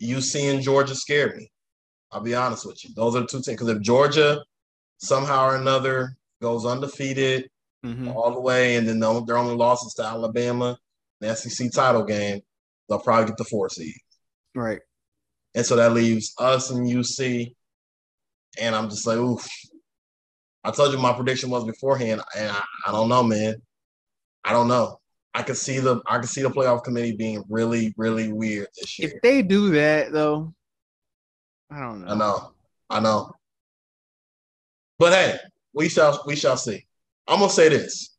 UC 0.01 0.53
and 0.53 0.61
Georgia 0.61 0.95
scared 0.95 1.37
me. 1.37 1.51
I'll 2.11 2.21
be 2.21 2.35
honest 2.35 2.65
with 2.65 2.83
you; 2.83 2.91
those 2.95 3.15
are 3.15 3.21
the 3.21 3.27
two 3.27 3.37
teams. 3.37 3.47
Because 3.47 3.69
if 3.69 3.81
Georgia 3.81 4.43
somehow 4.97 5.45
or 5.45 5.55
another 5.55 6.15
goes 6.41 6.65
undefeated 6.65 7.49
Mm-hmm. 7.85 8.09
all 8.09 8.33
the 8.33 8.41
way, 8.41 8.75
and 8.75 8.87
then 8.87 8.99
the- 8.99 9.23
their 9.25 9.37
only 9.37 9.55
losses 9.55 9.93
to 9.93 10.03
Alabama, 10.03 10.77
the 11.21 11.33
SEC 11.33 11.71
title 11.71 12.03
game, 12.03 12.41
they'll 12.89 12.99
probably 12.99 13.27
get 13.27 13.37
the 13.37 13.45
four 13.45 13.69
seed. 13.69 13.93
Right. 14.53 14.81
And 15.55 15.65
so 15.65 15.77
that 15.77 15.93
leaves 15.93 16.33
us 16.37 16.71
and 16.71 16.85
UC. 16.85 17.55
And 18.59 18.75
I'm 18.75 18.89
just 18.89 19.07
like, 19.07 19.17
oof. 19.17 19.47
I 20.63 20.71
told 20.71 20.91
you 20.91 20.99
my 20.99 21.13
prediction 21.13 21.49
was 21.49 21.63
beforehand, 21.63 22.21
and 22.35 22.51
I, 22.51 22.63
I 22.87 22.91
don't 22.91 23.07
know, 23.07 23.23
man. 23.23 23.55
I 24.43 24.51
don't 24.51 24.67
know. 24.67 24.99
I 25.33 25.43
can 25.43 25.55
see 25.55 25.79
the 25.79 26.01
I 26.05 26.17
can 26.17 26.27
see 26.27 26.41
the 26.41 26.49
playoff 26.49 26.83
committee 26.83 27.15
being 27.15 27.43
really, 27.47 27.93
really 27.95 28.33
weird 28.33 28.67
this 28.77 28.99
year. 28.99 29.11
If 29.13 29.21
they 29.21 29.41
do 29.41 29.69
that 29.71 30.11
though, 30.11 30.53
I 31.71 31.79
don't 31.79 32.01
know. 32.01 32.07
I 32.11 32.15
know. 32.15 32.51
I 32.89 32.99
know. 32.99 33.31
But 34.97 35.13
hey, 35.13 35.37
we 35.73 35.87
shall 35.87 36.21
we 36.25 36.35
shall 36.35 36.57
see. 36.57 36.85
I'm 37.29 37.39
gonna 37.39 37.51
say 37.51 37.69
this. 37.69 38.09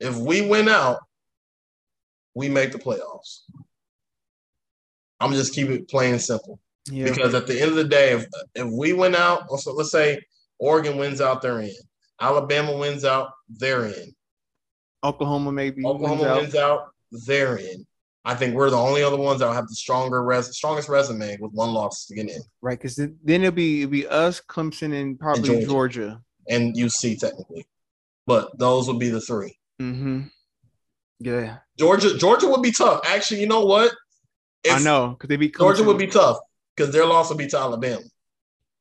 If 0.00 0.16
we 0.16 0.40
win 0.48 0.68
out, 0.68 0.98
we 2.34 2.48
make 2.48 2.72
the 2.72 2.78
playoffs. 2.78 3.40
I'm 5.20 5.32
just 5.32 5.54
keep 5.54 5.68
it 5.68 5.88
plain 5.88 6.12
and 6.12 6.20
simple. 6.22 6.58
Yeah. 6.90 7.04
Because 7.04 7.34
at 7.34 7.46
the 7.46 7.60
end 7.60 7.70
of 7.70 7.76
the 7.76 7.84
day, 7.84 8.12
if 8.12 8.26
if 8.54 8.68
we 8.70 8.92
win 8.92 9.14
out, 9.14 9.48
so 9.60 9.72
let's 9.72 9.90
say 9.90 10.20
Oregon 10.58 10.96
wins 10.96 11.20
out, 11.20 11.42
they're 11.42 11.60
in. 11.60 11.74
Alabama 12.20 12.76
wins 12.76 13.04
out, 13.04 13.30
they're 13.48 13.86
in. 13.86 14.14
Oklahoma 15.04 15.52
maybe. 15.52 15.84
Oklahoma 15.84 16.22
wins 16.22 16.36
wins 16.40 16.54
out, 16.54 16.92
they're 17.26 17.56
in. 17.56 17.86
I 18.24 18.36
think 18.36 18.54
we're 18.54 18.70
the 18.70 18.76
only 18.78 19.02
other 19.02 19.16
ones 19.16 19.40
that 19.40 19.46
will 19.46 19.54
have 19.54 19.66
the 19.66 19.74
stronger 19.74 20.22
res- 20.22 20.56
strongest 20.56 20.88
resume 20.88 21.36
with 21.40 21.50
one 21.52 21.72
loss 21.72 22.06
to 22.06 22.14
get 22.14 22.28
in, 22.30 22.40
Right, 22.60 22.78
because 22.78 22.94
then 22.96 23.18
it'll 23.26 23.50
be 23.50 23.82
it'll 23.82 23.90
be 23.90 24.06
us, 24.06 24.40
Clemson, 24.40 24.94
and 25.00 25.18
probably 25.18 25.42
Georgia. 25.42 25.66
Georgia. 25.66 26.22
and 26.48 26.76
UC 26.76 27.18
technically, 27.18 27.66
but 28.26 28.56
those 28.58 28.88
would 28.88 28.98
be 28.98 29.08
the 29.10 29.20
three. 29.20 29.56
Mm-hmm. 29.80 30.22
Yeah, 31.20 31.58
Georgia, 31.78 32.16
Georgia 32.18 32.48
would 32.48 32.62
be 32.62 32.72
tough. 32.72 33.00
Actually, 33.06 33.40
you 33.40 33.46
know 33.46 33.64
what? 33.64 33.92
I 34.68 34.78
know 34.80 35.10
because 35.10 35.28
they 35.28 35.36
be 35.36 35.50
Georgia 35.50 35.82
would 35.82 35.98
be 35.98 36.06
tough 36.06 36.38
because 36.76 36.92
their 36.92 37.06
loss 37.06 37.28
would 37.28 37.38
be 37.38 37.46
to 37.48 37.58
Alabama. 37.58 38.02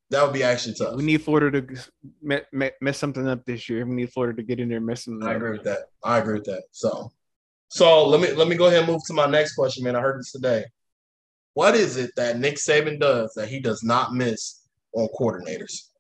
That 0.10 0.23
would 0.23 0.34
be 0.34 0.43
actually 0.43 0.75
tough. 0.75 0.95
We 0.95 1.04
need 1.04 1.21
Florida 1.21 1.62
to 1.62 1.89
me- 2.21 2.41
me- 2.51 2.71
mess 2.82 2.97
something 2.97 3.27
up 3.27 3.45
this 3.45 3.69
year. 3.69 3.86
We 3.86 3.95
need 3.95 4.12
Florida 4.12 4.36
to 4.36 4.43
get 4.43 4.60
in 4.60 4.67
there 4.67 4.77
and 4.77 4.86
mess 4.86 5.06
something 5.06 5.27
I 5.27 5.36
agree 5.36 5.51
with 5.51 5.63
that. 5.63 5.80
I 6.04 6.17
agree 6.17 6.36
with 6.36 6.45
that. 6.45 6.63
So, 6.71 7.12
so 7.69 8.08
let 8.08 8.19
me 8.19 8.34
let 8.34 8.47
me 8.47 8.56
go 8.56 8.67
ahead 8.67 8.80
and 8.80 8.88
move 8.91 9.01
to 9.08 9.13
my 9.13 9.25
next 9.25 9.56
question, 9.56 9.84
man. 9.84 9.95
I 9.95 10.01
heard 10.01 10.19
this 10.19 10.32
today. 10.32 10.65
What 11.54 11.75
is 11.75 11.97
it 11.97 12.12
that 12.17 12.39
Nick 12.39 12.56
Saban 12.56 12.99
does 12.99 13.34
that 13.36 13.49
he 13.49 13.60
does 13.60 13.84
not 13.84 14.13
miss 14.13 14.67
on 14.93 15.08
coordinators? 15.19 15.90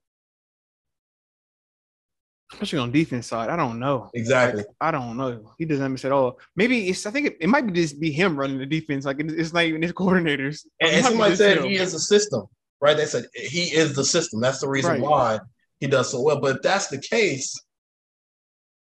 Especially 2.53 2.79
on 2.79 2.91
defense 2.91 3.27
side, 3.27 3.49
I 3.49 3.55
don't 3.55 3.79
know. 3.79 4.09
Exactly. 4.13 4.63
I 4.81 4.91
don't 4.91 5.15
know. 5.17 5.53
He 5.57 5.65
doesn't 5.65 5.91
miss 5.91 6.03
at 6.05 6.11
all. 6.11 6.39
Maybe 6.55 6.89
it's. 6.89 7.05
I 7.05 7.11
think 7.11 7.27
it, 7.27 7.37
it 7.39 7.47
might 7.47 7.65
be 7.65 7.71
just 7.71 7.99
be 7.99 8.11
him 8.11 8.37
running 8.37 8.57
the 8.59 8.65
defense. 8.65 9.05
Like 9.05 9.19
it- 9.19 9.31
it's 9.31 9.53
not 9.53 9.63
even 9.63 9.81
his 9.81 9.91
coordinators. 10.01 10.65
And, 10.81 11.05
somebody 11.05 11.35
said 11.35 11.57
him. 11.57 11.63
he 11.65 11.75
is 11.77 11.93
the 11.93 11.99
system, 11.99 12.43
right? 12.81 12.97
They 12.97 13.05
said 13.05 13.25
he 13.33 13.73
is 13.73 13.95
the 13.95 14.03
system. 14.03 14.41
That's 14.41 14.59
the 14.59 14.67
reason 14.67 14.91
Right. 14.91 15.01
why 15.01 15.39
he 15.79 15.87
does 15.87 16.11
so 16.11 16.21
well. 16.21 16.39
But 16.41 16.57
if 16.57 16.61
that's 16.61 16.87
the 16.87 16.99
case, 16.99 17.57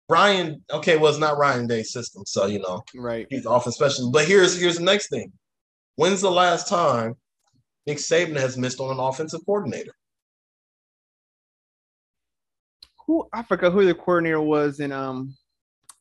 Ryan, 0.09 0.65
okay, 0.73 0.97
well, 0.97 1.11
it's 1.11 1.19
not 1.21 1.37
Ryan 1.37 1.67
Day's 1.67 1.93
system, 1.93 2.23
so 2.27 2.47
you 2.47 2.61
know 2.61 2.83
right. 2.97 3.27
he's 3.29 3.45
off 3.45 3.71
special. 3.73 4.11
But 4.11 4.27
here's 4.27 4.59
here's 4.59 4.79
the 4.79 4.85
next 4.85 5.11
thing. 5.11 5.31
When's 5.97 6.23
the 6.23 6.31
last 6.31 6.69
time 6.69 7.15
Nick 7.87 7.99
Saban 7.99 8.37
has 8.39 8.57
missed 8.57 8.81
on 8.81 8.91
an 8.91 8.99
offensive 8.99 9.41
coordinator? 9.45 9.93
Who 13.09 13.27
I 13.33 13.43
forgot 13.43 13.73
who 13.73 13.85
the 13.87 13.95
coordinator 13.95 14.41
was 14.41 14.81
in 14.81 14.93
um 14.93 15.35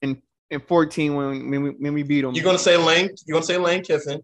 in 0.02 0.22
in 0.52 0.60
14 0.60 1.15
when 1.15 1.50
when 1.50 1.63
we, 1.63 1.70
when 1.72 1.93
we 1.93 2.04
beat 2.04 2.22
them. 2.22 2.36
You're 2.36 2.43
gonna 2.43 2.60
say 2.60 2.76
Lane? 2.78 3.10
You're 3.26 3.36
gonna 3.36 3.46
say 3.46 3.58
Lane 3.58 3.82
Kiffin? 3.82 4.22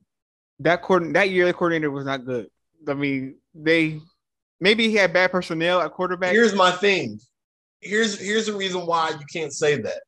that 0.60 0.84
coordin 0.84 1.13
that 1.13 1.30
year 1.32 1.46
the 1.46 1.54
coordinator 1.54 1.89
was 1.89 2.06
not 2.06 2.26
good. 2.26 2.48
I 2.88 2.93
mean, 2.93 3.38
they 3.56 4.02
maybe 4.60 4.89
he 4.89 4.96
had 4.96 5.13
bad 5.13 5.32
personnel 5.32 5.82
at 5.82 5.91
quarterback. 5.91 6.34
Here's 6.34 6.54
my 6.54 6.72
thing. 6.72 7.19
Here's 7.80 8.19
here's 8.19 8.46
the 8.48 8.54
reason 8.54 8.86
why 8.86 9.12
you 9.12 9.26
can't 9.32 9.54
say 9.54 9.78
that. 9.82 10.02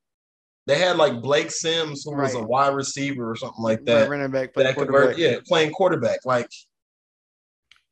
They 0.68 0.78
had 0.78 0.98
like 0.98 1.22
Blake 1.22 1.52
Sims, 1.52 2.04
who 2.04 2.14
was 2.16 2.34
a 2.36 2.40
Right. 2.40 2.48
wide 2.48 2.76
receiver 2.76 3.32
or 3.32 3.36
something 3.38 3.64
like 3.64 3.78
Right, 3.80 3.86
that. 3.86 4.10
running 4.10 4.32
back, 4.32 4.54
playing 4.54 4.68
That 4.68 4.76
quarterback. 4.76 5.02
convert, 5.16 5.18
yeah, 5.18 5.38
playing 5.48 5.72
quarterback. 5.72 6.26
Like 6.26 6.50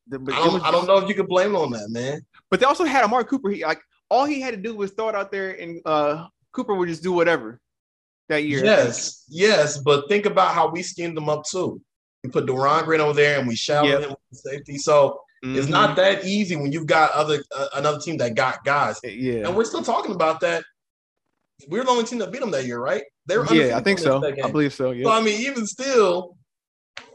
The- 0.07 0.17
I 0.17 0.43
don't, 0.43 0.53
was 0.55 0.63
I 0.63 0.71
don't 0.71 0.87
know 0.87 0.97
if 0.97 1.07
you 1.07 1.15
could 1.15 1.27
blame 1.29 1.55
on 1.55 1.71
that, 1.71 1.89
man. 1.89 2.19
but 2.51 2.59
they 2.59 2.65
also 2.65 2.83
had 2.83 3.03
Amari 3.05 3.23
Cooper. 3.25 3.49
He 3.49 3.63
like 3.63 3.81
all 4.13 4.25
he 4.25 4.39
had 4.39 4.51
to 4.51 4.61
do 4.67 4.75
was 4.75 4.91
throw 4.91 5.09
it 5.09 5.15
out 5.15 5.31
there, 5.31 5.51
and 5.59 5.81
uh 5.85 6.27
Cooper 6.51 6.75
would 6.75 6.87
just 6.87 7.01
do 7.03 7.11
whatever 7.11 7.59
that 8.29 8.43
year. 8.43 8.63
Yes, 8.63 9.25
yes, 9.27 9.77
but 9.79 10.07
think 10.07 10.25
about 10.27 10.53
how 10.53 10.69
we 10.69 10.83
schemed 10.83 11.17
them 11.17 11.29
up 11.29 11.43
too. 11.49 11.81
We 12.23 12.29
put 12.29 12.45
Doran 12.45 12.85
Grant 12.85 13.01
over 13.01 13.13
there, 13.13 13.39
and 13.39 13.47
we 13.47 13.55
shouted 13.55 13.89
Yep. 13.89 14.01
him 14.03 14.15
with 14.29 14.39
safety. 14.39 14.77
So 14.77 15.19
it's 15.41 15.67
Mhm. 15.67 15.71
not 15.71 15.95
that 15.97 16.23
easy 16.25 16.55
when 16.55 16.71
you've 16.71 16.85
got 16.85 17.11
other 17.11 17.43
uh, 17.51 17.67
another 17.73 17.99
team 17.99 18.17
that 18.17 18.35
got 18.35 18.63
guys, 18.63 18.99
Yeah. 19.03 19.45
and 19.47 19.55
we're 19.57 19.65
still 19.65 19.83
talking 19.83 20.13
about 20.13 20.39
that. 20.41 20.63
We're 21.67 21.83
the 21.83 21.89
only 21.89 22.03
team 22.05 22.19
that 22.19 22.31
beat 22.31 22.41
them 22.41 22.51
that 22.51 22.65
year, 22.65 22.79
right? 22.79 23.03
They 23.25 23.37
were 23.37 23.45
Yeah, 23.53 23.77
I 23.77 23.81
think 23.81 23.99
so. 23.99 24.23
I 24.23 24.51
believe 24.51 24.73
so. 24.73 24.91
Yeah. 24.91 25.05
So. 25.05 25.11
I 25.11 25.21
mean, 25.21 25.39
even 25.41 25.65
still, 25.65 26.37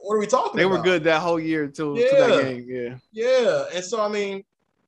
what 0.03 0.15
are 0.17 0.19
we 0.19 0.27
talking 0.27 0.57
They 0.57 0.65
about? 0.65 0.79
were 0.79 0.83
good 0.83 1.05
that 1.05 1.21
whole 1.23 1.39
year 1.41 1.65
until 1.65 1.97
Yeah. 1.99 2.27
that 2.27 2.43
game. 2.43 2.67
Yeah. 2.69 2.97
Yeah, 3.13 3.65
and 3.75 3.85
so 3.85 4.01
I 4.01 4.09
mean, 4.09 4.43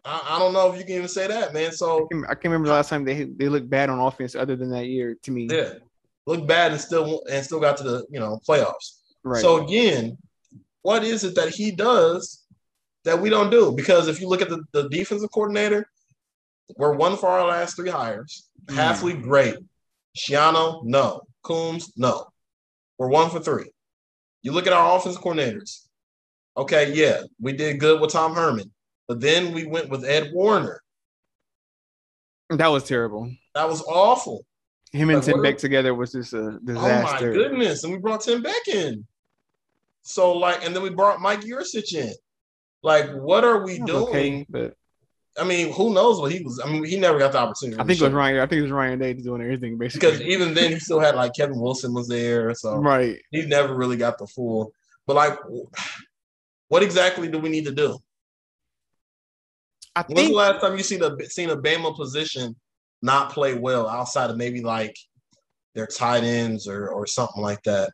I, 0.05 0.37
I 0.37 0.39
don't 0.39 0.53
know 0.53 0.73
if 0.73 0.79
you 0.79 0.85
can 0.85 0.95
even 0.97 1.09
say 1.09 1.27
that, 1.27 1.53
man. 1.53 1.73
So 1.73 2.07
I 2.07 2.15
can't- 2.15 2.25
I 2.25 2.35
can't 2.35 2.45
remember 2.45 2.69
the 2.69 2.75
last 2.75 2.89
time 2.89 3.05
they 3.05 3.25
they 3.25 3.49
looked 3.49 3.69
bad 3.69 3.91
on 3.91 3.99
offense 3.99 4.35
other 4.35 4.57
than 4.57 4.71
that 4.71 4.87
year 4.87 5.17
to 5.23 5.31
me. 5.31 5.49
yeah, 5.51 5.75
look 6.27 6.47
bad 6.47 6.73
and 6.73 6.81
still 6.81 7.23
and 7.31 7.45
still 7.45 7.61
got 7.61 7.77
to 7.79 7.83
the 7.83 8.07
you 8.11 8.19
know 8.21 8.41
playoffs. 8.49 9.01
Right. 9.23 9.41
So 9.43 9.63
again, 9.65 10.17
what 10.83 11.05
is 11.05 11.25
it 11.25 11.35
that 11.35 11.51
he 11.51 11.71
does 11.71 12.45
that 13.05 13.21
we 13.21 13.29
don't 13.31 13.51
do? 13.51 13.73
Because 13.73 14.09
if 14.09 14.21
you 14.21 14.29
look 14.29 14.41
at 14.43 14.49
the, 14.49 14.63
the 14.73 14.89
defensive 14.89 15.31
coordinator, 15.33 15.87
we're 16.77 16.95
one 16.95 17.17
for 17.17 17.29
our 17.29 17.47
last 17.47 17.77
three 17.77 17.91
hires. 17.91 18.49
Mm. 18.67 18.77
Hafley, 18.77 19.23
great. 19.23 19.57
Schiano, 20.17 20.83
no. 20.85 21.21
Combs, 21.43 21.93
no. 21.97 22.27
We're 22.99 23.09
one 23.09 23.31
for 23.31 23.41
three. 23.41 23.71
You 24.43 24.53
look 24.53 24.67
at 24.67 24.73
our 24.73 24.97
offensive 24.97 25.23
coordinators. 25.23 25.87
Okay, 26.57 26.93
yeah, 26.95 27.23
we 27.41 27.53
did 27.53 27.79
good 27.81 28.01
with 28.01 28.11
Tom 28.13 28.35
Herman, 28.35 28.71
but 29.11 29.21
then 29.21 29.53
we 29.53 29.67
went 29.67 29.89
with 29.89 30.05
Ed 30.05 30.31
Warinner. 30.33 30.79
that 32.49 32.69
was 32.69 32.85
terrible. 32.85 33.29
That 33.57 33.69
was 33.69 33.83
awful. 33.83 34.47
Him 34.93 35.11
and 35.11 35.19
Like, 35.19 35.25
Tim 35.27 35.43
Beck 35.43 35.55
are- 35.57 35.59
together 35.59 35.95
was 35.97 36.13
just 36.13 36.33
a 36.33 36.61
disaster. 36.65 37.33
Oh 37.33 37.35
my 37.35 37.35
goodness. 37.35 37.83
And 37.83 37.93
we 37.93 37.99
brought 37.99 38.21
Tim 38.21 38.41
Beck 38.41 38.69
in. 38.69 39.05
So 40.03 40.31
like, 40.31 40.65
and 40.65 40.77
then 40.77 40.85
we 40.85 40.91
brought 40.91 41.21
Mike 41.21 41.41
Yurcich 41.41 41.93
in. 41.93 42.13
Like, 42.85 43.11
what 43.11 43.43
are 43.43 43.65
we 43.65 43.81
doing? 43.81 44.05
okay, 44.05 44.47
but 44.49 44.75
I 45.37 45.43
mean, 45.43 45.73
who 45.73 45.93
knows 45.93 46.21
what 46.21 46.31
he 46.31 46.45
was? 46.45 46.61
I 46.65 46.71
mean, 46.71 46.85
he 46.85 46.97
never 46.97 47.19
got 47.19 47.33
the 47.33 47.39
opportunity. 47.39 47.81
I 47.81 47.85
think 47.85 48.01
it 48.01 48.05
was. 48.05 48.13
Ryan. 48.13 48.39
I 48.39 48.47
think 48.47 48.61
it 48.61 48.63
was 48.63 48.71
Ryan 48.71 49.01
Day 49.01 49.13
doing 49.15 49.43
everything 49.43 49.77
basically. 49.77 50.09
because 50.13 50.23
even 50.23 50.55
then 50.55 50.71
he 50.71 50.79
still 50.79 51.01
had 51.01 51.17
like 51.17 51.35
Kevin 51.35 51.59
Wilson 51.59 51.93
was 51.93 52.07
there, 52.07 52.55
so 52.55 52.77
right. 52.77 53.19
he 53.33 53.45
never 53.45 53.75
really 53.75 53.97
got 53.97 54.19
the 54.19 54.29
full. 54.29 54.73
But 55.05 55.17
like, 55.17 55.37
what 56.69 56.85
exactly 56.85 57.27
do 57.27 57.41
we 57.41 57.49
need 57.49 57.65
to 57.65 57.73
do? 57.73 57.99
I 59.97 60.03
When's 60.09 60.29
the 60.29 60.35
last 60.35 60.61
time 60.61 60.77
you 60.77 60.83
seen 60.83 61.03
a 61.03 61.17
seen 61.27 61.51
a 61.51 61.57
Bama 61.57 61.95
position 61.97 62.55
not 63.03 63.33
play 63.33 63.55
well 63.55 63.89
outside 63.89 64.31
of 64.31 64.37
maybe 64.37 64.61
like 64.63 64.95
their 65.75 65.87
tight 65.87 66.23
ends 66.25 66.69
or 66.69 66.89
or 66.91 67.07
something 67.07 67.43
like 67.43 67.63
that? 67.65 67.91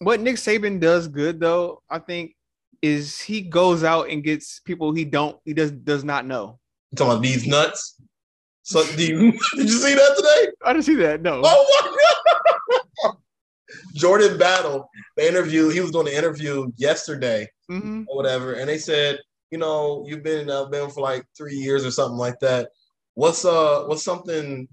what 0.00 0.20
Nick 0.20 0.36
Saban 0.36 0.80
does 0.80 1.08
good 1.08 1.40
though, 1.40 1.80
I 1.88 1.98
think, 2.00 2.34
is 2.82 3.20
he 3.20 3.40
goes 3.40 3.82
out 3.84 4.10
and 4.10 4.22
gets 4.22 4.60
people 4.60 4.92
he 4.92 5.04
don't 5.04 5.38
he 5.44 5.54
does 5.54 5.70
does 5.70 6.04
not 6.04 6.26
know. 6.26 6.58
You 6.90 6.96
talking 6.96 7.12
about 7.12 7.22
these 7.22 7.46
nuts? 7.46 7.96
So 8.62 8.84
do 8.96 9.06
you, 9.06 9.32
did 9.56 9.68
you 9.68 9.78
see 9.78 9.94
that 9.94 10.14
today? 10.16 10.52
I 10.64 10.72
didn't 10.72 10.84
see 10.86 10.94
that. 10.96 11.22
No. 11.22 11.40
Oh 11.44 11.82
my 11.82 11.96
god! 13.02 13.16
Jordan 13.94 14.38
Battle, 14.38 14.88
the 15.16 15.26
interview. 15.26 15.68
He 15.68 15.80
was 15.80 15.90
doing 15.90 16.06
the 16.06 16.16
interview 16.16 16.70
yesterday 16.76 17.48
Mhm. 17.70 18.04
or 18.08 18.16
whatever, 18.16 18.54
and 18.54 18.68
they 18.68 18.78
said, 18.78 19.18
you 19.54 19.60
know, 19.60 20.04
you've 20.04 20.24
been 20.24 20.40
in 20.40 20.50
Alabama 20.50 20.90
for 20.90 21.00
like 21.00 21.24
three 21.38 21.54
years 21.54 21.84
or 21.84 21.92
something 21.92 22.18
like 22.18 22.40
that. 22.40 22.70
What's 23.14 23.44
uh, 23.44 23.84
what's 23.84 24.02
something 24.02 24.66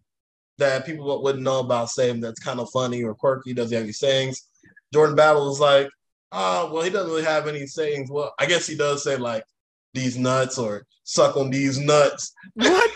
that 0.58 0.88
people 0.88 1.22
wouldn't 1.22 1.44
know 1.44 1.60
about 1.60 1.90
Saban 1.90 2.20
that's 2.20 2.40
kind 2.40 2.60
of 2.60 2.68
funny 2.72 3.04
or 3.04 3.14
quirky? 3.14 3.54
Does 3.54 3.70
he 3.70 3.76
have 3.76 3.84
any 3.84 3.94
sayings? 3.94 4.50
Jordan 4.92 5.16
Battle 5.16 5.46
was 5.48 5.60
like, 5.60 5.88
oh, 6.32 6.74
well, 6.74 6.82
he 6.82 6.90
doesn't 6.90 7.12
really 7.12 7.24
have 7.24 7.48
any 7.48 7.68
sayings. 7.68 8.10
Well, 8.10 8.34
I 8.40 8.48
guess 8.48 8.66
he 8.66 8.76
does 8.76 9.04
say 9.04 9.18
like 9.18 9.44
these 9.94 10.18
nuts 10.18 10.58
or 10.58 10.88
suck 11.04 11.38
on 11.38 11.52
these 11.52 11.78
nuts. 11.78 12.34
What? 12.56 12.92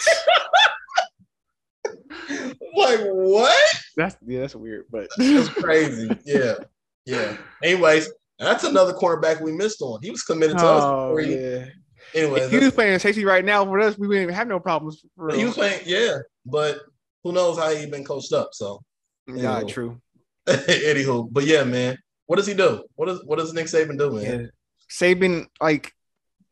like 2.75 2.99
what? 2.99 3.63
that's 3.95 4.17
yeah, 4.25 4.39
that's 4.39 4.55
weird, 4.55 4.85
but 4.89 5.07
That's 5.17 5.49
crazy. 5.49 6.09
yeah, 6.25 6.55
yeah. 7.05 7.37
Anyways, 7.61 8.11
that's 8.39 8.63
another 8.63 8.93
cornerback 8.93 9.41
we 9.41 9.51
missed 9.51 9.81
on. 9.81 9.99
He 10.01 10.11
was 10.11 10.23
committed 10.23 10.57
to 10.57 10.65
us. 10.67 10.83
oh 10.83 11.17
he- 11.17 11.35
yeah. 11.35 11.65
Anyways, 12.13 12.43
If 12.43 12.51
he 12.51 12.57
was 12.59 12.73
playing 12.73 12.99
safety 12.99 13.25
right 13.25 13.43
now 13.43 13.65
for 13.65 13.79
us, 13.79 13.97
we 13.97 14.07
wouldn't 14.07 14.23
even 14.23 14.35
have 14.35 14.47
no 14.47 14.59
problems. 14.59 15.03
For 15.17 15.33
he 15.33 15.43
was 15.43 15.55
playing, 15.55 15.81
yeah, 15.85 16.19
but 16.45 16.79
who 17.23 17.31
knows 17.33 17.57
how 17.57 17.73
he 17.73 17.87
been 17.87 18.05
coached 18.05 18.31
up? 18.31 18.49
So, 18.53 18.81
yeah, 19.27 19.63
true. 19.67 19.99
anywho, 20.47 21.27
but 21.31 21.45
yeah, 21.45 21.63
man, 21.63 21.97
what 22.27 22.35
does 22.35 22.45
he 22.47 22.53
do? 22.53 22.85
What 22.95 23.07
does 23.07 23.21
what 23.25 23.39
does 23.39 23.53
Nick 23.53 23.65
Saban 23.65 23.97
do, 23.97 24.11
man? 24.11 24.23
Yeah. 24.41 24.47
Saban, 24.89 25.47
like, 25.59 25.91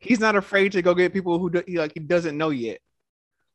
he's 0.00 0.18
not 0.20 0.34
afraid 0.36 0.72
to 0.72 0.82
go 0.82 0.92
get 0.92 1.12
people 1.12 1.38
who 1.38 1.50
do, 1.50 1.62
he 1.66 1.78
like 1.78 1.92
he 1.94 2.00
doesn't 2.00 2.36
know 2.36 2.50
yet. 2.50 2.78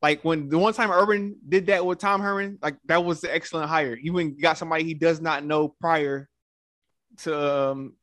Like 0.01 0.23
when 0.23 0.47
the 0.47 0.57
one 0.57 0.73
time 0.73 0.91
Urban 0.91 1.35
did 1.47 1.67
that 1.67 1.85
with 1.85 1.99
Tom 1.99 2.21
Herman, 2.21 2.57
like 2.61 2.77
that 2.85 3.03
was 3.03 3.19
the 3.19 3.33
excellent 3.33 3.69
hire. 3.69 3.95
He 3.97 4.09
went 4.09 4.39
got 4.39 4.57
somebody 4.57 4.85
he 4.85 4.93
does 4.93 5.19
not 5.19 5.43
know 5.43 5.75
prior 5.81 6.29
to 7.17 7.37
um 7.69 7.93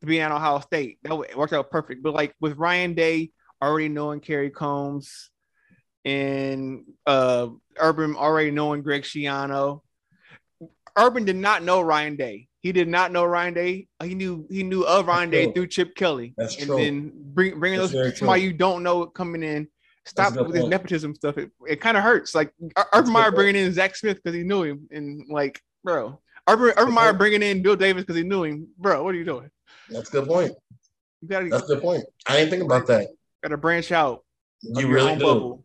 to 0.00 0.06
being 0.06 0.22
at 0.22 0.32
Ohio 0.32 0.60
State. 0.60 0.98
That 1.02 1.16
worked 1.36 1.52
out 1.52 1.70
perfect. 1.70 2.02
But 2.02 2.14
like 2.14 2.34
with 2.40 2.56
Ryan 2.56 2.94
Day 2.94 3.30
already 3.62 3.88
knowing 3.88 4.20
Kerry 4.20 4.50
Combs 4.50 5.30
and 6.04 6.84
uh 7.06 7.48
Urban 7.78 8.16
already 8.16 8.50
knowing 8.50 8.82
Greg 8.82 9.02
Schiano. 9.02 9.82
Urban 10.96 11.24
did 11.24 11.36
not 11.36 11.62
know 11.62 11.80
Ryan 11.80 12.16
Day. 12.16 12.48
He 12.60 12.72
did 12.72 12.88
not 12.88 13.12
know 13.12 13.24
Ryan 13.24 13.54
Day. 13.54 13.88
He 14.02 14.14
knew 14.14 14.46
he 14.50 14.62
knew 14.62 14.82
of 14.82 15.06
Ryan 15.06 15.30
Day 15.30 15.44
true. 15.44 15.52
through 15.52 15.66
Chip 15.68 15.94
Kelly. 15.94 16.34
That's 16.36 16.56
and 16.56 16.66
true. 16.66 16.76
then 16.76 17.12
bring 17.14 17.58
bringing 17.60 17.78
That's 17.78 17.92
those 17.92 18.18
somebody 18.18 18.42
true. 18.42 18.48
you 18.48 18.52
don't 18.52 18.82
know 18.82 19.06
coming 19.06 19.42
in, 19.42 19.68
Stop 20.08 20.36
with 20.36 20.54
this 20.54 20.64
nepotism 20.66 21.14
stuff. 21.14 21.36
It, 21.36 21.50
it 21.66 21.80
kind 21.80 21.96
of 21.96 22.02
hurts. 22.02 22.34
Like 22.34 22.52
That's 22.74 22.88
Urban 22.94 23.12
Meyer 23.12 23.30
bringing 23.30 23.62
in 23.62 23.72
Zach 23.72 23.94
Smith 23.94 24.16
because 24.16 24.34
he 24.34 24.42
knew 24.42 24.62
him, 24.62 24.88
and 24.90 25.24
like, 25.28 25.60
bro, 25.84 26.18
Urban, 26.48 26.72
Urban 26.76 26.94
Meyer 26.94 27.12
bringing 27.12 27.42
in 27.42 27.62
Bill 27.62 27.76
Davis 27.76 28.04
because 28.04 28.16
he 28.16 28.22
knew 28.22 28.44
him, 28.44 28.68
bro. 28.78 29.02
What 29.02 29.14
are 29.14 29.18
you 29.18 29.24
doing? 29.24 29.50
That's 29.90 30.08
a 30.08 30.12
good 30.12 30.28
point. 30.28 30.52
You 31.22 31.28
gotta 31.28 31.48
That's 31.48 31.64
a 31.64 31.66
good 31.74 31.80
point. 31.82 32.04
I 32.28 32.36
didn't 32.36 32.50
think 32.50 32.62
about 32.64 32.86
that. 32.88 33.08
gotta 33.42 33.56
branch 33.56 33.90
out. 33.92 34.24
You 34.62 34.88
really 34.88 35.14
do. 35.16 35.24
bubble. 35.24 35.64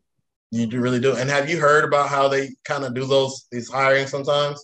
You 0.52 0.68
do 0.68 0.80
really 0.80 1.00
do. 1.00 1.16
And 1.16 1.30
have 1.30 1.50
you 1.50 1.60
heard 1.60 1.84
about 1.84 2.10
how 2.10 2.28
they 2.28 2.50
kind 2.64 2.84
of 2.84 2.94
do 2.94 3.06
those 3.06 3.48
these 3.52 3.70
hiring 3.70 4.08
sometimes? 4.08 4.64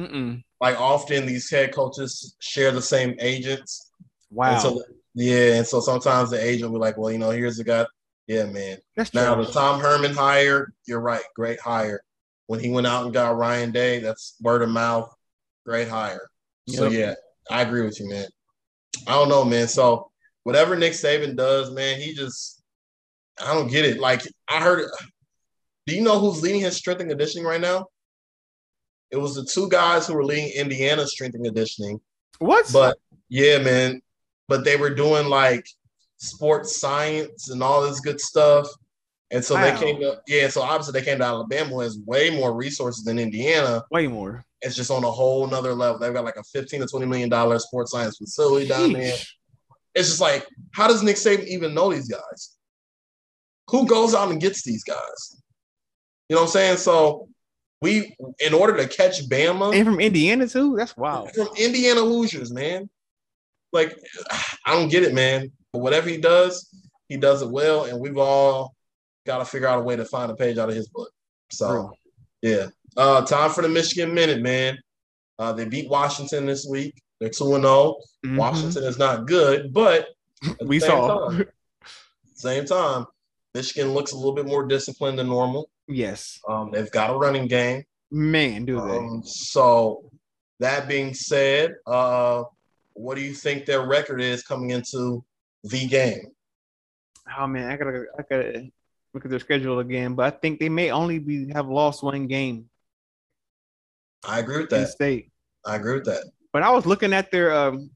Mm-mm. 0.00 0.42
Like 0.60 0.80
often 0.80 1.26
these 1.26 1.50
head 1.50 1.74
coaches 1.74 2.34
share 2.40 2.70
the 2.72 2.80
same 2.82 3.14
agents. 3.20 3.90
Wow, 4.30 4.52
And 4.52 4.60
so 4.60 4.82
yeah, 5.14 5.54
and 5.56 5.66
so 5.66 5.80
sometimes 5.80 6.30
the 6.30 6.42
agent 6.42 6.70
will 6.70 6.78
be 6.78 6.82
like, 6.82 6.96
well, 6.96 7.10
you 7.12 7.18
know, 7.18 7.30
here's 7.30 7.58
the 7.58 7.64
guy. 7.64 7.86
Yeah, 8.26 8.46
man. 8.46 8.78
that's 8.96 9.12
Now 9.12 9.34
trash. 9.34 9.48
the 9.48 9.52
Tom 9.52 9.80
Herman 9.80 10.14
hire, 10.14 10.72
you're 10.86 11.00
right, 11.00 11.22
great 11.36 11.60
hire. 11.60 12.00
When 12.46 12.60
he 12.60 12.70
went 12.70 12.86
out 12.86 13.04
and 13.04 13.12
got 13.12 13.36
Ryan 13.36 13.72
Day, 13.72 13.98
that's 13.98 14.36
word 14.40 14.62
of 14.62 14.70
mouth, 14.70 15.12
great 15.66 15.88
hire. 15.88 16.28
So 16.68 16.88
Yep. 16.88 16.92
yeah, 16.92 17.14
I 17.54 17.62
agree 17.62 17.82
with 17.82 17.98
you, 18.00 18.08
man. 18.08 18.26
I 19.06 19.12
don't 19.12 19.28
know, 19.28 19.44
man. 19.44 19.68
So 19.68 20.10
whatever 20.44 20.76
Nick 20.76 20.92
Saban 20.92 21.36
does, 21.36 21.70
man, 21.70 22.00
he 22.00 22.14
just 22.14 22.62
I 23.40 23.54
don't 23.54 23.70
get 23.70 23.84
it. 23.84 23.98
Like 23.98 24.22
I 24.48 24.60
heard 24.60 24.88
do 25.86 25.94
you 25.94 26.02
know 26.02 26.18
who's 26.18 26.42
leading 26.42 26.60
his 26.60 26.76
strength 26.76 27.00
and 27.00 27.10
conditioning 27.10 27.46
right 27.46 27.60
now? 27.60 27.86
It 29.10 29.16
was 29.16 29.34
the 29.34 29.44
two 29.44 29.68
guys 29.68 30.06
who 30.06 30.14
were 30.14 30.24
leading 30.24 30.50
Indiana's 30.50 31.12
strength 31.12 31.34
and 31.34 31.44
conditioning. 31.44 32.00
What? 32.38 32.70
But 32.72 32.98
yeah, 33.28 33.58
man. 33.58 34.00
But 34.48 34.64
they 34.64 34.76
were 34.76 34.94
doing 34.94 35.28
like 35.28 35.66
sports 36.18 36.78
science 36.78 37.50
and 37.50 37.62
all 37.62 37.82
this 37.82 38.00
good 38.00 38.20
stuff. 38.20 38.68
And 39.30 39.44
so 39.44 39.56
they 39.56 39.74
came 39.76 39.98
to 40.00 40.20
yeah, 40.26 40.48
so 40.48 40.60
obviously 40.60 40.98
they 40.98 41.04
came 41.04 41.18
to 41.18 41.24
Alabama 41.24 41.70
who 41.70 41.80
has 41.80 41.98
way 42.04 42.30
more 42.30 42.54
resources 42.54 43.02
than 43.02 43.18
Indiana. 43.18 43.82
way 43.90 44.06
more. 44.06 44.44
It's 44.62 44.76
just 44.76 44.90
on 44.90 45.04
a 45.04 45.10
whole 45.10 45.46
nother 45.46 45.74
level. 45.74 45.98
They've 45.98 46.12
got 46.12 46.24
like 46.24 46.36
a 46.36 46.42
15 46.44 46.80
to 46.80 46.86
20 46.86 47.06
million 47.06 47.28
dollar 47.28 47.58
sports 47.58 47.92
science 47.92 48.16
facility 48.16 48.68
down 48.68 48.92
there. 48.92 49.14
It's 49.94 50.08
just 50.08 50.20
like, 50.20 50.46
how 50.72 50.88
does 50.88 51.02
Nick 51.02 51.16
Saban 51.16 51.46
even 51.46 51.74
know 51.74 51.92
these 51.92 52.08
guys? 52.08 52.56
Who 53.68 53.86
goes 53.86 54.14
out 54.14 54.30
and 54.30 54.40
gets 54.40 54.62
these 54.62 54.84
guys? 54.84 55.42
You 56.28 56.36
know 56.36 56.42
what 56.42 56.48
I'm 56.48 56.52
saying? 56.52 56.76
So 56.78 57.28
we 57.82 58.16
in 58.38 58.54
order 58.54 58.76
to 58.76 58.88
catch 58.88 59.28
Bama, 59.28 59.74
And 59.74 59.84
from 59.84 60.00
Indiana 60.00 60.46
too. 60.46 60.76
That's 60.76 60.96
wild. 60.96 61.32
from 61.32 61.48
Indiana 61.58 62.00
Hoosiers, 62.00 62.52
man. 62.52 62.88
Like, 63.72 63.98
I 64.66 64.72
don't 64.72 64.88
get 64.88 65.02
it, 65.02 65.12
man. 65.12 65.50
But 65.72 65.80
whatever 65.80 66.08
he 66.08 66.18
does, 66.18 66.68
he 67.08 67.16
does 67.16 67.42
it 67.42 67.50
well, 67.50 67.84
and 67.84 67.98
we've 68.00 68.18
all 68.18 68.74
got 69.26 69.38
to 69.38 69.44
figure 69.44 69.68
out 69.68 69.78
a 69.78 69.82
way 69.82 69.96
to 69.96 70.04
find 70.04 70.30
a 70.30 70.36
page 70.36 70.58
out 70.58 70.68
of 70.68 70.74
his 70.74 70.88
book. 70.88 71.10
So, 71.50 71.92
yeah. 72.40 72.68
Uh, 72.96 73.22
time 73.24 73.50
for 73.50 73.62
the 73.62 73.68
Michigan 73.68 74.14
Minute, 74.14 74.42
man. 74.42 74.78
Uh, 75.38 75.52
they 75.52 75.64
beat 75.64 75.88
Washington 75.88 76.46
this 76.46 76.66
week. 76.68 76.94
They're 77.20 77.30
two 77.30 77.54
and 77.54 77.64
zero. 77.64 77.96
Mhm. 78.26 78.36
Washington 78.36 78.84
is 78.84 78.98
not 78.98 79.26
good, 79.26 79.72
but 79.72 80.08
We 80.66 80.78
same 80.80 80.88
saw. 80.90 81.28
time- 81.30 81.46
same 82.34 82.64
time, 82.66 83.06
Michigan 83.54 83.92
looks 83.94 84.12
a 84.12 84.16
little 84.16 84.34
bit 84.34 84.46
more 84.46 84.66
disciplined 84.66 85.18
than 85.18 85.28
normal. 85.28 85.70
Yes, 85.88 86.38
Um, 86.48 86.70
they've 86.72 86.90
got 86.90 87.10
a 87.10 87.16
running 87.16 87.46
game. 87.48 87.84
man, 88.10 88.64
do 88.64 88.76
they? 88.80 88.98
Um, 88.98 89.22
so 89.24 90.10
that 90.60 90.88
being 90.88 91.14
said, 91.14 91.74
uh, 91.86 92.44
what 92.94 93.14
do 93.16 93.20
you 93.22 93.34
think 93.34 93.64
their 93.66 93.86
record 93.86 94.20
is 94.20 94.42
coming 94.42 94.70
into 94.70 95.24
the 95.64 95.86
game? 95.86 96.26
oh 97.38 97.46
man, 97.46 97.70
I 97.70 97.76
gotta, 97.76 98.04
I 98.18 98.22
gotta 98.28 98.68
look 99.14 99.24
at 99.24 99.30
their 99.30 99.38
schedule 99.40 99.78
again. 99.78 100.14
But 100.14 100.34
I 100.34 100.36
think 100.36 100.58
they 100.60 100.68
may 100.68 100.90
only 100.90 101.18
be 101.20 101.50
have 101.52 101.68
lost 101.68 102.02
one 102.02 102.26
game 102.26 102.68
I 104.24 104.38
agree 104.38 104.58
with 104.58 104.70
that. 104.70 104.88
state. 104.88 105.30
I 105.64 105.76
agree 105.76 105.94
with 105.94 106.04
that. 106.04 106.24
But 106.52 106.62
I 106.62 106.70
was 106.70 106.86
looking 106.86 107.12
at 107.12 107.30
their 107.30 107.52
um 107.52 107.90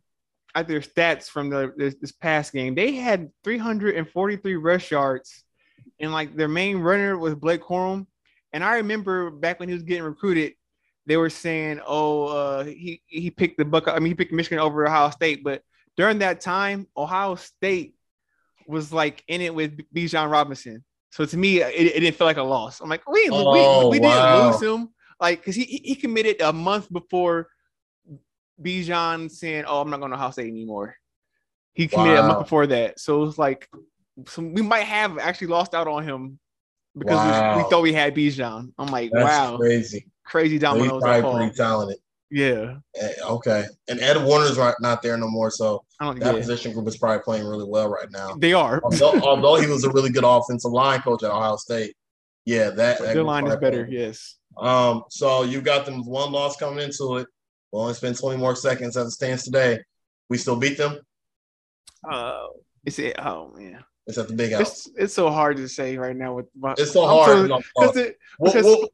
at 0.54 0.66
their 0.66 0.80
stats 0.80 1.28
from 1.28 1.50
the 1.50 1.72
this, 1.76 1.94
this 2.00 2.12
past 2.12 2.52
game. 2.52 2.74
They 2.74 2.92
had 2.92 3.30
343 3.44 4.56
rush 4.56 4.90
yards, 4.90 5.44
and 6.00 6.12
like 6.12 6.34
their 6.36 6.48
main 6.48 6.78
runner 6.78 7.18
was 7.18 7.34
Blake 7.34 7.62
Corum. 7.62 8.06
And 8.52 8.64
I 8.64 8.76
remember 8.76 9.30
back 9.30 9.60
when 9.60 9.68
he 9.68 9.74
was 9.74 9.82
getting 9.82 10.04
recruited, 10.04 10.54
they 11.04 11.16
were 11.16 11.30
saying, 11.30 11.80
"Oh, 11.86 12.26
uh, 12.28 12.64
he 12.64 13.02
he 13.06 13.30
picked 13.30 13.58
the 13.58 13.64
buck. 13.64 13.88
I 13.88 13.98
mean, 13.98 14.08
he 14.08 14.14
picked 14.14 14.32
Michigan 14.32 14.58
over 14.58 14.86
Ohio 14.86 15.10
State." 15.10 15.44
But 15.44 15.62
during 15.96 16.18
that 16.20 16.40
time, 16.40 16.86
Ohio 16.96 17.34
State 17.34 17.94
was 18.66 18.92
like 18.92 19.22
in 19.28 19.40
it 19.40 19.54
with 19.54 19.78
Bijan 19.94 20.30
Robinson. 20.30 20.82
So 21.10 21.24
to 21.24 21.36
me, 21.36 21.60
it, 21.60 21.74
it 21.96 22.00
didn't 22.00 22.16
feel 22.16 22.26
like 22.26 22.36
a 22.36 22.42
loss. 22.42 22.80
I'm 22.80 22.88
like, 22.88 23.08
we 23.08 23.28
Oh, 23.30 23.90
we, 23.90 23.98
we 23.98 24.06
wow. 24.06 24.10
didn't 24.10 24.46
lose 24.46 24.62
him, 24.62 24.88
like 25.20 25.40
because 25.40 25.54
he 25.54 25.64
he 25.84 25.94
committed 25.94 26.40
a 26.40 26.52
month 26.52 26.92
before 26.92 27.48
Bijan 28.62 29.30
saying, 29.30 29.64
"Oh, 29.66 29.80
I'm 29.80 29.90
not 29.90 30.00
going 30.00 30.10
to 30.10 30.16
Ohio 30.16 30.30
State 30.30 30.48
anymore." 30.48 30.96
He 31.74 31.88
committed 31.88 32.18
a 32.18 32.22
Wow. 32.22 32.28
month 32.28 32.38
before 32.40 32.66
that, 32.68 32.98
so 33.00 33.24
it's 33.24 33.38
like 33.38 33.68
so 34.26 34.42
we 34.42 34.62
might 34.62 34.84
have 34.84 35.18
actually 35.18 35.48
lost 35.48 35.74
out 35.74 35.86
on 35.88 36.02
him 36.02 36.38
because 36.96 37.18
we- 37.56 37.62
we, 37.62 37.68
thought 37.68 37.82
we 37.82 37.92
had 37.92 38.14
Bijan. 38.14 38.72
I'm 38.78 38.86
like, 38.86 39.10
That's 39.12 39.24
wow, 39.24 39.56
crazy. 39.58 40.06
crazy 40.24 40.58
dominoes. 40.58 40.88
probably 41.02 41.10
that 41.10 41.22
fall. 41.22 41.36
pretty 41.36 41.54
talented. 41.54 41.98
Yeah, 42.30 42.76
Eh, 42.98 43.12
Okay, 43.22 43.66
and 43.88 44.00
Ed 44.00 44.16
Warinner's 44.16 44.56
right 44.58 44.74
not 44.80 45.00
there 45.02 45.16
no 45.18 45.28
more, 45.28 45.50
so 45.50 45.84
I 46.00 46.06
don't 46.06 46.18
that 46.18 46.32
get 46.32 46.40
position 46.40 46.72
group 46.72 46.88
is 46.88 46.96
probably 46.96 47.22
playing 47.22 47.46
really 47.46 47.66
well 47.68 47.88
right 47.88 48.10
now. 48.10 48.34
They 48.36 48.52
are. 48.54 48.80
although, 48.82 49.12
although 49.22 49.56
he 49.56 49.66
was 49.68 49.84
a 49.84 49.90
really 49.90 50.10
good 50.10 50.24
offensive 50.24 50.72
line 50.72 51.02
coach 51.02 51.22
at 51.22 51.30
Ohio 51.30 51.56
State, 51.56 51.94
yeah, 52.46 52.70
that, 52.70 52.98
that 53.00 53.14
Their 53.14 53.22
line 53.22 53.46
is 53.46 53.54
better. 53.56 53.84
playing 53.84 54.00
Yes. 54.00 54.36
Um, 54.58 55.04
so 55.10 55.42
you 55.42 55.60
got 55.60 55.84
them 55.86 55.98
with 55.98 56.06
one 56.08 56.32
loss 56.32 56.56
coming 56.56 56.82
into 56.84 57.16
it. 57.16 57.26
We'll 57.72 57.82
only 57.82 57.94
spend 57.94 58.18
20 58.18 58.38
more 58.38 58.56
seconds 58.56 58.96
as 58.96 59.08
it 59.08 59.10
stands 59.10 59.44
today. 59.44 59.80
We 60.30 60.38
still 60.38 60.56
beat 60.56 60.78
them. 60.78 60.98
Uh, 62.08 62.46
it's 62.84 62.98
it. 62.98 63.16
Oh 63.18 63.52
man, 63.56 63.84
It's 64.06 64.18
at 64.18 64.28
the 64.28 64.34
big 64.34 64.52
house. 64.52 64.60
it's 64.60 64.88
it's 64.96 65.14
so 65.14 65.30
hard 65.30 65.56
to 65.58 65.68
say 65.68 65.96
right 65.96 66.16
now 66.16 66.34
with. 66.34 66.46
my- 66.58 66.74
It's 66.78 66.92
so 66.92 67.02
I'm 67.04 67.08
hard. 67.10 67.28
so- 67.28 67.46
No, 67.46 67.60
Cause 67.78 67.96
it, 67.96 68.16
we'll, 68.38 68.54
we'll, 68.54 68.88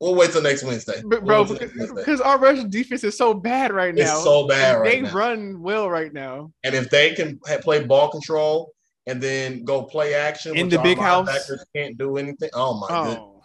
we'll 0.00 0.14
wait 0.14 0.32
till 0.32 0.42
next 0.42 0.62
Wednesday. 0.64 1.02
but 1.04 1.22
We'll 1.22 1.44
bro, 1.44 1.54
because, 1.54 1.74
Wednesday. 1.76 1.94
because 1.96 2.20
our 2.20 2.38
Russian 2.38 2.70
defense 2.70 3.04
is 3.04 3.16
so 3.16 3.34
bad 3.34 3.72
right 3.72 3.94
now. 3.94 4.02
It's 4.02 4.24
so 4.24 4.46
bad 4.48 4.80
right 4.80 4.90
they 4.90 5.00
now. 5.02 5.12
run 5.12 5.60
well 5.62 5.88
right 5.90 6.12
now. 6.12 6.52
And 6.64 6.74
if 6.74 6.88
they 6.90 7.14
can 7.14 7.38
play 7.62 7.84
ball 7.84 8.10
control 8.10 8.72
and 9.06 9.20
then 9.22 9.64
go 9.64 9.82
play 9.82 10.14
action 10.14 10.56
In 10.56 10.68
the 10.68 10.78
big 10.78 10.98
house? 10.98 11.28
can't 11.76 11.96
do 11.98 12.16
anything. 12.16 12.50
Oh 12.54 12.78
my 12.80 12.88
god, 12.88 13.18
Oh, 13.18 13.39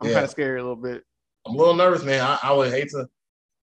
I'm 0.00 0.08
Yeah. 0.08 0.14
kind 0.14 0.24
of 0.24 0.30
scared 0.30 0.58
a 0.58 0.62
little 0.62 0.76
bit. 0.76 1.02
I'm 1.46 1.54
a 1.54 1.58
little 1.58 1.74
nervous, 1.74 2.02
man. 2.04 2.20
I, 2.20 2.38
I 2.42 2.52
would 2.52 2.70
hate 2.72 2.88
to. 2.90 3.06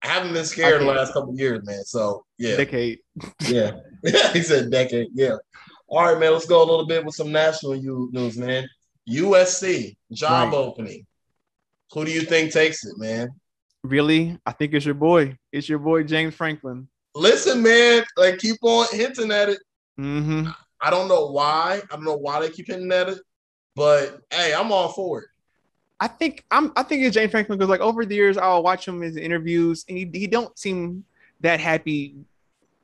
I 0.03 0.07
haven't 0.07 0.33
been 0.33 0.45
scared 0.45 0.81
the 0.81 0.85
last 0.85 1.13
couple 1.13 1.31
of 1.31 1.39
years, 1.39 1.63
man. 1.65 1.83
So 1.85 2.25
yeah, 2.37 2.57
Decade. 2.57 2.99
Yeah. 3.47 3.71
he 4.33 4.41
said 4.41 4.69
decade. 4.69 5.07
Yeah. 5.13 5.37
All 5.87 6.03
right, 6.03 6.19
man. 6.19 6.33
Let's 6.33 6.45
go 6.45 6.59
a 6.61 6.67
little 6.69 6.85
bit 6.85 7.05
with 7.05 7.15
some 7.15 7.31
national 7.31 7.75
news, 7.75 8.37
man. 8.37 8.67
USC 9.09 9.95
job 10.11 10.51
Right. 10.53 10.57
opening. 10.57 11.05
Who 11.93 12.03
do 12.05 12.11
you 12.11 12.21
think 12.21 12.51
takes 12.51 12.85
it, 12.85 12.97
man? 12.97 13.29
Really, 13.83 14.37
I 14.45 14.51
think 14.53 14.73
it's 14.73 14.85
your 14.85 14.95
boy. 14.95 15.37
It's 15.51 15.69
your 15.69 15.79
boy 15.79 16.03
James 16.03 16.33
Franklin. 16.35 16.87
Listen, 17.15 17.61
man. 17.61 18.03
Like 18.17 18.39
keep 18.39 18.57
on 18.61 18.87
hinting 18.91 19.31
at 19.31 19.49
it. 19.49 19.59
Mm-hmm. 19.99 20.49
I 20.81 20.89
don't 20.89 21.07
know 21.07 21.27
why. 21.27 21.81
I 21.91 21.95
don't 21.95 22.03
know 22.05 22.17
why 22.17 22.41
they 22.41 22.49
keep 22.49 22.67
hinting 22.67 22.91
at 22.91 23.09
it, 23.09 23.19
but 23.75 24.19
hey, 24.31 24.53
I'm 24.53 24.71
all 24.71 24.89
for 24.89 25.21
it. 25.21 25.27
I 25.99 26.07
think 26.07 26.43
I'm. 26.51 26.73
I 26.75 26.83
think 26.83 27.03
it's 27.03 27.13
James 27.13 27.31
Franklin 27.31 27.57
because 27.57 27.69
like 27.69 27.81
over 27.81 28.05
the 28.05 28.15
years, 28.15 28.37
I'll 28.37 28.63
watch 28.63 28.87
him 28.87 28.95
in 28.97 29.03
his 29.03 29.17
interviews, 29.17 29.85
and 29.87 29.97
he, 29.97 30.09
he 30.11 30.27
don't 30.27 30.57
seem 30.57 31.05
that 31.41 31.59
happy 31.59 32.15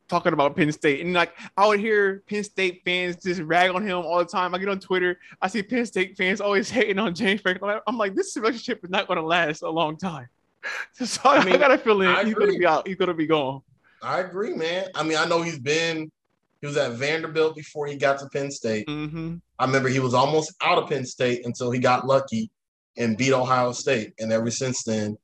talking 0.09 0.33
about 0.33 0.55
Penn 0.55 0.71
State. 0.71 1.05
And 1.05 1.13
like 1.13 1.33
I 1.55 1.67
would 1.67 1.79
hear 1.79 2.23
Penn 2.27 2.43
State 2.43 2.81
fans 2.83 3.17
just 3.17 3.41
rag 3.41 3.71
on 3.71 3.87
him 3.87 3.97
all 3.97 4.17
the 4.17 4.25
time. 4.25 4.53
I 4.53 4.57
get 4.57 4.67
on 4.67 4.79
Twitter, 4.79 5.19
I 5.41 5.47
see 5.47 5.63
Penn 5.63 5.85
State 5.85 6.17
fans 6.17 6.41
always 6.41 6.69
hating 6.71 6.99
on 6.99 7.13
James 7.15 7.41
Franklin. 7.41 7.79
I'm 7.87 7.97
like, 7.97 8.15
this 8.15 8.35
relationship 8.35 8.83
is 8.83 8.89
not 8.89 9.07
going 9.07 9.17
to 9.17 9.25
last 9.25 9.61
a 9.61 9.69
long 9.69 9.95
time. 9.95 10.27
So 10.93 11.21
I, 11.23 11.37
I 11.37 11.45
mean, 11.45 11.57
got 11.57 11.71
a 11.71 11.77
feeling 11.77 12.09
I 12.09 12.25
he's 12.25 12.33
going 12.33 12.51
to 12.51 12.59
be 12.59 12.65
out. 12.65 12.85
He's 12.85 12.97
going 12.97 13.07
to 13.07 13.13
be 13.13 13.27
gone. 13.27 13.61
I 14.01 14.19
agree, 14.19 14.53
man. 14.53 14.87
I 14.93 15.03
mean, 15.03 15.17
I 15.17 15.23
know 15.23 15.41
he's 15.41 15.57
been. 15.57 16.11
He 16.59 16.67
was 16.67 16.75
at 16.75 16.91
Vanderbilt 16.93 17.55
before 17.55 17.87
he 17.87 17.95
got 17.95 18.19
to 18.19 18.27
Penn 18.27 18.51
State. 18.51 18.85
Mm-hmm. 18.87 19.35
I 19.57 19.65
remember 19.65 19.87
he 19.87 20.01
was 20.01 20.13
almost 20.13 20.53
out 20.61 20.77
of 20.77 20.89
Penn 20.89 21.05
State 21.05 21.45
until 21.45 21.71
he 21.71 21.79
got 21.79 22.05
lucky 22.05 22.51
and 22.97 23.17
beat 23.17 23.33
Ohio 23.33 23.71
State. 23.71 24.13
And 24.19 24.31
ever 24.31 24.51
since 24.51 24.83
then, 24.83 25.17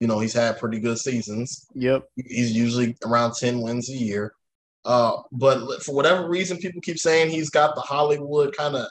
you 0.00 0.08
know, 0.08 0.18
he's 0.18 0.32
had 0.32 0.58
pretty 0.58 0.80
good 0.80 0.98
seasons. 0.98 1.66
Yep. 1.74 2.04
He's 2.16 2.52
usually 2.52 2.96
around 3.04 3.34
10 3.34 3.60
wins 3.60 3.88
a 3.88 3.92
year. 3.92 4.34
Uh, 4.84 5.18
but 5.30 5.82
for 5.82 5.94
whatever 5.94 6.28
reason, 6.28 6.58
people 6.58 6.80
keep 6.80 6.98
saying 6.98 7.30
he's 7.30 7.50
got 7.50 7.74
the 7.74 7.80
Hollywood 7.80 8.56
kind 8.56 8.74
of 8.74 8.86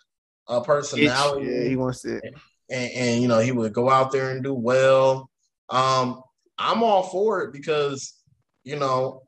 uh, 0.50 0.60
Itch. 0.60 0.65
personality. 0.65 1.48
Yeah, 1.48 1.63
he 1.70 1.76
wants 1.76 2.06
it. 2.06 2.24
and, 2.70 2.91
and, 2.91 3.22
you 3.22 3.28
know, 3.28 3.39
he 3.39 3.52
would 3.52 3.74
go 3.74 3.89
out 3.89 4.12
there 4.12 4.32
and 4.32 4.44
do 4.44 4.54
well. 4.54 5.30
Um, 5.70 6.22
I'm 6.58 6.84
all 6.84 7.04
for 7.04 7.41
it 7.44 7.52
because, 7.54 8.13
you 8.63 8.78
know, 8.78 9.24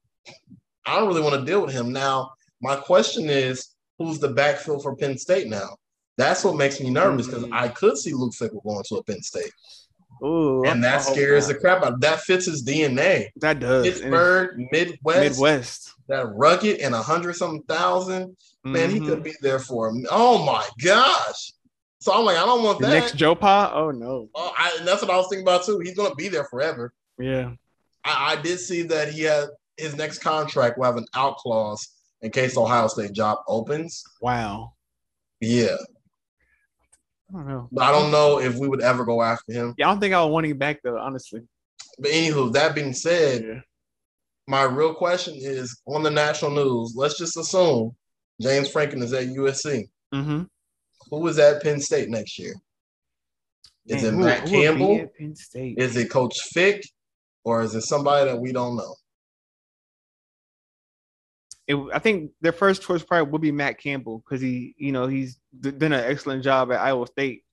I 0.86 0.96
don't 0.96 1.08
really 1.08 1.22
want 1.22 1.36
to 1.36 1.46
deal 1.46 1.62
with 1.62 1.74
him. 1.74 1.92
Now, 1.92 2.32
my 2.62 2.76
question 2.76 3.30
is 3.30 3.76
who's 3.98 4.20
the 4.20 4.34
backfill 4.34 4.82
for 4.82 4.96
Penn 4.96 5.18
State 5.18 5.48
now? 5.48 5.76
That's 6.18 6.44
what 6.44 6.56
makes 6.56 6.80
me 6.80 6.90
nervous 6.90 7.28
because 7.28 7.44
Mm. 7.46 7.54
I 7.54 7.68
could 7.70 7.98
see 7.98 8.14
Luke 8.14 8.34
Fickell 8.34 8.64
going 8.64 8.84
to 8.90 8.96
a 8.98 9.04
Penn 9.04 9.22
State, 9.24 9.52
Ooh, 10.24 10.64
and 10.64 10.84
that 10.84 11.00
scares 11.02 11.48
the 11.48 11.56
crap 11.56 11.84
out. 11.84 12.00
That 12.02 12.22
fits 12.22 12.46
his 12.46 12.64
DNA. 12.64 13.30
That 13.38 13.60
does. 13.60 13.86
And 13.86 13.96
Pittsburgh, 13.96 14.68
Midwest, 14.72 15.20
Midwest. 15.40 15.94
that 16.08 16.28
rugged 16.36 16.80
and 16.80 16.94
a 16.94 17.02
hundred 17.02 17.34
something 17.36 17.64
thousand. 17.64 18.38
Man, 18.64 18.90
he 18.90 19.00
could 19.00 19.24
be 19.24 19.34
there 19.42 19.60
for 19.60 19.90
him. 19.90 20.06
Oh 20.10 20.46
my 20.46 20.66
gosh! 20.84 21.52
So 22.00 22.14
I'm 22.14 22.24
like, 22.26 22.38
I 22.38 22.46
don't 22.46 22.64
want 22.64 22.80
the 22.80 22.88
that. 22.88 22.94
next 22.94 23.16
Joe 23.16 23.36
Pa. 23.36 23.72
Oh 23.74 23.92
no. 23.92 24.30
Oh, 24.36 24.54
I, 24.58 24.76
and 24.80 24.88
that's 24.88 25.02
what 25.02 25.12
I 25.12 25.18
was 25.18 25.28
thinking 25.30 25.44
about 25.46 25.66
too. 25.66 25.80
He's 25.80 25.96
gonna 25.98 26.16
be 26.16 26.30
there 26.30 26.46
forever. 26.46 26.94
Yeah. 27.20 27.54
I, 28.06 28.34
I 28.38 28.42
did 28.42 28.60
see 28.60 28.84
that 28.84 29.10
he 29.12 29.24
had 29.24 29.48
his 29.78 29.96
next 29.96 30.20
contract 30.20 30.78
will 30.78 30.86
have 30.86 30.98
an 30.98 31.08
out 31.16 31.38
clause 31.38 31.88
in 32.22 32.30
case 32.32 32.56
Ohio 32.56 32.88
State 32.88 33.12
job 33.14 33.40
opens. 33.48 34.04
Wow. 34.22 34.74
Yeah, 35.42 35.76
I 37.30 37.38
don't 37.38 37.48
know. 37.48 37.70
but 37.72 37.84
I 37.84 37.92
don't 37.92 38.12
know 38.12 38.40
if 38.40 38.56
we 38.58 38.68
would 38.68 38.82
ever 38.82 39.06
go 39.06 39.22
after 39.22 39.54
him. 39.54 39.74
Yeah, 39.78 39.88
I 39.88 39.92
don't 39.92 40.00
think 40.00 40.14
I 40.14 40.24
would 40.24 40.32
want 40.32 40.46
him 40.46 40.58
back 40.58 40.80
though. 40.84 40.98
Honestly. 40.98 41.42
But 42.00 42.12
anywho, 42.12 42.52
that 42.54 42.76
being 42.76 42.94
said, 42.94 43.44
Yeah. 43.44 43.60
my 44.48 44.64
real 44.64 44.94
question 44.94 45.36
is 45.38 45.80
on 45.88 46.04
the 46.04 46.12
national 46.12 46.52
news. 46.52 46.94
Let's 46.96 47.18
just 47.18 47.38
assume 47.38 47.96
James 48.42 48.70
Franklin 48.70 49.04
is 49.04 49.14
at 49.14 49.28
USC. 49.28 49.90
Mm-hmm. 50.14 50.44
Who 51.12 51.28
is 51.28 51.38
at 51.40 51.62
Penn 51.62 51.80
State 51.80 52.10
next 52.10 52.40
year? 52.40 52.56
Is 53.86 54.04
it 54.04 54.14
Matt 54.14 54.48
Campbell? 54.48 55.08
Penn 55.18 55.36
State. 55.36 55.78
Is 55.78 55.96
it 55.98 56.10
Coach 56.10 56.38
Fick? 56.52 56.84
Or 57.46 57.62
is 57.62 57.76
it 57.76 57.82
somebody 57.82 58.30
that 58.32 58.40
we 58.40 58.54
don't 58.54 58.78
know? 58.78 58.96
It, 61.68 61.76
I 61.94 62.00
think 62.00 62.32
their 62.42 62.52
first 62.52 62.82
choice 62.82 63.04
probably 63.04 63.32
would 63.32 63.42
be 63.42 63.52
Matt 63.52 63.80
Campbell 63.80 64.20
because 64.20 64.42
he, 64.42 64.76
you 64.78 64.92
know, 64.92 65.08
he's 65.08 65.40
done 65.60 65.94
an 65.94 65.94
excellent 65.94 66.44
job 66.44 66.72
at 66.72 66.82
Iowa 66.82 67.08
State. 67.08 67.44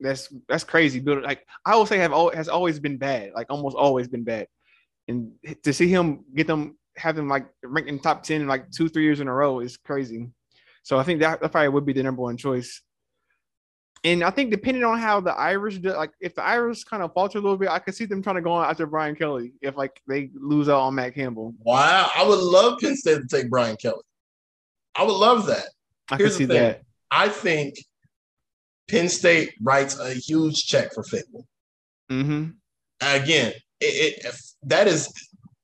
That's 0.00 0.32
that's 0.48 0.64
crazy. 0.64 1.00
Build 1.00 1.24
like 1.24 1.44
Iowa 1.64 1.86
State 1.86 1.98
have 2.00 2.12
al- 2.12 2.34
has 2.34 2.48
always 2.48 2.78
been 2.78 2.98
bad, 2.98 3.32
like 3.34 3.46
almost 3.50 3.76
always 3.76 4.06
been 4.06 4.24
bad, 4.24 4.46
and 5.08 5.32
to 5.64 5.72
see 5.72 5.88
him 5.88 6.24
get 6.34 6.46
them 6.46 6.78
have 6.96 7.16
them 7.16 7.28
like 7.28 7.46
ranked 7.64 8.02
top 8.02 8.22
ten 8.22 8.46
like 8.46 8.70
two 8.70 8.88
three 8.88 9.04
years 9.04 9.20
in 9.20 9.28
a 9.28 9.34
row 9.34 9.60
is 9.60 9.76
crazy. 9.76 10.28
So 10.82 10.98
I 10.98 11.02
think 11.02 11.20
that, 11.20 11.40
that 11.40 11.52
probably 11.52 11.68
would 11.68 11.86
be 11.86 11.92
the 11.92 12.02
number 12.02 12.22
one 12.22 12.36
choice. 12.36 12.82
And 14.04 14.22
I 14.22 14.30
think 14.30 14.50
depending 14.50 14.84
on 14.84 14.98
how 14.98 15.20
the 15.20 15.32
Irish 15.32 15.78
do, 15.78 15.90
like 15.90 16.12
if 16.20 16.34
the 16.34 16.44
Irish 16.44 16.84
kind 16.84 17.02
of 17.02 17.12
falter 17.12 17.38
a 17.38 17.40
little 17.40 17.56
bit, 17.56 17.68
I 17.68 17.78
could 17.78 17.94
see 17.94 18.04
them 18.04 18.22
trying 18.22 18.36
to 18.36 18.42
go 18.42 18.52
on 18.52 18.68
after 18.68 18.86
Brian 18.86 19.16
Kelly 19.16 19.52
if 19.60 19.76
like 19.76 20.00
they 20.06 20.30
lose 20.34 20.68
out 20.68 20.80
on 20.80 20.94
Matt 20.94 21.14
Campbell. 21.14 21.54
Wow, 21.60 22.08
I 22.14 22.26
would 22.26 22.38
love 22.38 22.78
Penn 22.78 22.96
State 22.96 23.20
to 23.20 23.26
take 23.26 23.50
Brian 23.50 23.76
Kelly. 23.76 24.02
I 24.94 25.04
would 25.04 25.16
love 25.16 25.46
that. 25.46 25.68
I 26.10 26.16
Here's 26.16 26.30
could 26.30 26.38
see 26.38 26.44
the 26.44 26.54
thing. 26.54 26.62
that. 26.62 26.82
I 27.10 27.28
think 27.28 27.74
Penn 28.88 29.08
State 29.08 29.54
writes 29.60 29.98
a 29.98 30.14
huge 30.14 30.66
check 30.66 30.92
for 30.94 31.02
Fickell. 31.02 31.44
Mm-hmm. 32.10 32.50
Again, 33.00 33.52
it, 33.80 33.84
it 33.84 34.24
if 34.24 34.40
that 34.64 34.86
is 34.86 35.12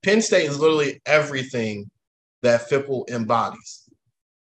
Penn 0.03 0.21
State 0.21 0.49
is 0.49 0.59
literally 0.59 1.01
everything 1.05 1.89
that 2.43 2.69
Fickell 2.69 3.09
embodies. 3.09 3.89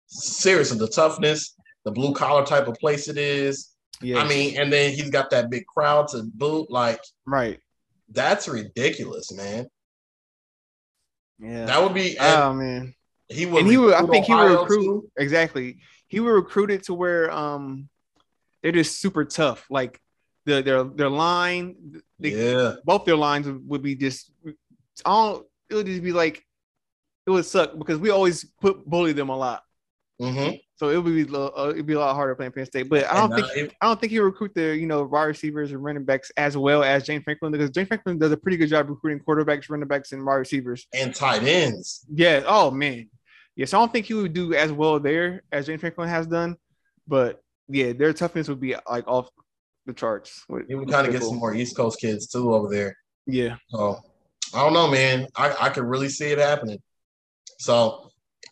Seriously, 0.07 0.79
the 0.79 0.88
toughness, 0.88 1.55
the 1.88 1.92
blue 1.92 2.12
collar 2.12 2.44
type 2.44 2.68
of 2.68 2.74
place 2.74 3.09
it 3.09 3.16
is. 3.16 3.70
Yeah. 4.03 4.18
I 4.18 4.29
mean, 4.29 4.61
and 4.61 4.70
then 4.70 4.92
he's 4.92 5.09
got 5.09 5.31
that 5.31 5.48
big 5.48 5.64
crowd 5.66 6.09
to 6.09 6.22
boot. 6.35 6.70
Like 6.70 7.01
right. 7.24 7.59
that's 8.11 8.46
ridiculous, 8.46 9.33
man. 9.33 9.68
Yeah. 11.38 11.64
That 11.64 11.83
would 11.83 11.94
be. 11.94 12.16
oh 12.20 12.53
man. 12.53 12.94
he 13.29 13.46
would. 13.46 13.62
And 13.62 13.70
he 13.70 13.79
would. 13.79 13.94
I 13.94 14.07
think 14.07 14.27
he 14.27 14.35
would 14.35 14.61
recruit 14.61 14.85
too. 14.85 15.11
exactly. 15.16 15.79
He 16.09 16.20
would 16.20 16.31
recruit 16.31 16.70
it 16.70 16.85
to 16.85 16.94
where 16.94 17.31
um 17.31 17.88
they're 18.62 18.72
just 18.72 19.01
super 19.01 19.24
tough. 19.24 19.66
Like 19.70 19.98
the 20.44 20.62
their 20.62 20.85
their 20.85 21.09
line, 21.09 22.03
the, 22.18 22.31
Yeah, 22.31 22.74
both 22.85 23.07
their 23.07 23.16
lines 23.16 23.48
would, 23.48 23.83
be 23.83 23.94
just. 23.94 24.31
All. 25.07 25.44
It 25.70 25.74
would 25.74 25.87
just 25.87 26.03
be 26.03 26.12
like 26.12 26.44
it 27.27 27.31
would 27.31 27.44
suck 27.46 27.79
because 27.79 27.98
we 27.98 28.11
always 28.11 28.44
put 28.61 28.85
bully 28.85 29.12
them 29.12 29.31
a 29.31 29.37
lot. 29.37 29.62
hmm 30.20 30.51
So 30.79 30.91
it 30.91 30.97
would 31.03 31.12
be 31.14 31.27
uh, 31.35 31.71
it'd 31.71 31.87
be 31.87 31.95
a 31.95 31.99
lot 31.99 32.14
harder 32.14 32.35
playing 32.37 32.53
Penn 32.53 32.64
State. 32.67 32.88
But 32.88 33.07
I 33.11 33.14
don't 33.21 33.33
And, 33.33 33.45
think 33.53 33.71
uh, 33.73 33.75
I 33.81 33.87
don't 33.88 34.01
think 34.01 34.12
he 34.12 34.21
recruit 34.21 34.53
the 34.55 34.77
you 34.77 34.87
know 34.87 35.03
wide 35.03 35.25
receivers 35.25 35.73
and 35.73 35.83
running 35.83 36.05
backs 36.05 36.31
as 36.37 36.57
well 36.57 36.85
as 36.85 37.05
James 37.05 37.25
Franklin 37.25 37.51
because 37.53 37.71
James 37.71 37.88
Franklin 37.88 38.19
does 38.19 38.31
a 38.33 38.37
pretty 38.37 38.57
good 38.57 38.69
job 38.69 38.88
recruiting 38.88 39.21
quarterbacks, 39.25 39.69
running 39.69 39.88
backs, 39.88 40.12
and 40.12 40.25
wide 40.25 40.37
receivers. 40.37 40.87
and 40.95 41.14
tight 41.14 41.43
ends. 41.43 42.07
Yeah. 42.14 42.45
Oh 42.47 42.71
man. 42.71 43.09
Yes, 43.57 43.75
I 43.75 43.79
don't 43.79 43.93
think 43.93 44.07
he 44.07 44.14
would 44.14 44.33
do 44.35 44.55
as 44.55 44.71
well 44.71 45.01
there 45.01 45.43
as 45.51 45.67
James 45.67 45.81
Franklin 45.81 46.09
has 46.09 46.29
done, 46.29 46.57
but 47.09 47.43
yeah, 47.69 47.93
their 47.93 48.12
toughness 48.12 48.49
would 48.49 48.61
be 48.61 48.77
like 48.88 49.09
off 49.09 49.29
the 49.85 49.93
charts. 49.93 50.45
with- 50.49 50.69
He 50.69 50.77
would 50.77 50.88
kind 50.88 51.09
of 51.09 51.12
get 51.12 51.25
some 51.25 51.38
more 51.38 51.53
East 51.55 51.77
Coast 51.77 52.01
kids 52.01 52.29
too 52.29 52.55
over 52.55 52.69
there. 52.73 52.97
Yeah. 53.27 53.57
So 53.71 53.99
I 54.55 54.62
don't 54.62 54.75
know, 54.75 54.88
man. 54.88 55.27
I, 55.35 55.57
I 55.61 55.69
could 55.71 55.83
really 55.85 56.09
see 56.09 56.27
it 56.27 56.38
happening. 56.38 56.79
So 57.59 58.11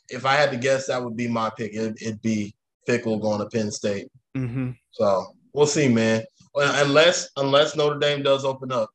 if 0.08 0.24
I 0.26 0.34
had 0.34 0.50
to 0.50 0.56
guess, 0.56 0.86
that 0.86 1.02
would 1.02 1.16
be 1.16 1.28
my 1.28 1.50
pick. 1.56 1.74
It, 1.74 1.96
it'd 2.00 2.22
be 2.22 2.54
Fickell 2.88 3.20
going 3.20 3.40
to 3.40 3.46
Penn 3.46 3.70
State. 3.70 4.08
Mm-hmm. 4.36 4.70
So 4.92 5.26
we'll 5.52 5.66
see, 5.66 5.88
man. 5.88 6.24
Unless 6.54 7.30
unless 7.36 7.76
Notre 7.76 7.98
Dame 7.98 8.22
does 8.22 8.44
open 8.44 8.72
up, 8.72 8.88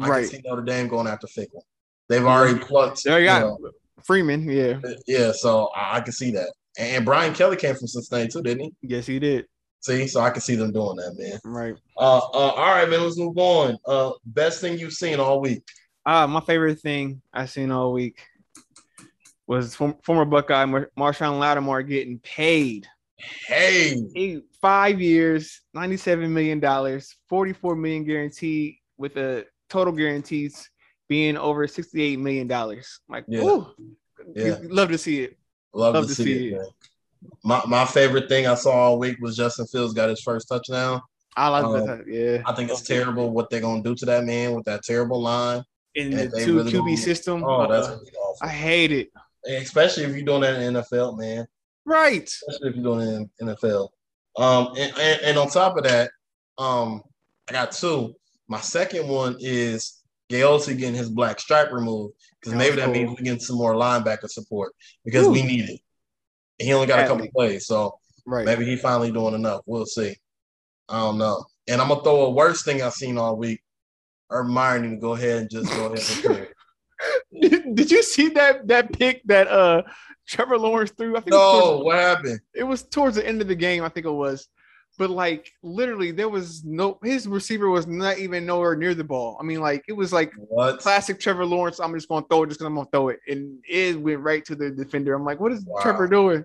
I 0.00 0.08
Right. 0.08 0.20
can 0.30 0.40
see 0.40 0.42
Notre 0.44 0.62
Dame 0.62 0.88
going 0.88 1.06
after 1.06 1.26
Fickell. 1.26 1.62
They've 2.08 2.24
already 2.24 2.58
plucked. 2.58 3.04
There 3.04 3.18
you 3.18 3.24
you 3.24 3.30
got 3.30 3.40
know, 3.42 3.70
Freeman. 4.04 4.48
Yeah. 4.50 4.80
yeah, 5.06 5.32
so 5.32 5.68
I, 5.76 5.96
I 5.98 6.00
can 6.00 6.12
see 6.12 6.30
that. 6.32 6.52
And 6.78 7.04
Brian 7.04 7.32
Kelly 7.34 7.56
came 7.56 7.74
from 7.76 7.86
Cincinnati 7.86 8.28
too, 8.28 8.42
didn't 8.42 8.64
he? 8.64 8.72
Yes, 8.82 9.06
he 9.06 9.18
did. 9.18 9.46
See, 9.80 10.06
so 10.08 10.20
I 10.20 10.30
can 10.30 10.40
see 10.40 10.56
them 10.56 10.72
doing 10.72 10.96
that, 10.96 11.14
man. 11.18 11.38
Right. 11.44 11.74
Uh, 11.96 12.16
uh, 12.18 12.20
all 12.32 12.56
right, 12.74 12.88
man. 12.88 13.02
Let's 13.02 13.18
move 13.18 13.36
on. 13.36 13.76
Uh, 13.86 14.12
best 14.24 14.60
thing 14.60 14.78
you've 14.78 14.92
seen 14.94 15.20
all 15.20 15.40
week. 15.40 15.62
Ah, 16.06 16.26
my 16.26 16.40
favorite 16.40 16.80
thing 16.80 17.22
I've 17.32 17.50
seen 17.50 17.70
all 17.70 17.92
week 17.92 18.20
was 19.46 19.74
form- 19.74 19.96
former 20.02 20.24
Buckeye 20.24 20.64
Mar- 20.64 20.90
Marshon 20.98 21.38
Lattimore 21.38 21.82
getting 21.82 22.18
paid. 22.20 22.86
Hey, 23.46 24.02
He, 24.14 24.40
five 24.60 25.00
years, 25.00 25.60
$97 25.76 26.28
million, 26.30 26.60
44 27.28 27.76
million 27.76 28.04
guaranteed 28.04 28.76
with 28.98 29.16
a 29.16 29.44
total 29.70 29.92
guarantees 29.92 30.68
being 31.08 31.36
over 31.36 31.66
$68 31.66 32.18
million. 32.18 32.48
Like, 33.08 33.24
Yeah. 33.28 33.42
ooh, 33.42 33.66
Yeah. 34.34 34.56
love 34.64 34.88
to 34.90 34.98
see 34.98 35.22
it. 35.22 35.38
love, 35.72 35.94
Love 35.94 36.04
to 36.04 36.08
to 36.08 36.14
see, 36.14 36.24
see 36.24 36.48
it. 36.54 36.60
it. 36.62 36.68
My 37.42 37.62
my 37.66 37.84
favorite 37.86 38.28
thing 38.28 38.46
I 38.46 38.54
saw 38.54 38.70
all 38.70 38.98
week 38.98 39.16
was 39.20 39.36
Justin 39.36 39.66
Fields 39.66 39.94
got 39.94 40.10
his 40.10 40.20
first 40.20 40.46
touchdown. 40.46 41.00
I 41.36 41.48
like 41.48 41.64
Um, 41.64 41.86
that. 41.86 42.04
Yeah. 42.06 42.42
I 42.46 42.52
think 42.54 42.70
it's 42.70 42.82
terrible 42.82 43.30
what 43.30 43.48
they're 43.50 43.62
gonna 43.62 43.82
do 43.82 43.94
to 43.94 44.06
that 44.06 44.24
man 44.24 44.54
with 44.54 44.64
that 44.66 44.82
terrible 44.84 45.20
line. 45.22 45.64
In 45.94 46.12
and 46.18 46.30
the 46.30 46.44
two 46.44 46.56
really 46.56 46.70
QB 46.72 46.84
gonna- 46.84 46.96
system. 46.98 47.42
Oh, 47.44 47.66
that's 47.66 47.86
uh, 47.88 47.90
gonna 47.96 48.04
be 48.04 48.16
awful. 48.16 48.46
I 48.46 48.50
hate 48.50 48.92
it. 48.92 49.10
Especially 49.46 50.04
if 50.04 50.14
you're 50.14 50.24
doing 50.24 50.42
that 50.42 50.60
in 50.60 50.74
the 50.74 50.82
NFL, 50.82 51.18
man. 51.18 51.46
Right. 51.84 52.24
Especially 52.24 52.70
if 52.70 52.76
you're 52.76 52.84
doing 52.84 53.00
it 53.00 53.30
in 53.40 53.48
NFL. 53.48 53.88
Um, 54.36 54.68
and, 54.76 54.92
and, 54.98 55.20
and 55.22 55.38
on 55.38 55.48
top 55.48 55.76
of 55.76 55.84
that, 55.84 56.10
um, 56.58 57.02
I 57.48 57.52
got 57.52 57.72
two. 57.72 58.14
My 58.48 58.60
second 58.60 59.08
one 59.08 59.36
is 59.40 60.02
Gayosi 60.30 60.78
getting 60.78 60.94
his 60.94 61.10
black 61.10 61.40
stripe 61.40 61.72
removed 61.72 62.14
because 62.40 62.54
maybe 62.54 62.76
that 62.76 62.86
cool. 62.86 62.94
means 62.94 63.18
we 63.18 63.24
get 63.24 63.42
some 63.42 63.56
more 63.56 63.74
linebacker 63.74 64.28
support 64.28 64.72
because 65.04 65.28
we 65.28 65.40
Ooh. 65.40 65.46
need 65.46 65.70
it. 65.70 65.80
He 66.58 66.72
only 66.72 66.86
got 66.86 67.04
a 67.04 67.06
couple 67.06 67.26
plays, 67.34 67.66
so 67.66 67.98
Right. 68.26 68.46
maybe 68.46 68.64
he 68.64 68.76
finally 68.76 69.12
doing 69.12 69.34
enough. 69.34 69.62
We'll 69.66 69.86
see. 69.86 70.16
I 70.88 71.00
don't 71.00 71.18
know. 71.18 71.44
And 71.68 71.80
I'm 71.80 71.88
gonna 71.88 72.02
throw 72.02 72.26
a 72.26 72.30
worst 72.30 72.64
thing 72.64 72.82
I've 72.82 72.94
seen 72.94 73.18
all 73.18 73.36
week. 73.36 73.60
Urban 74.30 74.52
Meyer 74.52 74.78
need 74.80 74.90
to 74.90 74.96
go 74.96 75.12
ahead 75.12 75.42
and 75.42 75.50
just 75.50 75.70
go 75.70 75.92
ahead 75.92 76.36
and. 76.38 76.48
Did, 77.74 77.90
you 77.90 78.02
see 78.02 78.28
that 78.30 78.66
that 78.68 78.92
pick 78.92 79.22
that 79.24 79.48
uh 79.48 79.82
Trevor 80.26 80.58
Lawrence 80.58 80.90
threw? 80.92 81.16
I 81.16 81.20
think 81.20 81.32
it 81.32 81.36
was, 81.36 81.64
No, 81.70 81.78
what 81.84 81.96
happened? 81.98 82.40
it 82.54 82.64
was 82.64 82.82
towards 82.82 83.16
the 83.16 83.26
end 83.26 83.40
of 83.42 83.48
the 83.48 83.54
game. 83.54 83.82
I 83.82 83.88
think 83.88 84.06
it 84.06 84.10
was, 84.10 84.48
but 84.98 85.10
like 85.10 85.50
literally, 85.62 86.10
there 86.12 86.28
was 86.28 86.64
no 86.64 86.98
his 87.02 87.26
receiver 87.26 87.68
was 87.68 87.86
not 87.86 88.18
even 88.18 88.46
nowhere 88.46 88.76
near 88.76 88.94
the 88.94 89.04
ball. 89.04 89.36
I 89.40 89.44
mean, 89.44 89.60
like 89.60 89.84
it 89.88 89.92
was 89.92 90.12
like 90.12 90.32
What? 90.36 90.78
classic 90.80 91.18
Trevor 91.20 91.44
Lawrence. 91.44 91.80
I'm 91.80 91.92
just 91.94 92.08
gonna 92.08 92.24
throw 92.30 92.44
it 92.44 92.48
just 92.48 92.60
because 92.60 92.68
I'm 92.68 92.74
gonna 92.76 92.88
throw 92.92 93.08
it, 93.08 93.20
and 93.28 93.58
it 93.68 94.00
went 94.00 94.20
right 94.20 94.44
to 94.46 94.54
the 94.54 94.70
defender. 94.70 95.14
I'm 95.14 95.24
like, 95.24 95.40
what 95.40 95.52
is 95.52 95.64
Wow. 95.66 95.80
Trevor 95.82 96.08
doing? 96.08 96.44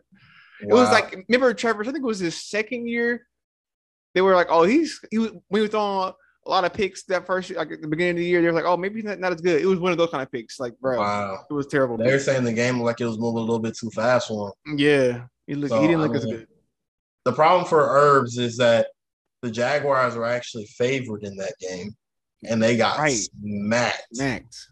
It 0.62 0.74
was 0.74 0.92
like 0.92 1.16
remember 1.30 1.54
Trevor? 1.54 1.84
I 1.84 1.86
think 1.86 1.98
it 2.00 2.04
was 2.04 2.20
his 2.20 2.36
second 2.50 2.88
year. 2.88 3.26
They 4.14 4.22
were 4.22 4.36
like, 4.36 4.48
oh, 4.50 4.64
he's 4.64 5.00
he 5.12 5.20
was 5.20 5.32
when 5.48 5.60
he 5.60 5.62
was 5.62 5.70
throwing 5.70 6.14
a 6.50 6.52
lot 6.52 6.66
of 6.66 6.74
picks 6.74 7.04
that 7.04 7.26
first 7.28 7.52
like 7.52 7.72
at 7.72 7.82
the 7.82 7.88
beginning 7.88 8.12
of 8.12 8.18
the 8.18 8.26
year. 8.26 8.42
They 8.42 8.48
were 8.48 8.54
like, 8.54 8.66
oh, 8.66 8.76
maybe 8.76 9.02
not, 9.04 9.20
not 9.20 9.32
as 9.34 9.40
good. 9.42 9.62
It 9.62 9.66
was 9.68 9.80
one 9.80 9.92
of 9.92 9.98
those 10.00 10.10
kind 10.10 10.24
of 10.24 10.32
picks, 10.32 10.60
like 10.60 10.74
bro. 10.80 10.98
wow. 10.98 11.46
It 11.50 11.54
was 11.54 11.68
terrible. 11.68 11.96
They 11.98 12.12
were 12.12 12.20
saying 12.20 12.44
the 12.44 12.54
game 12.54 12.80
like 12.82 13.00
it 13.00 13.06
was 13.06 13.20
moving 13.20 13.38
a 13.38 13.42
little 13.42 13.60
bit 13.60 13.78
too 13.78 13.92
fast 13.92 14.28
for 14.30 14.54
him. 14.66 14.78
Yeah, 14.80 15.26
he 15.46 15.54
looked. 15.56 15.70
So, 15.72 15.80
he 15.82 15.88
didn't 15.88 16.02
I 16.02 16.06
look 16.06 16.16
as 16.16 16.26
mean, 16.26 16.36
good. 16.38 16.48
The 17.26 17.34
problem 17.34 17.68
for 17.68 17.80
Herbs 17.88 18.38
is 18.40 18.58
that 18.58 18.88
the 19.44 19.52
Jaguars 19.52 20.16
were 20.16 20.26
actually 20.26 20.66
favored 20.66 21.24
in 21.24 21.36
that 21.38 21.54
game, 21.60 21.96
and 22.50 22.62
they 22.62 22.76
got 22.76 22.98
Right. 22.98 23.14
smacked. 23.14 24.08
Max. 24.14 24.72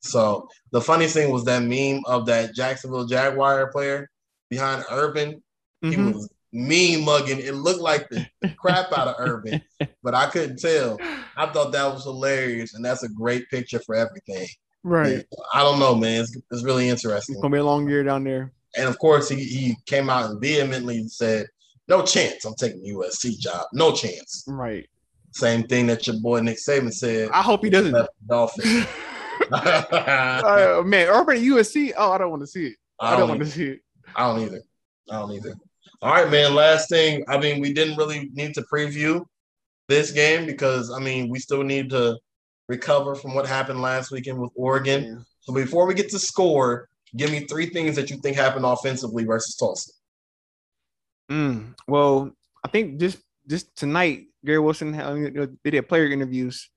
So 0.00 0.48
the 0.72 0.80
funny 0.80 1.06
thing 1.06 1.30
was 1.30 1.44
that 1.44 1.62
meme 1.62 2.02
of 2.06 2.26
that 2.26 2.54
Jacksonville 2.54 3.06
Jaguar 3.06 3.70
player 3.70 4.10
behind 4.50 4.84
Urban. 4.90 5.42
He 5.80 5.92
Mhm. 5.96 6.12
was 6.14 6.28
mean 6.54 7.04
mugging. 7.04 7.40
It 7.40 7.54
looked 7.54 7.80
like 7.80 8.08
the, 8.08 8.26
the 8.40 8.48
crap 8.50 8.96
out 8.96 9.08
of 9.08 9.16
Urban, 9.18 9.60
but 10.02 10.14
I 10.14 10.26
couldn't 10.30 10.58
tell. 10.58 10.98
I 11.36 11.46
thought 11.46 11.72
that 11.72 11.92
was 11.92 12.04
hilarious, 12.04 12.74
and 12.74 12.84
that's 12.84 13.02
a 13.02 13.08
great 13.08 13.50
picture 13.50 13.80
for 13.80 13.94
everything. 13.94 14.46
Right. 14.84 15.24
I 15.52 15.60
don't 15.60 15.78
know, 15.78 15.94
man. 15.94 16.22
It's, 16.22 16.36
it's 16.50 16.62
really 16.62 16.88
interesting. 16.88 17.34
It's 17.34 17.42
gonna 17.42 17.52
be 17.52 17.58
a 17.58 17.64
long 17.64 17.88
year 17.88 18.04
down 18.04 18.24
there. 18.24 18.52
And 18.76 18.88
of 18.88 18.98
course, 18.98 19.28
he, 19.28 19.42
he 19.44 19.76
came 19.86 20.08
out 20.08 20.30
and 20.30 20.40
vehemently 20.40 21.06
said, 21.08 21.46
"No 21.88 22.02
chance, 22.02 22.44
I'm 22.44 22.54
taking 22.54 22.82
the 22.82 22.90
USC 22.90 23.38
job. 23.38 23.66
No 23.72 23.92
chance." 23.92 24.44
Right. 24.46 24.86
Same 25.32 25.64
thing 25.64 25.88
that 25.88 26.06
your 26.06 26.20
boy 26.20 26.40
Nick 26.40 26.58
Saban 26.58 26.92
said. 26.92 27.30
I 27.32 27.42
hope 27.42 27.64
he 27.64 27.70
doesn't. 27.70 27.96
Dolphins. 28.26 28.86
uh, 29.52 30.82
man, 30.84 31.08
Urban 31.08 31.38
USC. 31.38 31.92
Oh, 31.96 32.12
I 32.12 32.18
don't 32.18 32.30
want 32.30 32.42
to 32.42 32.46
see 32.46 32.68
it. 32.68 32.76
I, 33.00 33.16
don't 33.16 33.28
want 33.28 33.40
to 33.40 33.46
see 33.46 33.66
it. 33.66 33.80
I 34.14 34.28
don't 34.28 34.42
either. 34.42 34.62
I 35.10 35.18
don't 35.18 35.32
either. 35.32 35.54
All 36.04 36.12
right, 36.12 36.30
man. 36.30 36.54
Last 36.54 36.90
thing. 36.90 37.24
I 37.28 37.38
mean, 37.38 37.62
we 37.62 37.72
didn't 37.72 37.96
really 37.96 38.28
need 38.34 38.52
to 38.56 38.64
preview 38.70 39.24
this 39.88 40.10
game 40.10 40.44
because 40.44 40.92
I 40.92 40.98
mean, 40.98 41.30
we 41.30 41.38
still 41.38 41.62
need 41.62 41.88
to 41.90 42.18
recover 42.68 43.14
from 43.14 43.34
what 43.34 43.46
happened 43.46 43.80
last 43.80 44.10
weekend 44.10 44.38
with 44.38 44.50
Oregon. 44.54 45.04
Yeah. 45.04 45.22
So 45.40 45.54
before 45.54 45.86
we 45.86 45.94
get 45.94 46.10
to 46.10 46.18
score, 46.18 46.90
give 47.16 47.30
me 47.30 47.46
three 47.46 47.70
things 47.70 47.96
that 47.96 48.10
you 48.10 48.18
think 48.18 48.36
happened 48.36 48.66
offensively 48.66 49.24
versus 49.24 49.54
Tulsa. 49.56 49.92
Mm, 51.30 51.74
well, 51.88 52.32
I 52.62 52.68
think 52.68 53.00
just 53.00 53.22
just 53.48 53.74
tonight, 53.74 54.26
Garrett 54.44 54.62
Wilson 54.62 54.92
had, 54.92 55.16
you 55.16 55.30
know, 55.30 55.48
they 55.64 55.70
did 55.70 55.88
player 55.88 56.06
interviews, 56.06 56.68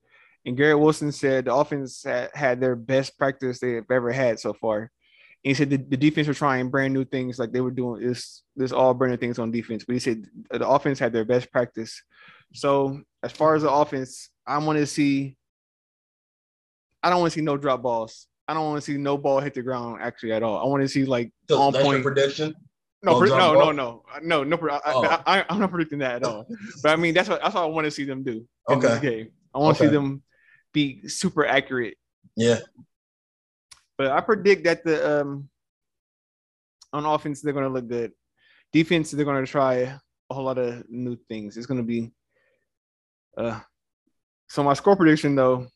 and 0.46 0.56
Garrett 0.56 0.80
Wilson 0.80 1.12
said 1.12 1.44
the 1.44 1.54
offense 1.54 2.02
had, 2.02 2.30
had 2.32 2.60
their 2.62 2.76
best 2.76 3.18
practice 3.18 3.60
they've 3.60 3.84
ever 3.90 4.10
had 4.10 4.40
so 4.40 4.54
far. 4.54 4.90
And 5.44 5.50
he 5.50 5.54
said 5.54 5.70
the, 5.70 5.76
the 5.76 5.96
defense 5.96 6.26
was 6.26 6.36
trying 6.38 6.68
brand 6.68 6.92
new 6.92 7.04
things 7.04 7.38
like 7.38 7.52
they 7.52 7.60
were 7.60 7.70
doing 7.70 8.02
this 8.06 8.42
this 8.56 8.72
all 8.72 8.92
brand 8.94 9.12
new 9.12 9.16
things 9.16 9.38
on 9.38 9.50
defense. 9.52 9.84
But 9.84 9.94
he 9.94 10.00
said 10.00 10.24
the 10.50 10.68
offense 10.68 10.98
had 10.98 11.12
their 11.12 11.24
best 11.24 11.50
practice. 11.52 12.02
So 12.54 13.00
as 13.22 13.30
far 13.32 13.54
as 13.54 13.62
the 13.62 13.70
offense, 13.70 14.30
I 14.46 14.58
want 14.58 14.78
to 14.78 14.86
see. 14.86 15.36
I 17.02 17.10
don't 17.10 17.20
want 17.20 17.32
to 17.32 17.38
see 17.38 17.44
no 17.44 17.56
drop 17.56 17.82
balls. 17.82 18.26
I 18.48 18.54
don't 18.54 18.64
want 18.64 18.82
to 18.82 18.92
see 18.92 18.98
no 18.98 19.16
ball 19.16 19.38
hit 19.40 19.54
the 19.54 19.62
ground 19.62 20.00
actually 20.02 20.32
at 20.32 20.42
all. 20.42 20.58
I 20.58 20.64
want 20.68 20.82
to 20.82 20.88
see 20.88 21.04
like 21.04 21.30
So 21.48 21.60
on 21.60 21.72
point. 21.72 22.02
prediction. 22.02 22.54
No, 23.04 23.12
No 23.20 23.54
no, 23.54 23.70
no, 23.70 24.02
no, 24.22 24.42
no, 24.42 24.42
no. 24.42 24.70
I, 24.70 24.80
Oh. 24.92 25.04
I, 25.04 25.38
I, 25.38 25.44
I'm 25.48 25.60
not 25.60 25.70
predicting 25.70 26.00
that 26.00 26.16
at 26.16 26.24
all. 26.24 26.48
But 26.82 26.90
I 26.90 26.96
mean, 26.96 27.14
that's 27.14 27.28
what 27.28 27.40
that's 27.40 27.54
what 27.54 27.62
I 27.62 27.66
want 27.66 27.84
to 27.84 27.92
see 27.92 28.04
them 28.04 28.24
do 28.24 28.44
in 28.68 28.80
this 28.80 28.90
Okay. 28.98 29.00
game. 29.00 29.28
I 29.54 29.58
want 29.58 29.76
to 29.76 29.84
Okay. 29.84 29.90
see 29.90 29.94
them 29.94 30.22
be 30.72 31.06
super 31.06 31.46
accurate. 31.46 31.96
Yeah. 32.34 32.58
But 33.98 34.12
I 34.12 34.20
predict 34.20 34.64
that 34.64 34.84
the 34.84 35.20
um 35.20 35.48
on 36.92 37.04
offense 37.04 37.42
they're 37.42 37.52
going 37.52 37.66
to 37.66 37.72
look 37.72 37.88
good. 37.88 38.12
Defense 38.72 39.10
they're 39.10 39.24
going 39.24 39.44
to 39.44 39.50
try 39.50 39.74
a 40.30 40.34
whole 40.34 40.44
lot 40.44 40.56
of 40.58 40.88
new 40.88 41.16
things. 41.28 41.56
It's 41.56 41.66
going 41.66 41.80
to 41.80 41.84
be 41.86 42.12
uh 43.36 43.60
so 44.48 44.62
my 44.62 44.72
score 44.74 44.96
prediction 44.96 45.34
though 45.34 45.66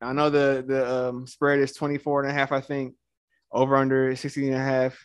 I 0.00 0.12
know 0.12 0.28
the 0.28 0.64
the 0.66 1.08
um, 1.08 1.26
spread 1.26 1.60
is 1.60 1.72
24 1.72 2.22
and 2.24 2.30
a 2.30 2.34
half 2.34 2.52
I 2.52 2.60
think 2.60 2.94
over 3.50 3.76
under 3.76 4.10
is 4.10 4.20
16 4.20 4.44
and 4.52 4.54
a 4.54 4.58
half. 4.58 4.98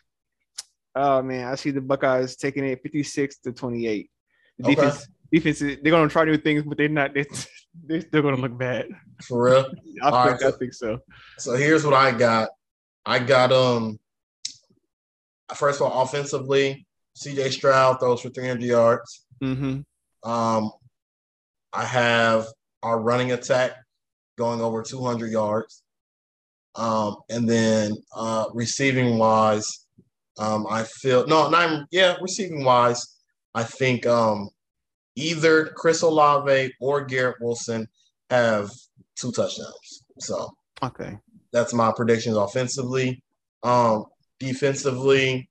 Oh 0.95 1.22
man, 1.22 1.47
I 1.47 1.55
see 1.55 1.72
the 1.72 1.82
Buckeyes 1.82 2.36
taking 2.36 2.66
it 2.66 2.82
56 2.84 3.39
to 3.39 3.53
28. 3.53 4.10
The 4.57 4.64
Okay. 4.64 4.76
defense 4.76 5.07
defense 5.32 5.60
they're 5.60 5.78
going 5.78 6.07
to 6.07 6.12
try 6.12 6.26
new 6.26 6.38
things 6.38 6.64
but 6.64 6.78
they're 6.78 6.89
not 6.89 7.14
they, 7.14 7.26
they're 7.86 8.01
still 8.01 8.22
going 8.22 8.36
to 8.36 8.41
look 8.41 8.57
bad. 8.57 8.88
For 9.24 9.45
real. 9.45 9.65
I 10.03 10.09
All 10.09 10.26
think, 10.28 10.41
right, 10.41 10.47
I 10.47 10.51
so- 10.51 10.57
think 10.57 10.74
so. 10.74 10.99
So 11.38 11.53
here's 11.55 11.84
what 11.86 11.93
I 11.93 12.11
got. 12.11 12.49
I 13.05 13.20
got 13.20 13.51
um 13.51 13.99
first 15.55 15.82
of 15.82 15.88
all, 15.88 16.03
offensively, 16.03 16.86
CJ 17.17 17.51
Stroud 17.51 17.99
throws 17.99 18.22
for 18.22 18.30
300 18.30 18.61
yards. 18.63 19.26
Mhm. 19.41 19.84
Um, 20.24 20.72
I 21.74 21.86
have 21.86 22.47
our 22.84 22.99
running 22.99 23.32
attack 23.32 23.72
going 24.38 24.61
over 24.61 24.82
200 24.84 25.32
yards. 25.32 25.84
Um, 26.76 27.17
and 27.30 27.49
then 27.49 27.93
uh, 28.15 28.45
receiving 28.53 29.17
wise, 29.17 29.86
um, 30.38 30.65
I 30.70 30.84
feel 30.84 31.26
no, 31.28 31.49
not 31.49 31.70
even- 31.72 31.88
yeah, 31.91 32.15
receiving 32.22 32.63
wise, 32.63 33.17
I 33.55 33.63
think 33.63 34.05
um, 34.05 34.49
either 35.20 35.67
Chris 35.76 36.01
Olave 36.01 36.74
or 36.80 37.01
Garrett 37.05 37.38
Wilson 37.41 37.88
have 38.30 38.72
two 39.15 39.32
touchdowns. 39.32 40.03
So 40.20 40.49
Okay. 40.82 41.17
that's 41.51 41.74
my 41.74 41.91
predictions 41.95 42.38
offensively. 42.38 43.22
Um, 43.63 44.05
defensively, 44.39 45.49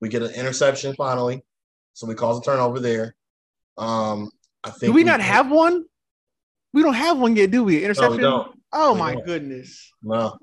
we 0.00 0.08
get 0.08 0.22
an 0.22 0.30
interception 0.34 0.94
finally, 0.96 1.42
so 1.94 2.06
we 2.06 2.14
cause 2.14 2.38
a 2.38 2.42
turnover 2.42 2.80
there. 2.80 3.14
Um, 3.78 4.30
I 4.62 4.70
think 4.70 4.90
Do 4.90 4.92
we 4.92 5.04
not 5.04 5.20
have 5.20 5.50
one? 5.50 5.84
We 6.72 6.82
don't 6.82 6.94
have 6.94 7.18
one 7.18 7.36
yet, 7.36 7.50
do 7.50 7.64
we? 7.64 7.78
No, 7.78 7.84
Interception. 7.84 8.16
we 8.16 8.22
don't. 8.22 8.60
Oh 8.72 8.92
We 8.94 8.98
my 8.98 9.14
don't. 9.14 9.24
goodness. 9.26 9.92
No. 10.02 10.36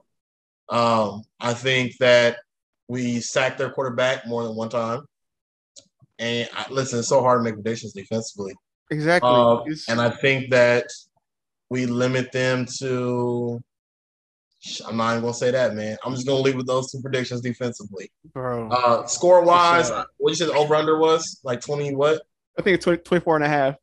Um, 0.70 1.24
I 1.40 1.54
think 1.54 1.98
that 2.00 2.38
we 2.88 3.20
sacked 3.20 3.58
their 3.58 3.70
quarterback 3.72 4.26
more 4.26 4.44
than 4.44 4.56
one 4.56 4.70
time. 4.70 5.02
And 6.22 6.48
I, 6.54 6.66
listen, 6.72 7.00
it's 7.00 7.10
so 7.10 7.22
hard 7.22 7.40
to 7.40 7.44
make 7.44 7.56
predictions 7.56 7.94
defensively. 7.94 8.54
Exactly. 8.92 9.30
Uh, 9.30 9.64
and 9.90 10.00
I 10.00 10.12
think 10.12 10.52
that 10.52 10.86
we 11.70 11.86
limit 11.88 12.32
them 12.32 12.66
to. 12.80 13.60
I'm 14.88 14.98
not 14.98 15.14
even 15.14 15.22
gonna 15.24 15.34
say 15.34 15.50
that, 15.50 15.74
man. 15.74 15.98
I'm 16.06 16.14
just 16.14 16.28
gonna 16.28 16.40
leave 16.42 16.56
with 16.56 16.68
those 16.68 16.92
two 16.92 17.02
predictions 17.02 17.42
defensively. 17.42 18.12
bro. 18.34 18.70
Uh, 18.70 19.08
score 19.08 19.44
wise, 19.44 19.90
That's 19.90 20.08
what 20.18 20.30
you 20.30 20.36
said 20.36 20.50
over 20.50 20.76
under 20.76 21.00
was 21.00 21.40
like 21.44 21.62
20 21.62 21.96
what? 21.96 22.22
I 22.60 22.62
think 22.62 22.76
it's 22.76 22.84
20, 22.84 23.02
24 23.02 23.36
and 23.38 23.46
a 23.46 23.48
half. 23.50 23.76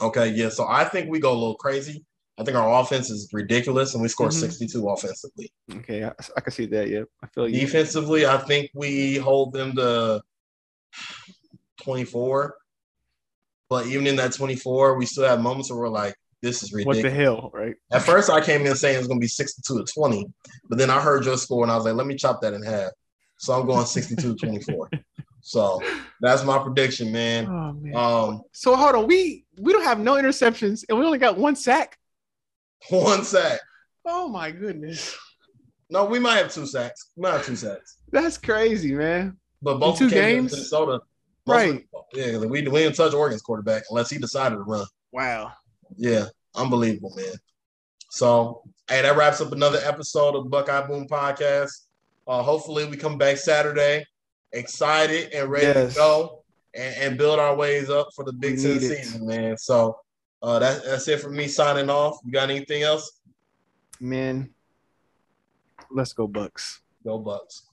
Okay, 0.00 0.28
yeah. 0.30 0.48
So 0.48 0.66
I 0.66 0.84
think 0.84 1.10
we 1.10 1.20
go 1.20 1.32
a 1.32 1.34
little 1.34 1.56
crazy. 1.56 2.02
I 2.38 2.44
think 2.44 2.56
our 2.56 2.80
offense 2.80 3.10
is 3.10 3.28
ridiculous, 3.34 3.92
and 3.92 4.02
we 4.02 4.08
score 4.08 4.28
Mhm. 4.28 4.40
62 4.40 4.88
offensively. 4.88 5.52
Okay, 5.70 6.02
I, 6.02 6.12
I 6.34 6.40
can 6.40 6.50
see 6.52 6.64
that. 6.66 6.88
Yeah, 6.88 7.02
I 7.22 7.26
feel 7.26 7.46
you. 7.46 7.60
Defensively, 7.60 8.24
I 8.24 8.38
think 8.38 8.70
we 8.74 9.16
hold 9.16 9.52
them 9.52 9.76
to 9.76 10.22
24. 11.82 12.56
But 13.68 13.86
even 13.86 14.06
in 14.06 14.16
that 14.16 14.32
24, 14.32 14.96
we 14.96 15.06
still 15.06 15.24
have 15.24 15.40
moments 15.40 15.70
where 15.70 15.80
we're 15.80 15.88
like, 15.88 16.14
this 16.42 16.62
is 16.62 16.72
ridiculous. 16.72 16.96
What 16.98 17.02
the 17.02 17.10
hell, 17.10 17.50
right? 17.54 17.74
At 17.92 18.02
first, 18.02 18.28
I 18.28 18.40
came 18.40 18.66
in 18.66 18.74
saying 18.74 18.98
it's 18.98 19.06
going 19.06 19.20
to 19.20 19.24
be 19.24 19.28
62 19.28 19.84
to 19.84 19.92
20, 19.92 20.26
but 20.68 20.76
then 20.76 20.90
I 20.90 21.00
heard 21.00 21.24
your 21.24 21.36
score 21.36 21.62
and 21.62 21.70
I 21.70 21.76
was 21.76 21.84
like, 21.84 21.94
let 21.94 22.06
me 22.06 22.16
chop 22.16 22.40
that 22.42 22.52
in 22.52 22.62
half. 22.62 22.90
So 23.38 23.52
I'm 23.52 23.66
going 23.66 23.86
62 23.86 24.34
to 24.34 24.34
24. 24.34 24.90
So 25.42 25.82
that's 26.20 26.44
my 26.44 26.56
prediction, 26.58 27.10
man. 27.10 27.46
Oh 27.48 27.72
man. 27.72 27.96
Um, 27.96 28.42
so 28.52 28.76
hold 28.76 28.94
on, 28.94 29.06
we 29.08 29.44
we 29.60 29.72
don't 29.72 29.82
have 29.82 29.98
no 29.98 30.14
interceptions 30.14 30.84
and 30.88 30.96
we 30.96 31.04
only 31.04 31.18
got 31.18 31.36
one 31.36 31.56
sack. 31.56 31.98
one 32.90 33.24
sack. 33.24 33.58
Oh 34.06 34.28
my 34.28 34.52
goodness, 34.52 35.16
No, 35.90 36.04
we 36.04 36.20
might 36.20 36.36
have 36.36 36.52
two 36.52 36.64
sacks. 36.64 37.10
We 37.16 37.22
might 37.22 37.32
have 37.32 37.44
two 37.44 37.56
sacks. 37.56 37.98
that's 38.12 38.38
crazy, 38.38 38.94
man. 38.94 39.36
But 39.60 39.80
both 39.80 39.98
two 39.98 40.08
came 40.08 40.18
against 40.18 40.36
games? 40.36 40.52
Minnesota. 40.52 41.00
Right. 41.46 41.84
yeah, 42.14 42.38
we, 42.38 42.46
we 42.46 42.62
didn't 42.62 42.94
touch 42.94 43.14
Oregon's 43.14 43.42
quarterback 43.42 43.82
unless 43.90 44.10
he 44.10 44.18
decided 44.18 44.56
to 44.56 44.62
run. 44.62 44.86
Wow. 45.12 45.52
Yeah, 45.96 46.26
unbelievable, 46.54 47.12
man. 47.16 47.34
So, 48.10 48.62
hey, 48.88 49.02
that 49.02 49.16
wraps 49.16 49.40
up 49.40 49.52
another 49.52 49.80
episode 49.82 50.36
of 50.36 50.50
Buckeye 50.50 50.86
Boom 50.86 51.08
Podcast. 51.08 51.86
Uh, 52.28 52.42
hopefully, 52.42 52.84
we 52.86 52.96
come 52.96 53.18
back 53.18 53.36
Saturday 53.38 54.04
excited 54.52 55.32
and 55.32 55.50
ready 55.50 55.66
Yes. 55.66 55.94
to 55.94 55.98
go 55.98 56.44
and, 56.74 56.94
and 56.96 57.18
build 57.18 57.38
our 57.38 57.56
ways 57.56 57.90
up 57.90 58.08
for 58.14 58.24
the 58.24 58.32
Big 58.32 58.60
Ten 58.60 58.78
season, 58.78 59.26
man. 59.26 59.56
So, 59.58 59.98
uh, 60.42 60.58
that, 60.58 60.84
that's 60.84 61.08
it 61.08 61.20
for 61.20 61.30
me 61.30 61.48
signing 61.48 61.88
off. 61.90 62.18
You 62.24 62.32
got 62.32 62.50
anything 62.50 62.82
else? 62.82 63.20
Man. 64.00 64.50
Let's 65.90 66.12
go, 66.12 66.26
Bucks. 66.26 66.80
Go 67.04 67.18
Bucks. 67.18 67.64